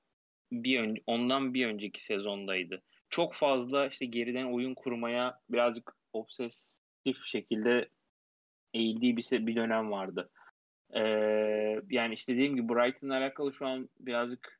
bir 0.51 0.79
ön, 0.79 0.95
ondan 1.07 1.53
bir 1.53 1.67
önceki 1.67 2.03
sezondaydı. 2.03 2.83
Çok 3.09 3.35
fazla 3.35 3.87
işte 3.87 4.05
geriden 4.05 4.45
oyun 4.45 4.75
kurmaya 4.75 5.39
birazcık 5.49 5.95
obsesif 6.13 7.25
şekilde 7.25 7.89
eğildiği 8.73 9.17
bir, 9.17 9.47
bir 9.47 9.55
dönem 9.55 9.91
vardı. 9.91 10.29
Ee, 10.95 11.81
yani 11.89 12.13
işte 12.13 12.33
dediğim 12.33 12.55
gibi 12.55 12.69
Brighton'la 12.69 13.17
alakalı 13.17 13.53
şu 13.53 13.67
an 13.67 13.89
birazcık 13.99 14.59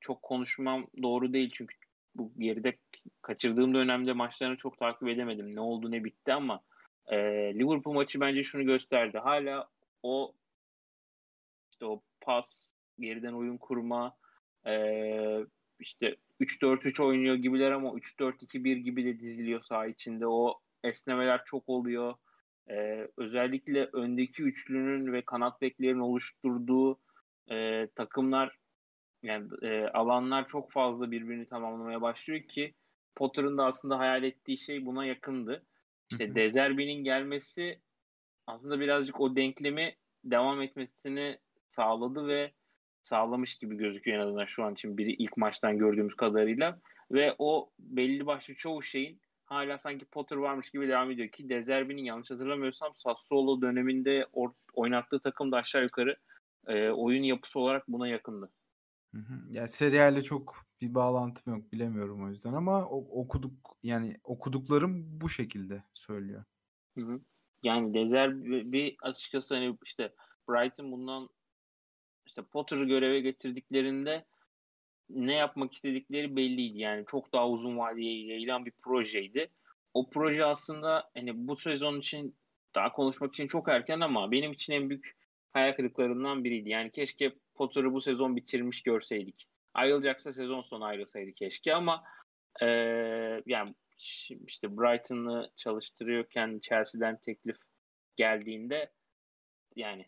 çok 0.00 0.22
konuşmam 0.22 0.86
doğru 1.02 1.32
değil 1.32 1.50
çünkü 1.54 1.76
bu 2.14 2.32
geride 2.38 2.78
kaçırdığım 3.22 3.74
dönemde 3.74 4.12
maçlarını 4.12 4.56
çok 4.56 4.78
takip 4.78 5.08
edemedim. 5.08 5.56
Ne 5.56 5.60
oldu 5.60 5.90
ne 5.90 6.04
bitti 6.04 6.32
ama 6.32 6.62
e, 7.06 7.16
Liverpool 7.54 7.94
maçı 7.94 8.20
bence 8.20 8.42
şunu 8.42 8.64
gösterdi. 8.64 9.18
Hala 9.18 9.68
o 10.02 10.34
işte 11.70 11.86
o 11.86 12.02
pas, 12.20 12.74
geriden 12.98 13.32
oyun 13.32 13.56
kurma, 13.56 14.16
e, 14.66 14.74
işte 15.78 16.16
3-4-3 16.40 17.02
oynuyor 17.02 17.34
gibiler 17.34 17.70
ama 17.70 17.88
3-4-2-1 17.90 18.76
gibi 18.76 19.04
de 19.04 19.20
diziliyor 19.20 19.60
saha 19.60 19.86
içinde. 19.86 20.26
O 20.26 20.60
esnemeler 20.84 21.44
çok 21.44 21.68
oluyor. 21.68 22.14
Ee, 22.70 23.08
özellikle 23.16 23.88
öndeki 23.92 24.42
üçlünün 24.42 25.12
ve 25.12 25.22
kanat 25.22 25.60
beklerin 25.60 25.98
oluşturduğu 25.98 27.00
e, 27.50 27.86
takımlar 27.94 28.58
yani 29.22 29.48
e, 29.62 29.82
alanlar 29.84 30.48
çok 30.48 30.72
fazla 30.72 31.10
birbirini 31.10 31.48
tamamlamaya 31.48 32.02
başlıyor 32.02 32.42
ki 32.42 32.74
Potter'ın 33.14 33.58
da 33.58 33.64
aslında 33.64 33.98
hayal 33.98 34.22
ettiği 34.22 34.56
şey 34.58 34.86
buna 34.86 35.06
yakındı. 35.06 35.66
İşte 36.10 36.34
Dezerbi'nin 36.34 37.04
gelmesi 37.04 37.80
aslında 38.46 38.80
birazcık 38.80 39.20
o 39.20 39.36
denklemi 39.36 39.96
devam 40.24 40.62
etmesini 40.62 41.38
sağladı 41.66 42.28
ve 42.28 42.52
sağlamış 43.02 43.56
gibi 43.56 43.76
gözüküyor 43.76 44.18
en 44.18 44.22
azından 44.22 44.44
şu 44.44 44.64
an 44.64 44.72
için 44.72 44.98
biri 44.98 45.12
ilk 45.12 45.36
maçtan 45.36 45.78
gördüğümüz 45.78 46.14
kadarıyla 46.14 46.80
ve 47.10 47.34
o 47.38 47.70
belli 47.78 48.26
başlı 48.26 48.54
çoğu 48.54 48.82
şeyin 48.82 49.20
hala 49.44 49.78
sanki 49.78 50.04
Potter 50.04 50.36
varmış 50.36 50.70
gibi 50.70 50.88
devam 50.88 51.10
ediyor 51.10 51.28
ki 51.28 51.48
Dezerbi'nin 51.48 52.02
yanlış 52.02 52.30
hatırlamıyorsam 52.30 52.92
Sassuolo 52.96 53.60
döneminde 53.60 54.20
or- 54.20 54.54
oynattığı 54.74 55.20
takım 55.20 55.52
da 55.52 55.56
aşağı 55.56 55.82
yukarı 55.82 56.16
e, 56.66 56.90
oyun 56.90 57.22
yapısı 57.22 57.58
olarak 57.58 57.88
buna 57.88 58.08
yakındı. 58.08 58.50
Hı 59.14 59.20
hı. 59.20 59.40
Ya 59.50 59.66
seriyle 59.66 60.22
çok 60.22 60.56
bir 60.80 60.94
bağlantım 60.94 61.54
yok 61.54 61.72
bilemiyorum 61.72 62.24
o 62.24 62.28
yüzden 62.28 62.52
ama 62.52 62.88
okuduk 62.88 63.52
yani 63.82 64.20
okuduklarım 64.24 65.20
bu 65.20 65.28
şekilde 65.28 65.84
söylüyor. 65.94 66.44
Hı 66.98 67.00
hı. 67.00 67.20
Yani 67.62 67.94
Dezerbi 67.94 68.96
açıkçası 69.02 69.54
hani 69.54 69.76
işte 69.84 70.12
Brighton 70.48 70.92
bundan 70.92 71.28
işte 72.26 72.42
Potter'ı 72.42 72.84
göreve 72.84 73.20
getirdiklerinde 73.20 74.24
ne 75.10 75.34
yapmak 75.34 75.74
istedikleri 75.74 76.36
belliydi. 76.36 76.78
Yani 76.78 77.04
çok 77.06 77.32
daha 77.32 77.48
uzun 77.48 77.78
vadeye 77.78 78.26
yayılan 78.26 78.66
bir 78.66 78.70
projeydi. 78.70 79.50
O 79.94 80.10
proje 80.10 80.44
aslında 80.44 81.10
hani 81.14 81.48
bu 81.48 81.56
sezon 81.56 81.98
için 81.98 82.36
daha 82.74 82.92
konuşmak 82.92 83.32
için 83.32 83.46
çok 83.46 83.68
erken 83.68 84.00
ama 84.00 84.30
benim 84.30 84.52
için 84.52 84.72
en 84.72 84.90
büyük 84.90 85.16
hayal 85.52 85.72
kırıklarından 85.72 86.44
biriydi. 86.44 86.70
Yani 86.70 86.90
keşke 86.90 87.32
Potter'ı 87.54 87.92
bu 87.92 88.00
sezon 88.00 88.36
bitirmiş 88.36 88.82
görseydik. 88.82 89.48
Ayrılacaksa 89.74 90.32
sezon 90.32 90.60
sonu 90.60 90.84
ayrılsaydı 90.84 91.32
keşke 91.32 91.74
ama 91.74 92.04
e, 92.62 92.66
yani 93.46 93.74
işte 94.46 94.76
Brighton'ı 94.76 95.50
çalıştırıyorken 95.56 96.58
Chelsea'den 96.62 97.16
teklif 97.16 97.56
geldiğinde 98.16 98.92
yani 99.76 100.06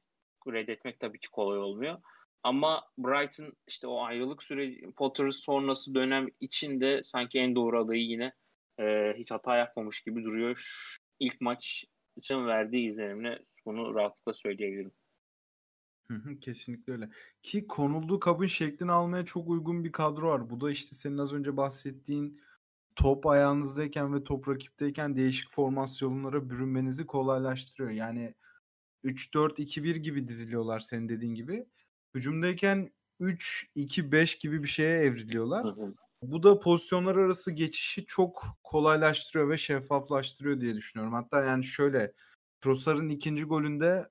reddetmek 0.53 1.01
tabii 1.01 1.19
ki 1.19 1.29
kolay 1.29 1.59
olmuyor. 1.59 1.99
Ama 2.47 2.83
Brighton 2.99 3.53
işte 3.67 3.87
o 3.87 4.03
ayrılık 4.03 4.43
süreci 4.43 4.93
Potter 4.97 5.31
sonrası 5.31 5.95
dönem 5.95 6.29
içinde 6.41 7.03
sanki 7.03 7.39
en 7.39 7.55
doğru 7.55 7.81
adayı 7.81 8.03
yine 8.03 8.33
e, 8.81 9.15
hiç 9.17 9.31
hata 9.31 9.57
yapmamış 9.57 10.01
gibi 10.01 10.25
duruyor. 10.25 10.57
Şu, 10.57 11.01
ilk 11.21 11.41
maç 11.41 11.85
için 12.17 12.47
verdiği 12.47 12.91
izlenimle 12.91 13.45
bunu 13.65 13.95
rahatlıkla 13.95 14.33
söyleyebilirim. 14.33 14.93
kesinlikle 16.41 16.93
öyle. 16.93 17.11
Ki 17.43 17.67
konulduğu 17.67 18.21
kabın 18.21 18.47
şeklini 18.47 18.93
almaya 18.93 19.25
çok 19.25 19.49
uygun 19.49 19.85
bir 19.85 19.93
kadro 19.93 20.29
var. 20.29 20.51
Bu 20.51 20.61
da 20.61 20.71
işte 20.71 20.97
senin 20.97 21.19
az 21.19 21.33
önce 21.33 21.57
bahsettiğin 21.57 22.41
top 22.97 23.27
ayağınızdayken 23.27 24.15
ve 24.15 24.25
top 24.25 24.49
rakipteyken 24.49 25.17
değişik 25.17 25.51
formasyonlara 25.51 26.51
bürünmenizi 26.51 27.07
kolaylaştırıyor. 27.07 27.91
Yani 27.91 28.35
3-4-2-1 29.05 29.97
gibi 29.97 30.29
diziliyorlar 30.29 30.81
senin 30.81 31.09
dediğin 31.09 31.35
gibi. 31.35 31.67
Hücumdayken 32.17 32.91
3-2-5 33.21 34.39
gibi 34.39 34.63
bir 34.63 34.69
şeye 34.69 34.99
evriliyorlar. 34.99 35.65
Hı 35.65 35.69
hı. 35.69 35.95
Bu 36.23 36.43
da 36.43 36.59
pozisyonlar 36.59 37.17
arası 37.17 37.51
geçişi 37.51 38.07
çok 38.07 38.45
kolaylaştırıyor 38.63 39.49
ve 39.49 39.59
şeffaflaştırıyor 39.59 40.61
diye 40.61 40.75
düşünüyorum. 40.75 41.15
Hatta 41.15 41.45
yani 41.45 41.65
şöyle 41.65 42.13
Trossard'ın 42.61 43.09
ikinci 43.09 43.45
golünde 43.45 44.09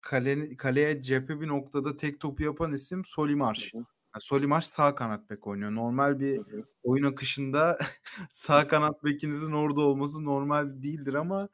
kale, 0.00 0.56
kaleye 0.56 1.02
cephe 1.02 1.40
bir 1.40 1.48
noktada 1.48 1.96
tek 1.96 2.20
topu 2.20 2.42
yapan 2.42 2.72
isim 2.72 3.04
Solimarş. 3.04 3.74
Yani 3.74 3.84
Solimarş 4.18 4.66
sağ 4.66 4.94
kanat 4.94 5.30
bek 5.30 5.46
oynuyor. 5.46 5.74
Normal 5.74 6.20
bir 6.20 6.38
hı 6.38 6.40
hı. 6.42 6.64
oyun 6.82 7.04
akışında 7.04 7.78
sağ 8.30 8.68
kanat 8.68 9.04
bekinizin 9.04 9.52
orada 9.52 9.80
olması 9.80 10.24
normal 10.24 10.82
değildir 10.82 11.14
ama 11.14 11.48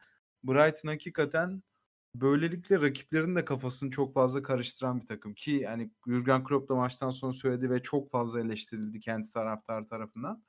Brighton 0.45 0.89
hakikaten 0.89 1.63
böylelikle 2.15 2.81
rakiplerin 2.81 3.37
de 3.37 3.45
kafasını 3.45 3.91
çok 3.91 4.15
fazla 4.15 4.43
karıştıran 4.43 5.01
bir 5.01 5.07
takım 5.07 5.35
ki 5.35 5.51
yani 5.51 5.91
Jurgen 6.07 6.45
Klopp 6.45 6.69
da 6.69 6.75
maçtan 6.75 7.11
sonra 7.11 7.33
söyledi 7.33 7.71
ve 7.71 7.83
çok 7.83 8.11
fazla 8.11 8.41
eleştirildi 8.41 9.01
kendi 9.01 9.33
taraftar 9.33 9.87
tarafından. 9.87 10.43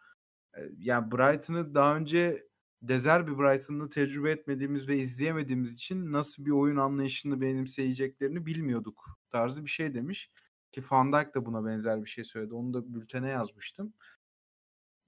Yani 0.78 1.12
Brighton'ı 1.12 1.76
daha 1.76 1.96
önce 1.98 2.48
dezer 2.82 3.28
bir 3.28 3.38
Brighton'ı 3.38 3.90
tecrübe 3.90 4.32
etmediğimiz 4.32 4.88
ve 4.88 4.98
izleyemediğimiz 4.98 5.74
için 5.74 6.12
nasıl 6.12 6.46
bir 6.46 6.52
oyun 6.52 6.78
anlayışını 6.78 7.42
benimseyeceklerini 7.42 8.46
bilmiyorduk 8.46 9.20
tarzı 9.30 9.66
bir 9.66 9.70
şey 9.70 9.94
demiş. 9.94 10.32
Ki 10.72 10.82
Van 10.92 11.14
Dijk 11.14 11.36
da 11.36 11.46
buna 11.46 11.66
benzer 11.66 12.04
bir 12.04 12.10
şey 12.10 12.24
söyledi. 12.24 12.54
Onu 12.54 12.74
da 12.74 12.94
bültene 12.94 13.30
yazmıştım 13.30 13.94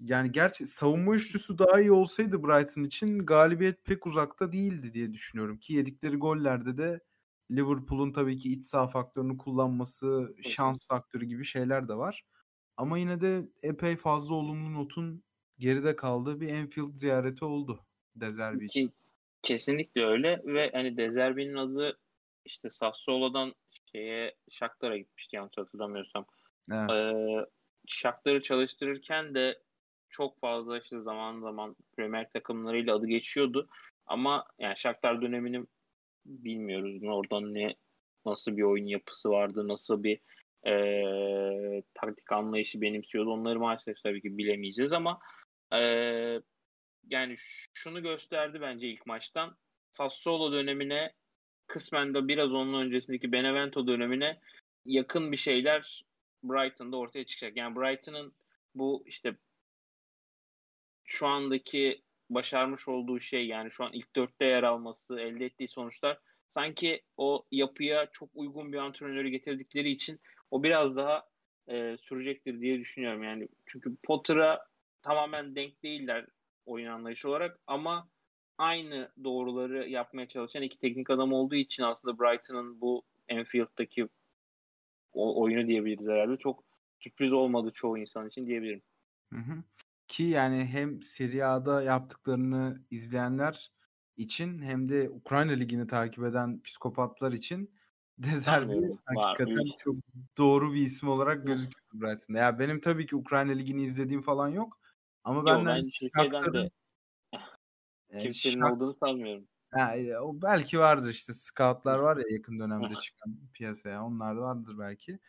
yani 0.04 0.32
gerçi 0.32 0.66
savunma 0.66 1.16
üçlüsü 1.16 1.58
daha 1.58 1.82
iyi 1.82 1.92
olsaydı 1.92 2.44
Brighton 2.44 2.84
için 2.84 3.20
galibiyet 3.20 3.86
pek 3.86 4.08
uzakta 4.08 4.52
değildi 4.52 4.94
diye 4.94 5.14
düşünüyorum 5.14 5.58
ki 5.58 5.74
yedikleri 5.74 6.16
gollerde 6.16 6.78
de 6.78 7.00
Liverpool'un 7.52 8.12
tabii 8.12 8.38
ki 8.38 8.52
iç 8.52 8.66
saha 8.66 8.88
faktörünü 8.88 9.38
kullanması, 9.38 10.36
şans 10.42 10.88
faktörü 10.88 11.26
gibi 11.26 11.46
şeyler 11.46 11.88
de 11.88 11.96
var. 11.96 12.26
Ama 12.78 12.98
yine 12.98 13.22
de 13.22 13.50
epey 13.62 13.96
fazla 13.96 14.36
olumlu 14.36 14.74
notun 14.74 15.24
geride 15.60 15.96
kaldığı 15.96 16.42
bir 16.42 16.48
Enfield 16.48 16.96
ziyareti 16.98 17.46
oldu 17.46 17.86
Dezerbi 18.16 18.66
için. 18.66 18.94
Kesinlikle 19.42 20.06
öyle 20.06 20.42
ve 20.46 20.72
hani 20.74 20.98
Dezerbi'nin 20.98 21.56
adı 21.56 22.00
işte 22.46 22.70
Sassuolo'dan 22.70 23.54
şeye 23.92 24.36
Shakhtar'a 24.52 24.98
gitmişti 24.98 25.36
yanlış 25.36 25.58
hatırlamıyorsam. 25.58 26.26
Evet. 26.72 26.90
Ee, 26.92 27.46
Shakhtar'ı 27.88 28.44
çalıştırırken 28.44 29.36
de 29.36 29.63
çok 30.14 30.40
fazla 30.40 30.80
işte 30.80 31.02
zaman 31.02 31.42
zaman 31.42 31.76
Premier 31.98 32.30
takımlarıyla 32.30 32.96
adı 32.96 33.08
geçiyordu. 33.08 33.70
Ama 34.06 34.46
yani 34.60 34.78
Shakhtar 34.78 35.22
dönemini 35.22 35.66
bilmiyoruz. 36.26 37.04
Oradan 37.04 37.54
ne 37.54 37.76
nasıl 38.26 38.58
bir 38.58 38.62
oyun 38.62 38.86
yapısı 38.86 39.30
vardı, 39.30 39.68
nasıl 39.68 40.04
bir 40.04 40.20
e, 40.68 41.84
taktik 41.94 42.32
anlayışı 42.32 42.82
benimsiyordu. 42.82 43.30
Onları 43.30 43.60
maalesef 43.60 44.04
tabii 44.04 44.22
ki 44.22 44.38
bilemeyeceğiz 44.38 44.94
ama 44.94 45.20
e, 45.74 45.80
yani 47.10 47.36
şunu 47.74 48.02
gösterdi 48.04 48.62
bence 48.62 48.88
ilk 48.88 49.06
maçtan. 49.06 49.58
Sassuolo 49.92 50.52
dönemine 50.52 51.14
kısmen 51.68 52.14
de 52.14 52.28
biraz 52.28 52.52
onun 52.52 52.82
öncesindeki 52.86 53.32
Benevento 53.32 53.88
dönemine 53.88 54.40
yakın 54.86 55.32
bir 55.32 55.38
şeyler 55.38 56.06
Brighton'da 56.44 56.98
ortaya 56.98 57.26
çıkacak. 57.26 57.58
Yani 57.58 57.76
Brighton'ın 57.76 58.34
bu 58.76 59.04
işte 59.06 59.36
şu 61.06 61.28
andaki 61.28 62.02
başarmış 62.30 62.88
olduğu 62.88 63.20
şey 63.20 63.48
yani 63.48 63.72
şu 63.72 63.84
an 63.84 63.94
ilk 63.94 64.16
dörtte 64.16 64.46
yer 64.46 64.64
alması, 64.64 65.20
elde 65.20 65.46
ettiği 65.46 65.68
sonuçlar 65.68 66.20
sanki 66.50 67.02
o 67.18 67.46
yapıya 67.52 68.08
çok 68.12 68.30
uygun 68.34 68.74
bir 68.74 68.78
antrenörü 68.78 69.30
getirdikleri 69.30 69.90
için 69.90 70.20
o 70.52 70.64
biraz 70.64 70.96
daha 70.96 71.28
e, 71.68 71.98
sürecektir 71.98 72.62
diye 72.62 72.80
düşünüyorum. 72.80 73.24
Yani 73.24 73.48
çünkü 73.66 73.96
Potter'a 74.04 74.66
tamamen 75.02 75.56
denk 75.56 75.84
değiller 75.84 76.26
oyun 76.66 76.88
anlayışı 76.88 77.30
olarak 77.30 77.60
ama 77.68 78.10
aynı 78.58 79.12
doğruları 79.24 79.90
yapmaya 79.90 80.28
çalışan 80.28 80.62
iki 80.62 80.80
teknik 80.80 81.10
adam 81.10 81.34
olduğu 81.34 81.56
için 81.56 81.84
aslında 81.84 82.20
Brighton'ın 82.20 82.82
bu 82.82 83.04
Enfield'daki 83.28 84.08
o 85.14 85.42
oyunu 85.42 85.68
diyebiliriz 85.68 86.08
herhalde. 86.08 86.38
Çok 86.38 86.64
sürpriz 87.00 87.34
olmadı 87.34 87.72
çoğu 87.74 87.98
insan 87.98 88.28
için 88.28 88.48
diyebilirim. 88.48 88.82
Hı 89.34 89.40
hı. 89.40 89.64
Ki 90.08 90.24
yani 90.24 90.66
hem 90.66 91.02
Serie 91.02 91.44
A'da 91.44 91.84
yaptıklarını 91.84 92.82
izleyenler 92.92 93.72
için 94.18 94.62
hem 94.62 94.90
de 94.90 95.10
Ukrayna 95.10 95.52
Ligi'ni 95.52 95.88
takip 95.88 96.24
eden 96.24 96.62
psikopatlar 96.62 97.32
için 97.32 97.76
De 98.18 98.28
Sanmıyorum. 98.28 99.00
hakikaten 99.06 99.64
Var. 99.64 99.76
çok 99.78 99.96
doğru 100.38 100.74
bir 100.74 100.82
isim 100.82 101.10
olarak 101.10 101.48
gözüküyor 101.48 101.84
Brighton'da. 101.94 102.40
Ya 102.40 102.60
benim 102.60 102.82
tabii 102.82 103.06
ki 103.06 103.16
Ukrayna 103.16 103.52
Ligi'ni 103.52 103.84
izlediğim 103.84 104.22
falan 104.22 104.48
yok. 104.50 104.80
Ama 105.24 105.40
Yo, 105.40 105.46
benden 105.46 105.66
ben 105.66 105.90
Türkiye'den 106.00 106.54
de 106.54 106.70
e, 108.10 108.20
kimsenin 108.20 108.62
Şak- 108.62 108.74
olduğunu 108.74 108.94
sanmıyorum. 108.94 109.48
Ha, 109.72 109.96
o 110.22 110.42
belki 110.42 110.80
vardır 110.80 111.10
işte 111.10 111.34
scoutlar 111.34 112.00
var 112.00 112.18
ya 112.18 112.24
yakın 112.30 112.60
dönemde 112.60 112.96
çıkan 113.04 113.38
piyasaya 113.54 114.06
onlar 114.06 114.36
vardır 114.36 114.80
belki. 114.80 115.20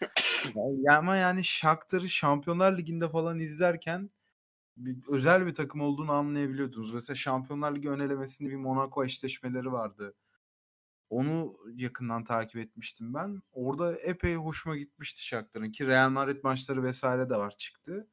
Ya 0.57 0.99
ama 0.99 1.17
yani 1.17 1.45
Shakhtar'ı 1.45 2.09
Şampiyonlar 2.09 2.79
Ligi'nde 2.79 3.09
falan 3.09 3.39
izlerken 3.41 4.11
bir, 4.77 4.97
özel 5.09 5.47
bir 5.47 5.55
takım 5.55 5.81
olduğunu 5.81 6.13
anlayabiliyordunuz. 6.13 6.95
Mesela 6.95 7.15
Şampiyonlar 7.15 7.77
Ligi 7.77 7.91
ön 7.91 8.01
elemesinde 8.01 8.51
bir 8.51 8.57
Monaco 8.57 9.05
eşleşmeleri 9.05 9.73
vardı. 9.73 10.15
Onu 11.11 11.57
yakından 11.75 12.25
takip 12.25 12.57
etmiştim 12.57 13.15
ben. 13.15 13.43
Orada 13.53 13.97
epey 13.97 14.35
hoşuma 14.35 14.77
gitmişti 14.77 15.27
Shakhtar'ın 15.27 15.73
ki 15.73 15.87
Real 15.87 16.11
Madrid 16.11 16.45
maçları 16.45 16.83
vesaire 16.83 17.31
de 17.31 17.37
var 17.37 17.51
çıktı. 17.51 18.09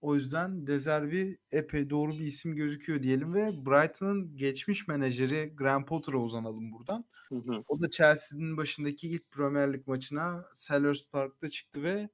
O 0.00 0.14
yüzden 0.14 0.66
Dezerbi 0.66 1.38
epey 1.50 1.90
doğru 1.90 2.12
bir 2.12 2.24
isim 2.24 2.56
gözüküyor 2.56 3.02
diyelim 3.02 3.34
ve 3.34 3.66
Brighton'ın 3.66 4.36
geçmiş 4.36 4.88
menajeri 4.88 5.52
Graham 5.56 5.86
Potter'a 5.86 6.16
uzanalım 6.16 6.72
buradan. 6.72 7.04
Hı 7.28 7.34
hı. 7.34 7.64
O 7.68 7.80
da 7.80 7.90
Chelsea'nin 7.90 8.56
başındaki 8.56 9.08
ilk 9.08 9.30
Premier 9.30 9.72
Lig 9.72 9.86
maçına 9.86 10.44
Selhurst 10.54 11.12
Park'ta 11.12 11.48
çıktı 11.48 11.82
ve 11.82 12.08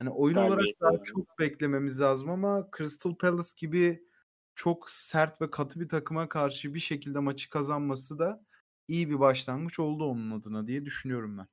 hani 0.00 0.10
oyun 0.10 0.34
olarak 0.34 0.50
Galibiyet 0.50 0.80
daha 0.80 0.92
yani. 0.92 1.02
çok 1.02 1.38
beklememiz 1.38 2.00
lazım 2.00 2.30
ama 2.30 2.68
Crystal 2.76 3.14
Palace 3.14 3.48
gibi 3.56 4.06
çok 4.54 4.90
sert 4.90 5.42
ve 5.42 5.50
katı 5.50 5.80
bir 5.80 5.88
takıma 5.88 6.28
karşı 6.28 6.74
bir 6.74 6.78
şekilde 6.80 7.18
maçı 7.18 7.50
kazanması 7.50 8.18
da 8.18 8.44
iyi 8.88 9.10
bir 9.10 9.20
başlangıç 9.20 9.78
oldu 9.78 10.04
onun 10.04 10.30
adına 10.30 10.66
diye 10.66 10.84
düşünüyorum 10.84 11.38
ben. 11.38 11.46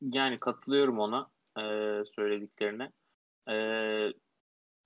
Yani 0.00 0.40
katılıyorum 0.40 0.98
ona 0.98 1.30
e, 1.58 1.62
söylediklerine. 2.04 2.92
E, 3.48 3.56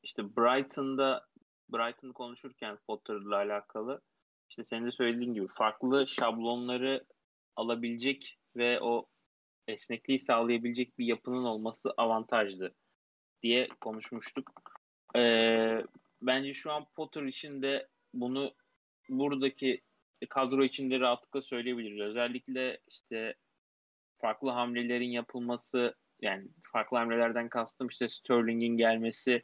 işte 0.03 0.36
Brighton'da 0.36 1.26
Brighton 1.72 2.12
konuşurken 2.12 2.78
Potter'la 2.86 3.36
alakalı 3.36 4.01
işte 4.51 4.64
senin 4.64 4.86
de 4.86 4.92
söylediğin 4.92 5.34
gibi 5.34 5.46
farklı 5.48 6.09
şablonları 6.09 7.05
alabilecek 7.57 8.38
ve 8.57 8.80
o 8.80 9.07
esnekliği 9.68 10.18
sağlayabilecek 10.18 10.98
bir 10.98 11.07
yapının 11.07 11.44
olması 11.44 11.90
avantajlı 11.96 12.74
diye 13.43 13.68
konuşmuştuk. 13.80 14.51
E, 15.16 15.22
bence 16.22 16.55
şu 16.55 16.72
an 16.72 16.86
Potter 16.95 17.22
için 17.22 17.62
de 17.62 17.88
bunu 18.14 18.55
buradaki 19.09 19.82
kadro 20.28 20.64
içinde 20.64 21.01
rahatlıkla 21.01 21.43
söyleyebiliriz. 21.43 22.01
Özellikle 22.01 22.80
işte 22.88 23.34
farklı 24.18 24.51
hamlelerin 24.51 25.11
yapılması 25.11 25.95
yani 26.22 26.49
farklı 26.72 26.97
hamlelerden 26.97 27.49
kastım 27.49 27.88
işte 27.88 28.09
Sterling'in 28.09 28.76
gelmesi 28.76 29.43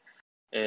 e, 0.54 0.60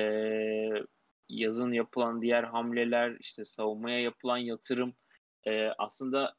yazın 1.30 1.72
yapılan 1.72 2.22
diğer 2.22 2.44
hamleler 2.44 3.18
işte 3.20 3.46
savunmaya 3.46 4.00
yapılan 4.00 4.38
yatırım 4.38 4.94
e, 5.48 5.68
aslında 5.78 6.36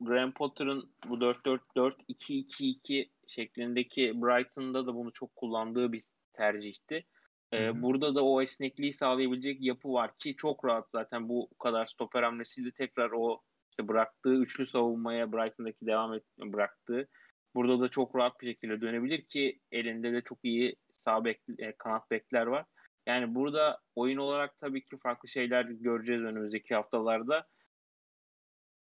Graham 0.00 0.32
Potter'ın 0.32 0.94
bu 1.08 1.14
4-4-4-2-2-2 1.14 3.10
şeklindeki 3.32 4.22
Brighton'da 4.22 4.86
da 4.86 4.94
bunu 4.94 5.12
çok 5.12 5.36
kullandığı 5.36 5.92
bir 5.92 6.02
tercihti. 6.32 7.04
Ee, 7.52 7.82
burada 7.82 8.14
da 8.14 8.24
o 8.24 8.42
esnekliği 8.42 8.92
sağlayabilecek 8.92 9.60
yapı 9.60 9.92
var 9.92 10.18
ki 10.18 10.36
çok 10.36 10.64
rahat 10.64 10.90
zaten 10.90 11.28
bu 11.28 11.48
kadar 11.58 11.86
stoper 11.86 12.22
hamlesiyle 12.22 12.70
tekrar 12.70 13.10
o 13.10 13.40
işte 13.70 13.88
bıraktığı 13.88 14.34
üçlü 14.34 14.66
savunmaya 14.66 15.32
Brighton'daki 15.32 15.86
devam 15.86 16.14
et 16.14 16.24
bıraktığı 16.38 17.08
burada 17.54 17.80
da 17.80 17.88
çok 17.88 18.16
rahat 18.16 18.40
bir 18.40 18.46
şekilde 18.46 18.80
dönebilir 18.80 19.22
ki 19.22 19.60
elinde 19.72 20.12
de 20.12 20.20
çok 20.20 20.38
iyi 20.42 20.76
sağ 20.94 21.24
bek, 21.24 21.40
e, 21.58 21.72
kanat 21.72 22.10
bekler 22.10 22.46
var. 22.46 22.66
Yani 23.06 23.34
burada 23.34 23.80
oyun 23.94 24.16
olarak 24.18 24.58
tabii 24.58 24.84
ki 24.84 24.98
farklı 24.98 25.28
şeyler 25.28 25.64
göreceğiz 25.64 26.22
önümüzdeki 26.22 26.74
haftalarda. 26.74 27.46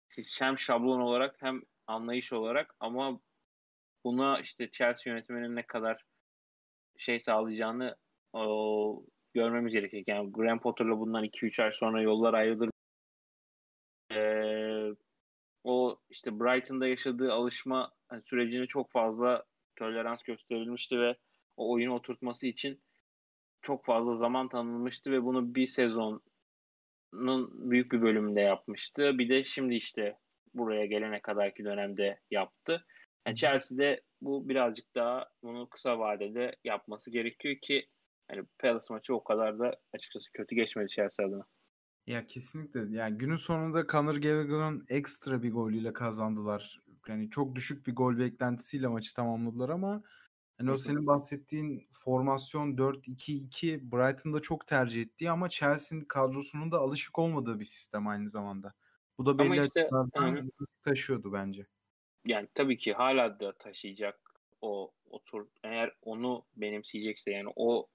Siz 0.08 0.40
hem 0.40 0.58
şablon 0.58 1.00
olarak 1.00 1.42
hem 1.42 1.62
anlayış 1.86 2.32
olarak 2.32 2.74
ama 2.80 3.20
buna 4.04 4.40
işte 4.40 4.70
Chelsea 4.70 5.12
yönetiminin 5.12 5.56
ne 5.56 5.66
kadar 5.66 6.04
şey 6.96 7.18
sağlayacağını 7.18 7.96
o, 8.32 9.04
görmemiz 9.34 9.72
gerekecek. 9.72 10.08
Yani 10.08 10.32
Graham 10.32 10.60
Potter'la 10.60 10.98
bundan 10.98 11.24
2-3 11.24 11.62
ay 11.62 11.72
sonra 11.72 12.02
yollar 12.02 12.34
ayrılır. 12.34 12.70
Ee, 14.12 14.94
o 15.64 15.98
işte 16.10 16.40
Brighton'da 16.40 16.88
yaşadığı 16.88 17.32
alışma 17.32 17.92
sürecine 18.22 18.66
çok 18.66 18.92
fazla 18.92 19.44
tolerans 19.76 20.22
gösterilmişti 20.22 21.00
ve 21.00 21.16
o 21.56 21.72
oyunu 21.72 21.94
oturtması 21.94 22.46
için 22.46 22.80
çok 23.62 23.84
fazla 23.84 24.16
zaman 24.16 24.48
tanınmıştı 24.48 25.12
ve 25.12 25.24
bunu 25.24 25.54
bir 25.54 25.66
sezonun 25.66 26.22
büyük 27.70 27.92
bir 27.92 28.02
bölümünde 28.02 28.40
yapmıştı. 28.40 29.18
Bir 29.18 29.28
de 29.28 29.44
şimdi 29.44 29.74
işte 29.74 30.18
buraya 30.54 30.86
gelene 30.86 31.20
kadarki 31.20 31.64
dönemde 31.64 32.20
yaptı. 32.30 32.86
Yani 33.26 33.36
Chelsea'de 33.36 34.02
bu 34.20 34.48
birazcık 34.48 34.94
daha 34.94 35.30
bunu 35.42 35.68
kısa 35.68 35.98
vadede 35.98 36.56
yapması 36.64 37.10
gerekiyor 37.10 37.56
ki 37.62 37.88
yani 38.30 38.46
Palace 38.58 38.86
maçı 38.90 39.14
o 39.14 39.24
kadar 39.24 39.58
da 39.58 39.76
açıkçası 39.92 40.32
kötü 40.32 40.54
geçmedi 40.54 40.88
Chelsea 40.88 41.26
adına. 41.26 41.46
Ya 42.06 42.26
kesinlikle. 42.26 42.96
Yani 42.96 43.18
günün 43.18 43.34
sonunda 43.34 43.86
Conor 43.86 44.16
Gallagher'ın 44.16 44.86
ekstra 44.88 45.42
bir 45.42 45.52
golüyle 45.52 45.92
kazandılar. 45.92 46.80
Yani 47.08 47.30
çok 47.30 47.54
düşük 47.54 47.86
bir 47.86 47.94
gol 47.94 48.18
beklentisiyle 48.18 48.86
maçı 48.86 49.14
tamamladılar 49.14 49.68
ama 49.68 50.02
hani 50.58 50.70
o 50.70 50.76
senin 50.76 51.06
bahsettiğin 51.06 51.88
formasyon 51.92 52.76
4-2-2 52.76 53.92
Brighton'da 53.92 54.40
çok 54.40 54.66
tercih 54.66 55.02
ettiği 55.02 55.30
ama 55.30 55.48
Chelsea'nin 55.48 56.04
kadrosunun 56.04 56.72
da 56.72 56.78
alışık 56.78 57.18
olmadığı 57.18 57.60
bir 57.60 57.64
sistem 57.64 58.06
aynı 58.06 58.30
zamanda. 58.30 58.74
Bu 59.18 59.26
da 59.26 59.38
belli 59.38 59.62
işte, 59.62 59.84
açılardan 59.84 60.36
hı. 60.36 60.66
taşıyordu 60.82 61.32
bence. 61.32 61.66
Yani 62.26 62.48
tabii 62.54 62.78
ki 62.78 62.92
hala 62.92 63.40
da 63.40 63.58
taşıyacak 63.58 64.20
o 64.60 64.92
otur 65.10 65.46
eğer 65.64 65.92
onu 66.02 66.46
benimseyecekse 66.56 67.30
yani 67.30 67.48
o 67.56 67.88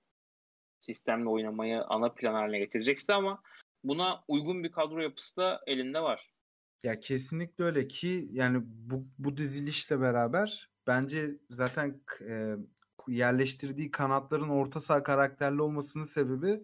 sistemle 0.79 1.29
oynamayı 1.29 1.83
ana 1.83 2.09
plan 2.13 2.33
haline 2.33 2.59
getirecekse 2.59 3.13
ama 3.13 3.41
buna 3.83 4.23
uygun 4.27 4.63
bir 4.63 4.71
kadro 4.71 5.01
yapısı 5.01 5.37
da 5.37 5.61
elinde 5.67 5.99
var. 5.99 6.33
Ya 6.83 6.99
kesinlikle 6.99 7.63
öyle 7.63 7.87
ki 7.87 8.27
yani 8.31 8.61
bu, 8.65 9.05
bu 9.19 9.37
dizilişle 9.37 10.01
beraber 10.01 10.69
bence 10.87 11.37
zaten 11.49 12.01
e, 12.29 12.55
yerleştirdiği 13.07 13.91
kanatların 13.91 14.49
orta 14.49 14.79
saha 14.79 15.03
karakterli 15.03 15.61
olmasının 15.61 16.03
sebebi 16.03 16.59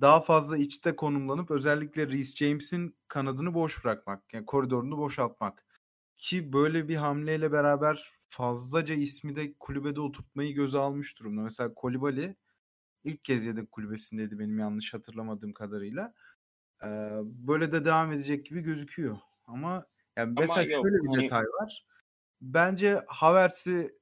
daha 0.00 0.20
fazla 0.20 0.56
içte 0.56 0.96
konumlanıp 0.96 1.50
özellikle 1.50 2.08
Reece 2.08 2.46
James'in 2.46 2.96
kanadını 3.08 3.54
boş 3.54 3.84
bırakmak. 3.84 4.34
Yani 4.34 4.46
koridorunu 4.46 4.98
boşaltmak. 4.98 5.64
Ki 6.18 6.52
böyle 6.52 6.88
bir 6.88 6.96
hamleyle 6.96 7.52
beraber 7.52 8.12
fazlaca 8.28 8.94
ismi 8.94 9.36
de 9.36 9.54
kulübede 9.60 10.00
oturtmayı 10.00 10.54
göze 10.54 10.78
almış 10.78 11.20
durumda. 11.20 11.42
Mesela 11.42 11.74
Kolibali 11.74 12.36
ilk 13.04 13.24
kez 13.24 13.46
yedek 13.46 13.72
kulübesindeydi 13.72 14.38
benim 14.38 14.58
yanlış 14.58 14.94
hatırlamadığım 14.94 15.52
kadarıyla. 15.52 16.14
Ee, 16.84 16.86
böyle 17.24 17.72
de 17.72 17.84
devam 17.84 18.12
edecek 18.12 18.46
gibi 18.46 18.60
gözüküyor. 18.60 19.18
Ama 19.46 19.86
yani 20.16 20.34
mesela 20.38 20.62
yok, 20.62 20.86
şöyle 20.86 21.02
bir 21.02 21.08
hani- 21.08 21.22
detay 21.22 21.44
var. 21.44 21.86
Bence 22.40 23.02
Havertz'i 23.06 23.98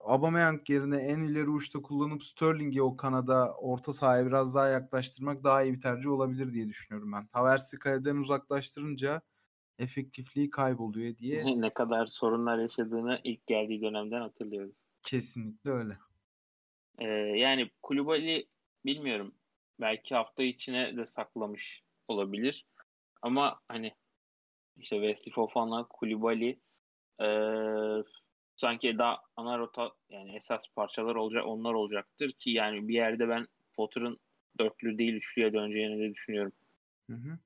Aubameyang 0.00 0.70
yerine 0.70 0.96
en 0.96 1.20
ileri 1.20 1.48
uçta 1.50 1.82
kullanıp 1.82 2.24
Sterling'i 2.24 2.82
o 2.82 2.96
kanada 2.96 3.54
orta 3.54 3.92
sahaya 3.92 4.26
biraz 4.26 4.54
daha 4.54 4.68
yaklaştırmak 4.68 5.44
daha 5.44 5.62
iyi 5.62 5.74
bir 5.74 5.80
tercih 5.80 6.10
olabilir 6.10 6.52
diye 6.52 6.68
düşünüyorum 6.68 7.12
ben. 7.12 7.28
Havertz'i 7.32 7.78
kaleden 7.78 8.16
uzaklaştırınca 8.16 9.22
efektifliği 9.78 10.50
kayboluyor 10.50 11.16
diye 11.16 11.44
ne 11.60 11.70
kadar 11.70 12.06
sorunlar 12.06 12.58
yaşadığını 12.58 13.20
ilk 13.24 13.46
geldiği 13.46 13.82
dönemden 13.82 14.20
hatırlıyoruz. 14.20 14.74
kesinlikle 15.02 15.70
öyle. 15.70 15.98
Ee, 16.98 17.06
yani 17.38 17.70
Kulübali 17.82 18.46
bilmiyorum. 18.86 19.34
Belki 19.80 20.14
hafta 20.14 20.42
içine 20.42 20.96
de 20.96 21.06
saklamış 21.06 21.82
olabilir. 22.08 22.66
Ama 23.22 23.60
hani 23.68 23.92
işte 24.76 24.96
Wesley 24.96 25.32
Fofana, 25.32 25.84
Kulübali 25.84 26.58
ee, 27.20 28.02
sanki 28.56 28.98
daha 28.98 29.22
ana 29.36 29.58
rota 29.58 29.92
yani 30.10 30.36
esas 30.36 30.68
parçalar 30.74 31.14
olacak 31.14 31.46
onlar 31.46 31.74
olacaktır 31.74 32.32
ki 32.32 32.50
yani 32.50 32.88
bir 32.88 32.94
yerde 32.94 33.28
ben 33.28 33.46
Potter'ın 33.76 34.18
dörtlü 34.58 34.98
değil 34.98 35.14
üçlüye 35.14 35.52
döneceğini 35.52 35.98
de 35.98 36.14
düşünüyorum. 36.14 36.52
Hı 37.10 37.16
hı. 37.16 37.38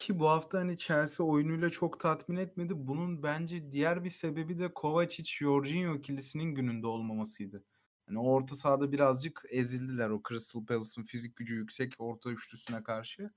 Ki 0.00 0.18
bu 0.18 0.28
hafta 0.28 0.58
hani 0.58 0.78
Chelsea 0.78 1.26
oyunuyla 1.26 1.70
çok 1.70 2.00
tatmin 2.00 2.36
etmedi. 2.36 2.72
Bunun 2.76 3.22
bence 3.22 3.72
diğer 3.72 4.04
bir 4.04 4.10
sebebi 4.10 4.58
de 4.58 4.74
Kovacic 4.74 5.30
Jorginho 5.32 5.94
ikilisinin 5.94 6.54
gününde 6.54 6.86
olmamasıydı. 6.86 7.64
Hani 8.06 8.18
o 8.18 8.22
orta 8.22 8.56
sahada 8.56 8.92
birazcık 8.92 9.42
ezildiler 9.48 10.10
o 10.10 10.22
Crystal 10.28 10.66
Palace'ın 10.66 11.04
fizik 11.04 11.36
gücü 11.36 11.54
yüksek 11.56 11.92
orta 11.98 12.30
üçlüsüne 12.30 12.82
karşı. 12.82 13.30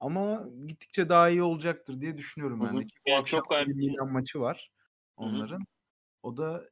Ama 0.00 0.48
gittikçe 0.66 1.08
daha 1.08 1.28
iyi 1.28 1.42
olacaktır 1.42 2.00
diye 2.00 2.16
düşünüyorum 2.16 2.60
ben 2.60 2.80
de. 2.80 2.86
Ki 2.86 2.96
bu 3.06 3.10
Yani 3.10 3.20
akşam 3.20 3.40
çok 3.40 3.50
bir 3.50 3.74
Milan 3.74 4.12
maçı 4.12 4.40
var. 4.40 4.70
onların. 5.16 5.58
Hı 5.58 5.62
hı. 5.62 5.66
O 6.22 6.36
da 6.36 6.64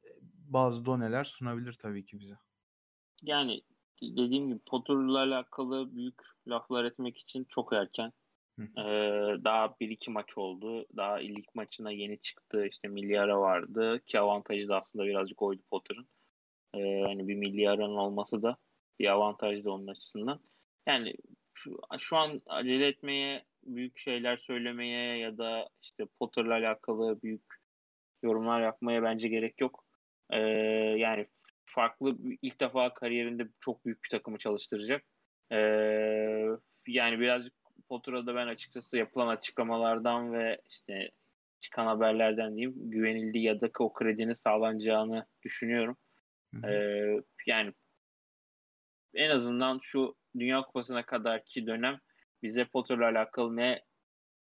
bazı 0.47 0.85
doneler 0.85 1.23
sunabilir 1.23 1.73
tabii 1.73 2.05
ki 2.05 2.19
bize. 2.19 2.37
Yani 3.23 3.61
dediğim 4.01 4.47
gibi 4.47 4.59
Potter'la 4.59 5.19
alakalı 5.19 5.95
büyük 5.95 6.21
laflar 6.47 6.85
etmek 6.85 7.17
için 7.17 7.45
çok 7.49 7.73
erken. 7.73 8.11
Ee, 8.63 9.43
daha 9.43 9.75
bir 9.79 9.89
iki 9.89 10.11
maç 10.11 10.37
oldu. 10.37 10.85
Daha 10.97 11.13
lig 11.13 11.45
maçına 11.53 11.91
yeni 11.91 12.21
çıktı. 12.21 12.65
İşte 12.65 12.87
milyara 12.87 13.39
vardı 13.39 14.01
ki 14.05 14.19
avantajı 14.19 14.67
da 14.67 14.77
aslında 14.77 15.05
birazcık 15.05 15.41
oydu 15.41 15.61
Potter'ın. 15.69 16.07
Ee, 16.73 17.01
hani 17.01 17.27
bir 17.27 17.35
milyaranın 17.35 17.95
olması 17.95 18.43
da 18.43 18.57
bir 18.99 19.07
avantajdı 19.07 19.71
onun 19.71 19.87
açısından. 19.87 20.39
Yani 20.87 21.13
şu, 21.53 21.79
şu 21.99 22.17
an 22.17 22.41
acele 22.47 22.87
etmeye, 22.87 23.45
büyük 23.63 23.97
şeyler 23.97 24.37
söylemeye 24.37 25.17
ya 25.17 25.37
da 25.37 25.69
işte 25.81 26.05
Potter'la 26.19 26.53
alakalı 26.53 27.21
büyük 27.21 27.43
yorumlar 28.23 28.61
yapmaya 28.61 29.03
bence 29.03 29.27
gerek 29.27 29.61
yok. 29.61 29.85
Ee, 30.29 30.39
yani 30.97 31.27
farklı 31.65 32.17
ilk 32.41 32.61
defa 32.61 32.93
kariyerinde 32.93 33.47
çok 33.59 33.85
büyük 33.85 34.03
bir 34.03 34.09
takımı 34.09 34.37
çalıştıracak. 34.37 35.05
Ee, 35.51 35.57
yani 36.87 37.19
birazcık 37.19 37.58
Potter'a 37.89 38.27
ben 38.27 38.47
açıkçası 38.47 38.97
yapılan 38.97 39.27
açıklamalardan 39.27 40.33
ve 40.33 40.61
işte 40.69 41.11
çıkan 41.59 41.85
haberlerden 41.85 42.55
diyeyim 42.55 42.73
güvenildiği 42.77 43.43
ya 43.43 43.61
da 43.61 43.69
o 43.79 43.93
kredinin 43.93 44.33
sağlanacağını 44.33 45.25
düşünüyorum. 45.43 45.97
Ee, 46.65 47.21
yani 47.47 47.73
en 49.13 49.29
azından 49.29 49.79
şu 49.83 50.15
Dünya 50.39 50.61
Kupası'na 50.61 51.05
kadarki 51.05 51.67
dönem 51.67 51.99
bize 52.43 52.65
Potter'la 52.65 53.05
alakalı 53.05 53.55
ne 53.55 53.81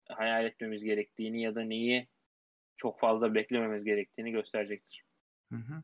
hayal 0.09 0.45
etmemiz 0.45 0.85
gerektiğini 0.85 1.43
ya 1.43 1.55
da 1.55 1.63
neyi 1.63 2.09
çok 2.77 3.01
fazla 3.01 3.35
beklememiz 3.35 3.85
gerektiğini 3.85 4.31
gösterecektir. 4.31 5.05
Hı 5.53 5.57
hı. 5.57 5.83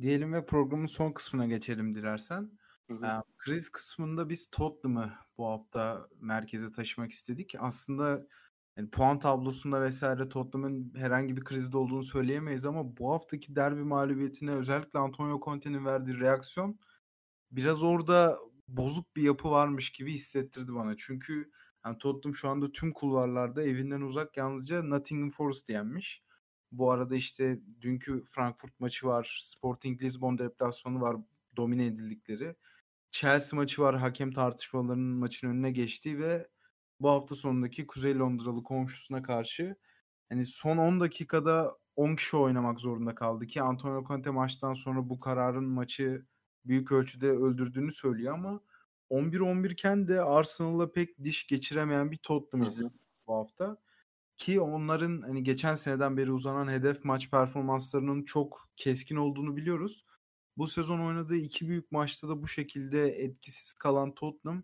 Diyelim 0.00 0.32
ve 0.32 0.46
programın 0.46 0.96
son 0.96 1.12
kısmına 1.12 1.46
geçelim 1.46 1.94
dilersen. 1.94 2.50
Hı 2.90 2.94
hı. 2.94 3.22
Kriz 3.38 3.68
kısmında 3.68 4.28
biz 4.28 4.50
Tottenham'ı 4.50 5.12
bu 5.38 5.46
hafta 5.46 6.08
merkeze 6.20 6.72
taşımak 6.72 7.12
istedik. 7.12 7.54
Aslında 7.58 8.26
yani 8.76 8.90
puan 8.90 9.18
tablosunda 9.18 9.82
vesaire 9.82 10.28
Tottenham'ın 10.28 10.94
herhangi 10.96 11.36
bir 11.36 11.44
krizde 11.44 11.78
olduğunu 11.78 12.02
söyleyemeyiz 12.02 12.64
ama 12.64 12.96
bu 12.96 13.12
haftaki 13.12 13.56
derbi 13.56 13.84
mağlubiyetine 13.84 14.50
özellikle 14.52 14.98
Antonio 14.98 15.40
Conte'nin 15.40 15.84
verdiği 15.84 16.20
reaksiyon 16.20 16.78
biraz 17.50 17.82
orada 17.82 18.38
bozuk 18.68 19.16
bir 19.16 19.22
yapı 19.22 19.50
varmış 19.50 19.90
gibi 19.90 20.12
hissettirdi 20.14 20.74
bana. 20.74 20.94
Çünkü 20.98 21.50
yani 21.86 21.98
Tottenham 21.98 22.34
şu 22.34 22.48
anda 22.48 22.72
tüm 22.72 22.92
kulvarlarda 22.92 23.62
evinden 23.62 24.00
uzak 24.00 24.36
yalnızca 24.36 24.82
Nottingham 24.82 25.30
Forest 25.30 25.68
yenmiş. 25.68 26.22
Bu 26.72 26.92
arada 26.92 27.16
işte 27.16 27.60
dünkü 27.80 28.22
Frankfurt 28.22 28.80
maçı 28.80 29.06
var. 29.06 29.38
Sporting 29.42 30.02
Lisbon 30.02 30.38
deplasmanı 30.38 31.00
var. 31.00 31.16
Domine 31.56 31.86
edildikleri. 31.86 32.56
Chelsea 33.10 33.56
maçı 33.56 33.82
var. 33.82 33.96
Hakem 33.98 34.32
tartışmalarının 34.32 35.16
maçın 35.18 35.48
önüne 35.48 35.70
geçtiği 35.70 36.18
ve 36.18 36.48
bu 37.00 37.10
hafta 37.10 37.34
sonundaki 37.34 37.86
Kuzey 37.86 38.18
Londralı 38.18 38.62
komşusuna 38.62 39.22
karşı 39.22 39.76
hani 40.28 40.46
son 40.46 40.76
10 40.76 41.00
dakikada 41.00 41.78
10 41.96 42.16
kişi 42.16 42.36
oynamak 42.36 42.80
zorunda 42.80 43.14
kaldı 43.14 43.46
ki 43.46 43.62
Antonio 43.62 44.04
Conte 44.04 44.30
maçtan 44.30 44.72
sonra 44.74 45.08
bu 45.10 45.20
kararın 45.20 45.64
maçı 45.64 46.26
büyük 46.64 46.92
ölçüde 46.92 47.30
öldürdüğünü 47.30 47.90
söylüyor 47.92 48.34
ama 48.34 48.60
11-11 49.10 49.72
iken 49.72 50.08
de 50.08 50.22
Arsenal'la 50.22 50.92
pek 50.92 51.24
diş 51.24 51.46
geçiremeyen 51.46 52.10
bir 52.10 52.16
Tottenham 52.18 52.66
izledik 52.66 52.92
bu 53.26 53.34
hafta. 53.34 53.76
Ki 54.36 54.60
onların 54.60 55.22
hani 55.22 55.42
geçen 55.42 55.74
seneden 55.74 56.16
beri 56.16 56.32
uzanan 56.32 56.68
hedef 56.68 57.04
maç 57.04 57.30
performanslarının 57.30 58.22
çok 58.22 58.68
keskin 58.76 59.16
olduğunu 59.16 59.56
biliyoruz. 59.56 60.04
Bu 60.60 60.66
sezon 60.66 61.00
oynadığı 61.00 61.36
iki 61.36 61.68
büyük 61.68 61.92
maçta 61.92 62.28
da 62.28 62.42
bu 62.42 62.48
şekilde 62.48 63.08
etkisiz 63.08 63.74
kalan 63.74 64.14
Tottenham 64.14 64.62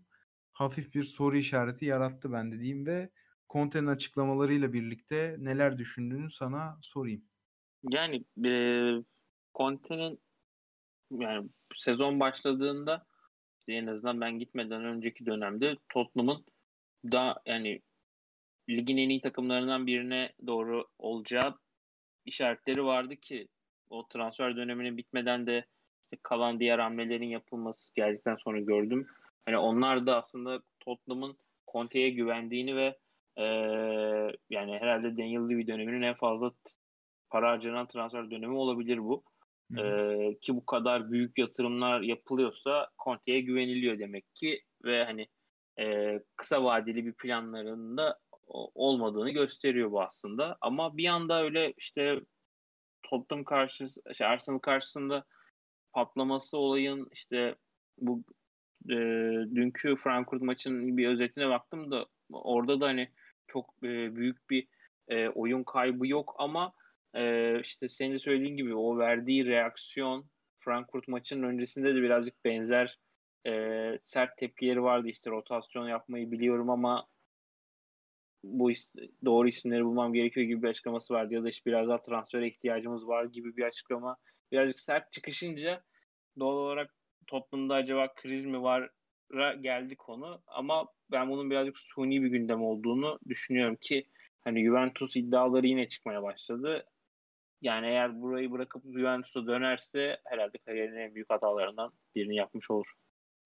hafif 0.51 0.93
bir 0.93 1.03
soru 1.03 1.37
işareti 1.37 1.85
yarattı 1.85 2.31
ben 2.31 2.51
dediğim 2.51 2.85
ve 2.85 3.09
Conte'nin 3.49 3.87
açıklamalarıyla 3.87 4.73
birlikte 4.73 5.35
neler 5.39 5.77
düşündüğünü 5.77 6.29
sana 6.29 6.77
sorayım. 6.81 7.25
Yani 7.89 8.25
e, 8.45 8.51
Conte'nin 9.55 10.19
yani 11.11 11.49
sezon 11.75 12.19
başladığında 12.19 13.05
işte 13.59 13.73
en 13.73 13.87
azından 13.87 14.21
ben 14.21 14.39
gitmeden 14.39 14.85
önceki 14.85 15.25
dönemde 15.25 15.77
Tottenham'ın 15.89 16.45
da 17.11 17.41
yani 17.45 17.81
ligin 18.69 18.97
en 18.97 19.09
iyi 19.09 19.21
takımlarından 19.21 19.87
birine 19.87 20.33
doğru 20.47 20.87
olacağı 20.97 21.59
işaretleri 22.25 22.83
vardı 22.83 23.15
ki 23.15 23.47
o 23.89 24.07
transfer 24.07 24.55
döneminin 24.55 24.97
bitmeden 24.97 25.47
de 25.47 25.65
işte 26.07 26.19
kalan 26.23 26.59
diğer 26.59 26.79
hamlelerin 26.79 27.27
yapılması 27.27 27.95
geldikten 27.95 28.35
sonra 28.35 28.59
gördüm. 28.59 29.07
Hani 29.45 29.57
onlar 29.57 30.05
da 30.05 30.17
aslında 30.17 30.61
Tottenham'ın 30.79 31.37
Conte'ye 31.71 32.09
güvendiğini 32.09 32.75
ve 32.75 32.97
e, 33.37 33.43
yani 34.49 34.77
herhalde 34.79 35.17
Daniel 35.17 35.49
Levy 35.49 35.67
döneminin 35.67 36.01
en 36.01 36.13
fazla 36.13 36.51
para 37.29 37.51
harcanan 37.51 37.87
transfer 37.87 38.31
dönemi 38.31 38.55
olabilir 38.55 38.97
bu. 38.97 39.23
E, 39.77 39.83
ki 40.41 40.55
bu 40.55 40.65
kadar 40.65 41.11
büyük 41.11 41.37
yatırımlar 41.37 42.01
yapılıyorsa 42.01 42.89
Conte'ye 43.03 43.41
güveniliyor 43.41 43.99
demek 43.99 44.35
ki 44.35 44.61
ve 44.83 45.05
hani 45.05 45.27
e, 45.79 46.19
kısa 46.35 46.63
vadeli 46.63 47.05
bir 47.05 47.13
planlarında 47.13 48.19
olmadığını 48.75 49.29
gösteriyor 49.29 49.91
bu 49.91 50.01
aslında. 50.01 50.57
Ama 50.61 50.97
bir 50.97 51.07
anda 51.07 51.43
öyle 51.43 51.73
işte 51.77 52.19
Tottenham 53.03 53.43
karşısı, 53.43 54.01
şey 54.13 54.27
Arsenal 54.27 54.59
karşısında 54.59 55.23
patlaması 55.97 56.57
olayın 56.57 57.07
işte 57.11 57.55
bu 57.97 58.23
e, 58.89 58.95
dünkü 59.55 59.95
Frankfurt 59.95 60.41
maçının 60.41 60.97
bir 60.97 61.07
özetine 61.07 61.49
baktım 61.49 61.91
da 61.91 62.05
orada 62.31 62.81
da 62.81 62.85
hani 62.85 63.09
çok 63.47 63.73
e, 63.83 64.15
büyük 64.15 64.49
bir 64.49 64.67
e, 65.07 65.29
oyun 65.29 65.63
kaybı 65.63 66.07
yok 66.07 66.35
ama 66.37 66.73
e, 67.13 67.59
işte 67.61 67.89
senin 67.89 68.13
de 68.13 68.19
söylediğin 68.19 68.57
gibi 68.57 68.75
o 68.75 68.97
verdiği 68.97 69.45
reaksiyon 69.45 70.25
Frankfurt 70.59 71.07
maçının 71.07 71.43
öncesinde 71.43 71.95
de 71.95 72.01
birazcık 72.01 72.45
benzer 72.45 72.99
e, 73.47 73.51
sert 74.03 74.37
tepkileri 74.37 74.83
vardı. 74.83 75.07
İşte 75.07 75.29
rotasyon 75.29 75.87
yapmayı 75.87 76.31
biliyorum 76.31 76.69
ama 76.69 77.07
bu 78.43 78.71
is 78.71 78.95
doğru 79.25 79.47
isimleri 79.47 79.85
bulmam 79.85 80.13
gerekiyor 80.13 80.45
gibi 80.45 80.63
bir 80.63 80.67
açıklaması 80.67 81.13
vardı 81.13 81.33
ya 81.33 81.43
da 81.43 81.49
işte 81.49 81.65
biraz 81.65 81.87
daha 81.87 82.01
transfere 82.01 82.47
ihtiyacımız 82.47 83.07
var 83.07 83.25
gibi 83.25 83.57
bir 83.57 83.63
açıklama 83.63 84.17
birazcık 84.51 84.79
sert 84.79 85.11
çıkışınca 85.11 85.83
doğal 86.39 86.55
olarak 86.55 86.95
Tottenham'da 87.27 87.75
acaba 87.75 88.13
kriz 88.13 88.45
mi 88.45 88.63
var 88.63 88.89
geldi 89.61 89.95
konu 89.95 90.41
ama 90.47 90.87
ben 91.11 91.29
bunun 91.29 91.51
birazcık 91.51 91.79
suni 91.79 92.23
bir 92.23 92.27
gündem 92.27 92.63
olduğunu 92.63 93.19
düşünüyorum 93.27 93.75
ki 93.81 94.07
hani 94.41 94.65
Juventus 94.65 95.15
iddiaları 95.15 95.67
yine 95.67 95.89
çıkmaya 95.89 96.23
başladı. 96.23 96.85
Yani 97.61 97.87
eğer 97.87 98.21
burayı 98.21 98.51
bırakıp 98.51 98.83
Juventus'a 98.83 99.47
dönerse 99.47 100.17
herhalde 100.25 100.57
kariyerinin 100.57 100.99
en 100.99 101.15
büyük 101.15 101.29
hatalarından 101.29 101.93
birini 102.15 102.35
yapmış 102.35 102.71
olur. 102.71 102.93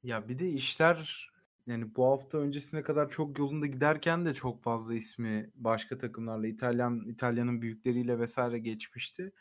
Ya 0.03 0.29
bir 0.29 0.39
de 0.39 0.49
işler 0.49 1.29
yani 1.67 1.95
bu 1.95 2.05
hafta 2.05 2.37
öncesine 2.37 2.83
kadar 2.83 3.09
çok 3.09 3.39
yolunda 3.39 3.65
giderken 3.65 4.25
de 4.25 4.33
çok 4.33 4.63
fazla 4.63 4.95
ismi 4.95 5.51
başka 5.55 5.97
takımlarla 5.97 6.47
İtalyan 6.47 7.07
İtalya'nın 7.07 7.61
büyükleriyle 7.61 8.19
vesaire 8.19 8.59
geçmişti. 8.59 9.31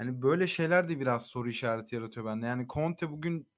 Hani 0.00 0.22
böyle 0.22 0.46
şeyler 0.46 0.88
de 0.88 1.00
biraz 1.00 1.26
soru 1.26 1.48
işareti 1.48 1.94
yaratıyor 1.94 2.26
bende. 2.26 2.46
Yani 2.46 2.66
Conte 2.68 3.10
bugün 3.10 3.48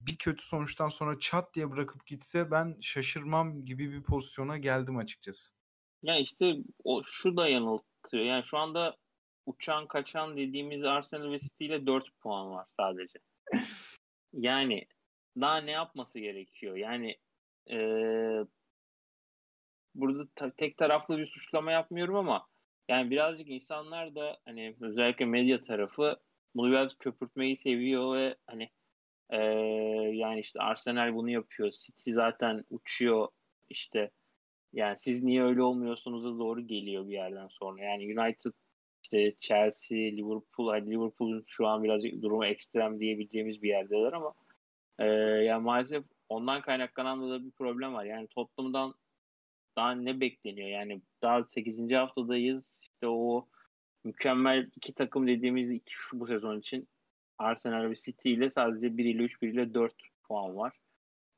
bir 0.00 0.16
kötü 0.16 0.46
sonuçtan 0.46 0.88
sonra 0.88 1.18
çat 1.18 1.54
diye 1.54 1.70
bırakıp 1.70 2.06
gitse 2.06 2.50
ben 2.50 2.76
şaşırmam 2.80 3.64
gibi 3.64 3.92
bir 3.92 4.02
pozisyona 4.02 4.58
geldim 4.58 4.96
açıkçası. 4.96 5.52
Ya 6.02 6.18
işte 6.18 6.56
o 6.84 7.02
şu 7.02 7.36
da 7.36 7.48
yanıltıyor. 7.48 8.24
Yani 8.24 8.44
şu 8.44 8.58
anda 8.58 8.96
uçan 9.46 9.86
kaçan 9.88 10.36
dediğimiz 10.36 10.84
Arsenal 10.84 11.30
ve 11.32 11.38
City 11.38 11.66
ile 11.66 11.86
4 11.86 12.04
puan 12.20 12.50
var 12.50 12.66
sadece. 12.68 13.18
yani 14.32 14.86
daha 15.40 15.56
ne 15.56 15.70
yapması 15.70 16.18
gerekiyor? 16.18 16.76
Yani 16.76 17.16
e, 17.70 17.78
burada 19.94 20.28
ta- 20.34 20.54
tek 20.56 20.76
taraflı 20.76 21.18
bir 21.18 21.26
suçlama 21.26 21.72
yapmıyorum 21.72 22.16
ama 22.16 22.51
yani 22.88 23.10
birazcık 23.10 23.48
insanlar 23.48 24.14
da 24.14 24.38
hani 24.44 24.76
özellikle 24.80 25.24
medya 25.24 25.60
tarafı 25.60 26.16
bunu 26.54 26.70
biraz 26.70 26.98
köpürtmeyi 26.98 27.56
seviyor 27.56 28.16
ve 28.16 28.36
hani 28.46 28.70
e, 29.30 29.38
yani 30.16 30.40
işte 30.40 30.60
Arsenal 30.60 31.14
bunu 31.14 31.30
yapıyor. 31.30 31.70
City 31.70 32.12
zaten 32.12 32.64
uçuyor 32.70 33.28
işte 33.70 34.10
yani 34.72 34.96
siz 34.96 35.22
niye 35.22 35.42
öyle 35.42 35.62
olmuyorsunuz 35.62 36.24
da 36.24 36.38
doğru 36.38 36.66
geliyor 36.66 37.08
bir 37.08 37.12
yerden 37.12 37.48
sonra. 37.48 37.84
Yani 37.84 38.20
United 38.20 38.52
işte 39.04 39.34
Chelsea, 39.40 39.98
Liverpool, 39.98 40.68
hadi 40.70 40.90
Liverpool'un 40.90 41.44
şu 41.46 41.66
an 41.66 41.84
birazcık 41.84 42.22
durumu 42.22 42.46
ekstrem 42.46 43.00
diyebileceğimiz 43.00 43.62
bir 43.62 43.68
yerdeler 43.68 44.12
ama 44.12 44.34
e, 44.98 45.06
yani 45.44 45.62
maalesef 45.62 46.04
ondan 46.28 46.62
kaynaklanan 46.62 47.30
da 47.30 47.44
bir 47.44 47.50
problem 47.50 47.94
var. 47.94 48.04
Yani 48.04 48.28
Tottenham'dan 48.28 48.94
daha 49.76 49.92
ne 49.92 50.20
bekleniyor? 50.20 50.68
Yani 50.68 51.02
daha 51.22 51.44
8. 51.44 51.92
haftadayız. 51.94 52.78
İşte 52.82 53.08
o 53.08 53.48
mükemmel 54.04 54.70
iki 54.76 54.94
takım 54.94 55.26
dediğimiz 55.26 55.70
iki 55.70 55.92
şu 55.94 56.20
bu 56.20 56.26
sezon 56.26 56.58
için 56.58 56.88
Arsenal 57.38 57.90
ve 57.90 57.96
City 57.96 58.32
ile 58.32 58.50
sadece 58.50 58.96
1 58.96 59.04
ile 59.04 59.22
3, 59.22 59.42
1 59.42 59.48
ile 59.48 59.74
4 59.74 59.94
puan 60.22 60.56
var. 60.56 60.76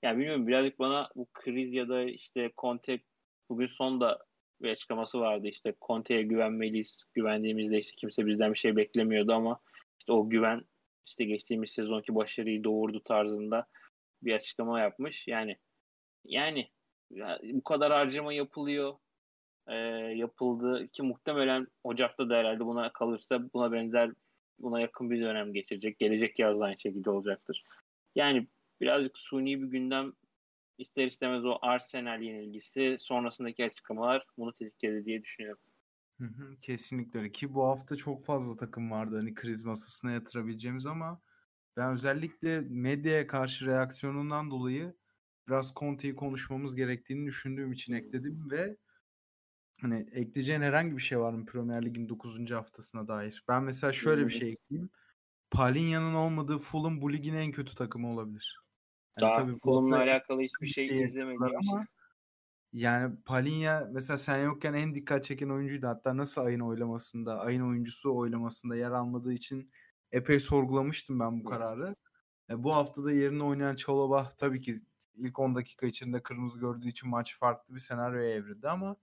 Yani 0.03 0.19
bilmiyorum 0.19 0.47
birazcık 0.47 0.79
bana 0.79 1.09
bu 1.17 1.29
kriz 1.33 1.75
ya 1.75 1.89
da 1.89 2.03
işte 2.03 2.53
Conte 2.59 3.01
bugün 3.49 3.67
son 3.67 4.01
da 4.01 4.25
bir 4.63 4.71
açıklaması 4.71 5.21
vardı 5.21 5.49
işte 5.49 5.75
Conte'ye 5.83 6.23
güvenmeliyiz. 6.23 7.05
Güvendiğimizde 7.15 7.81
işte 7.81 7.97
kimse 7.97 8.27
bizden 8.27 8.53
bir 8.53 8.59
şey 8.59 8.77
beklemiyordu 8.77 9.33
ama 9.33 9.61
işte 9.99 10.13
o 10.13 10.31
güven 10.31 10.65
işte 11.07 11.25
geçtiğimiz 11.25 11.71
sezonki 11.71 12.15
başarıyı 12.15 12.65
doğurdu 12.65 13.03
tarzında 13.05 13.67
bir 14.23 14.33
açıklama 14.33 14.81
yapmış. 14.81 15.29
Yani 15.29 15.57
yani 16.25 16.71
bu 17.43 17.65
kadar 17.65 17.93
harcama 17.93 18.33
yapılıyor. 18.33 18.95
E, 19.67 19.75
yapıldı 20.15 20.89
ki 20.89 21.03
muhtemelen 21.03 21.67
Ocak'ta 21.85 22.29
da 22.29 22.35
herhalde 22.35 22.65
buna 22.65 22.93
kalırsa 22.93 23.53
buna 23.55 23.73
benzer 23.73 24.11
buna 24.59 24.81
yakın 24.81 25.11
bir 25.11 25.21
dönem 25.21 25.53
geçecek. 25.53 25.99
Gelecek 25.99 26.39
yaz 26.39 26.61
aynı 26.61 26.81
şekilde 26.81 27.11
olacaktır. 27.11 27.65
Yani 28.15 28.47
birazcık 28.81 29.19
suni 29.19 29.63
bir 29.63 29.67
gündem 29.67 30.13
ister 30.79 31.07
istemez 31.07 31.45
o 31.45 31.59
Arsenal 31.63 32.23
yenilgisi 32.23 32.97
sonrasındaki 32.99 33.65
açıklamalar 33.65 34.27
bunu 34.39 34.53
tetikledi 34.53 35.05
diye 35.05 35.23
düşünüyorum. 35.23 35.63
Kesinlikle 36.61 37.33
ki 37.33 37.55
bu 37.55 37.65
hafta 37.65 37.97
çok 37.97 38.25
fazla 38.25 38.57
takım 38.57 38.91
vardı 38.91 39.17
hani 39.17 39.35
kriz 39.35 39.65
masasına 39.65 40.13
yatırabileceğimiz 40.13 40.87
ama 40.87 41.21
ben 41.77 41.93
özellikle 41.93 42.61
medyaya 42.61 43.27
karşı 43.27 43.67
reaksiyonundan 43.67 44.51
dolayı 44.51 44.95
biraz 45.49 45.75
Conte'yi 45.77 46.15
konuşmamız 46.15 46.75
gerektiğini 46.75 47.27
düşündüğüm 47.27 47.73
için 47.73 47.93
ekledim 47.93 48.51
ve 48.51 48.77
hani 49.81 50.07
ekleyeceğin 50.13 50.61
herhangi 50.61 50.97
bir 50.97 51.03
şey 51.03 51.21
var 51.21 51.33
mı 51.33 51.47
Premier 51.47 51.85
Lig'in 51.85 52.09
9. 52.09 52.51
haftasına 52.51 53.09
dair? 53.09 53.45
Ben 53.49 53.63
mesela 53.63 53.93
şöyle 53.93 54.25
bir 54.27 54.31
şey 54.31 54.53
ekleyeyim. 54.53 54.91
Palinya'nın 55.51 56.15
olmadığı 56.15 56.59
Fulham 56.59 57.03
bu 57.03 57.13
ligin 57.13 57.35
en 57.35 57.51
kötü 57.51 57.75
takımı 57.75 58.13
olabilir. 58.13 58.61
Yani 59.21 59.31
Daha 59.31 59.41
tabii 59.41 59.59
Fulham'la 59.65 59.97
alakalı 59.97 60.41
hiçbir 60.41 60.67
şey, 60.67 60.89
şey 60.89 61.03
izlemediğim 61.03 61.43
ama 61.43 61.87
yani 62.73 63.17
Palinya 63.25 63.89
mesela 63.93 64.19
sen 64.19 64.45
yokken 64.45 64.75
en 64.75 64.95
dikkat 64.95 65.25
çeken 65.25 65.49
oyuncuydu. 65.49 65.87
Hatta 65.87 66.17
nasıl 66.17 66.41
ayın 66.41 66.61
oylamasında, 66.61 67.41
ayın 67.41 67.69
oyuncusu 67.69 68.17
oylamasında 68.17 68.77
yer 68.77 68.91
almadığı 68.91 69.33
için 69.33 69.71
epey 70.13 70.41
sorgulamıştım 70.41 71.21
ben 71.21 71.41
bu 71.41 71.45
kararı. 71.45 71.97
E, 72.51 72.63
bu 72.65 72.75
haftada 72.75 73.13
yerine 73.13 73.43
oynayan 73.43 73.77
Çalobah 73.77 74.31
tabii 74.31 74.61
ki 74.61 74.75
ilk 75.17 75.39
10 75.39 75.55
dakika 75.55 75.87
içinde 75.87 76.23
kırmızı 76.23 76.61
gördüğü 76.61 76.89
için 76.89 77.09
maç 77.09 77.37
farklı 77.39 77.75
bir 77.75 77.81
senaryoya 77.81 78.31
evrildi 78.31 78.69
ama 78.69 78.97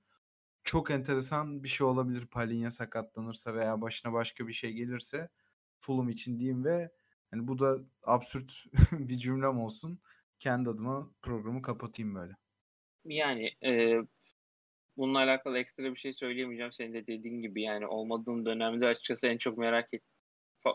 çok 0.63 0.91
enteresan 0.91 1.63
bir 1.63 1.69
şey 1.69 1.87
olabilir 1.87 2.25
Palinya 2.25 2.71
sakatlanırsa 2.71 3.53
veya 3.55 3.81
başına 3.81 4.13
başka 4.13 4.47
bir 4.47 4.53
şey 4.53 4.73
gelirse 4.73 5.29
Fulham 5.79 6.09
için 6.09 6.39
diyeyim 6.39 6.65
ve 6.65 6.91
yani 7.33 7.47
bu 7.47 7.59
da 7.59 7.79
absürt 8.03 8.65
bir 8.91 9.17
cümlem 9.17 9.59
olsun. 9.59 9.99
Kendi 10.39 10.69
adıma 10.69 11.11
programı 11.21 11.61
kapatayım 11.61 12.15
böyle. 12.15 12.33
Yani 13.05 13.51
e, 13.63 14.01
bununla 14.97 15.19
alakalı 15.19 15.57
ekstra 15.57 15.83
bir 15.83 15.99
şey 15.99 16.13
söyleyemeyeceğim. 16.13 16.71
Senin 16.71 16.93
de 16.93 17.07
dediğin 17.07 17.41
gibi 17.41 17.61
yani 17.61 17.87
olmadığım 17.87 18.45
dönemde 18.45 18.87
açıkçası 18.87 19.27
en 19.27 19.37
çok 19.37 19.57
merak 19.57 19.93
et 19.93 20.03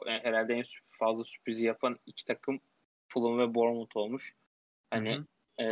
herhalde 0.06 0.54
en 0.54 0.64
fazla 0.90 1.24
sürprizi 1.24 1.66
yapan 1.66 1.98
iki 2.06 2.24
takım 2.24 2.60
Fulham 3.08 3.38
ve 3.38 3.54
Bournemouth 3.54 3.96
olmuş. 3.96 4.34
Hani 4.90 5.24
e, 5.58 5.66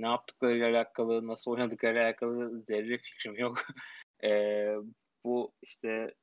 ne 0.00 0.06
yaptıklarıyla 0.06 0.70
alakalı, 0.70 1.26
nasıl 1.26 1.50
oynadıklarıyla 1.50 2.04
alakalı 2.04 2.62
zerre 2.62 2.98
fikrim 2.98 3.36
yok. 3.36 3.58
e, 4.24 4.30
bu 5.24 5.52
işte 5.62 6.14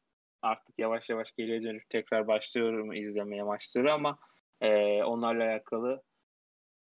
artık 0.42 0.80
yavaş 0.80 1.10
yavaş 1.10 1.32
geriye 1.32 1.64
dönüp 1.64 1.90
tekrar 1.90 2.28
başlıyorum 2.28 2.94
izlemeye 2.94 3.44
maçları 3.44 3.94
ama 3.94 4.20
e, 4.62 5.04
onlarla 5.04 5.44
alakalı 5.44 6.04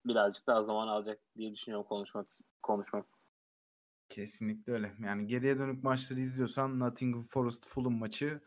birazcık 0.06 0.46
daha 0.46 0.62
zaman 0.62 0.88
alacak 0.88 1.20
diye 1.36 1.52
düşünüyorum 1.52 1.86
konuşmak 1.88 2.26
konuşmak. 2.62 3.06
Kesinlikle 4.08 4.72
öyle. 4.72 4.92
Yani 5.04 5.26
geriye 5.26 5.58
dönük 5.58 5.84
maçları 5.84 6.20
izliyorsan 6.20 6.80
Nottingham 6.80 7.22
Forest 7.22 7.66
Fulham 7.66 7.92
maçı 7.92 8.40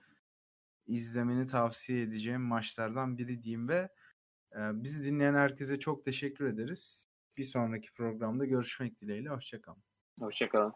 izlemeni 0.88 1.47
tavsiye 1.47 2.01
edeceğim 2.01 2.41
maçlardan 2.41 3.17
biri 3.17 3.43
diyeyim 3.43 3.69
ve 3.69 3.89
bizi 4.56 5.06
dinleyen 5.12 5.34
herkese 5.34 5.80
çok 5.80 6.06
teşekkür 6.06 6.45
ederiz. 6.45 7.06
Bir 7.38 7.43
sonraki 7.43 7.93
programda 7.93 8.45
görüşmek 8.45 9.02
dileğiyle. 9.02 9.30
Hoşçakalın. 9.30 9.84
Hoşçakalın. 10.20 10.74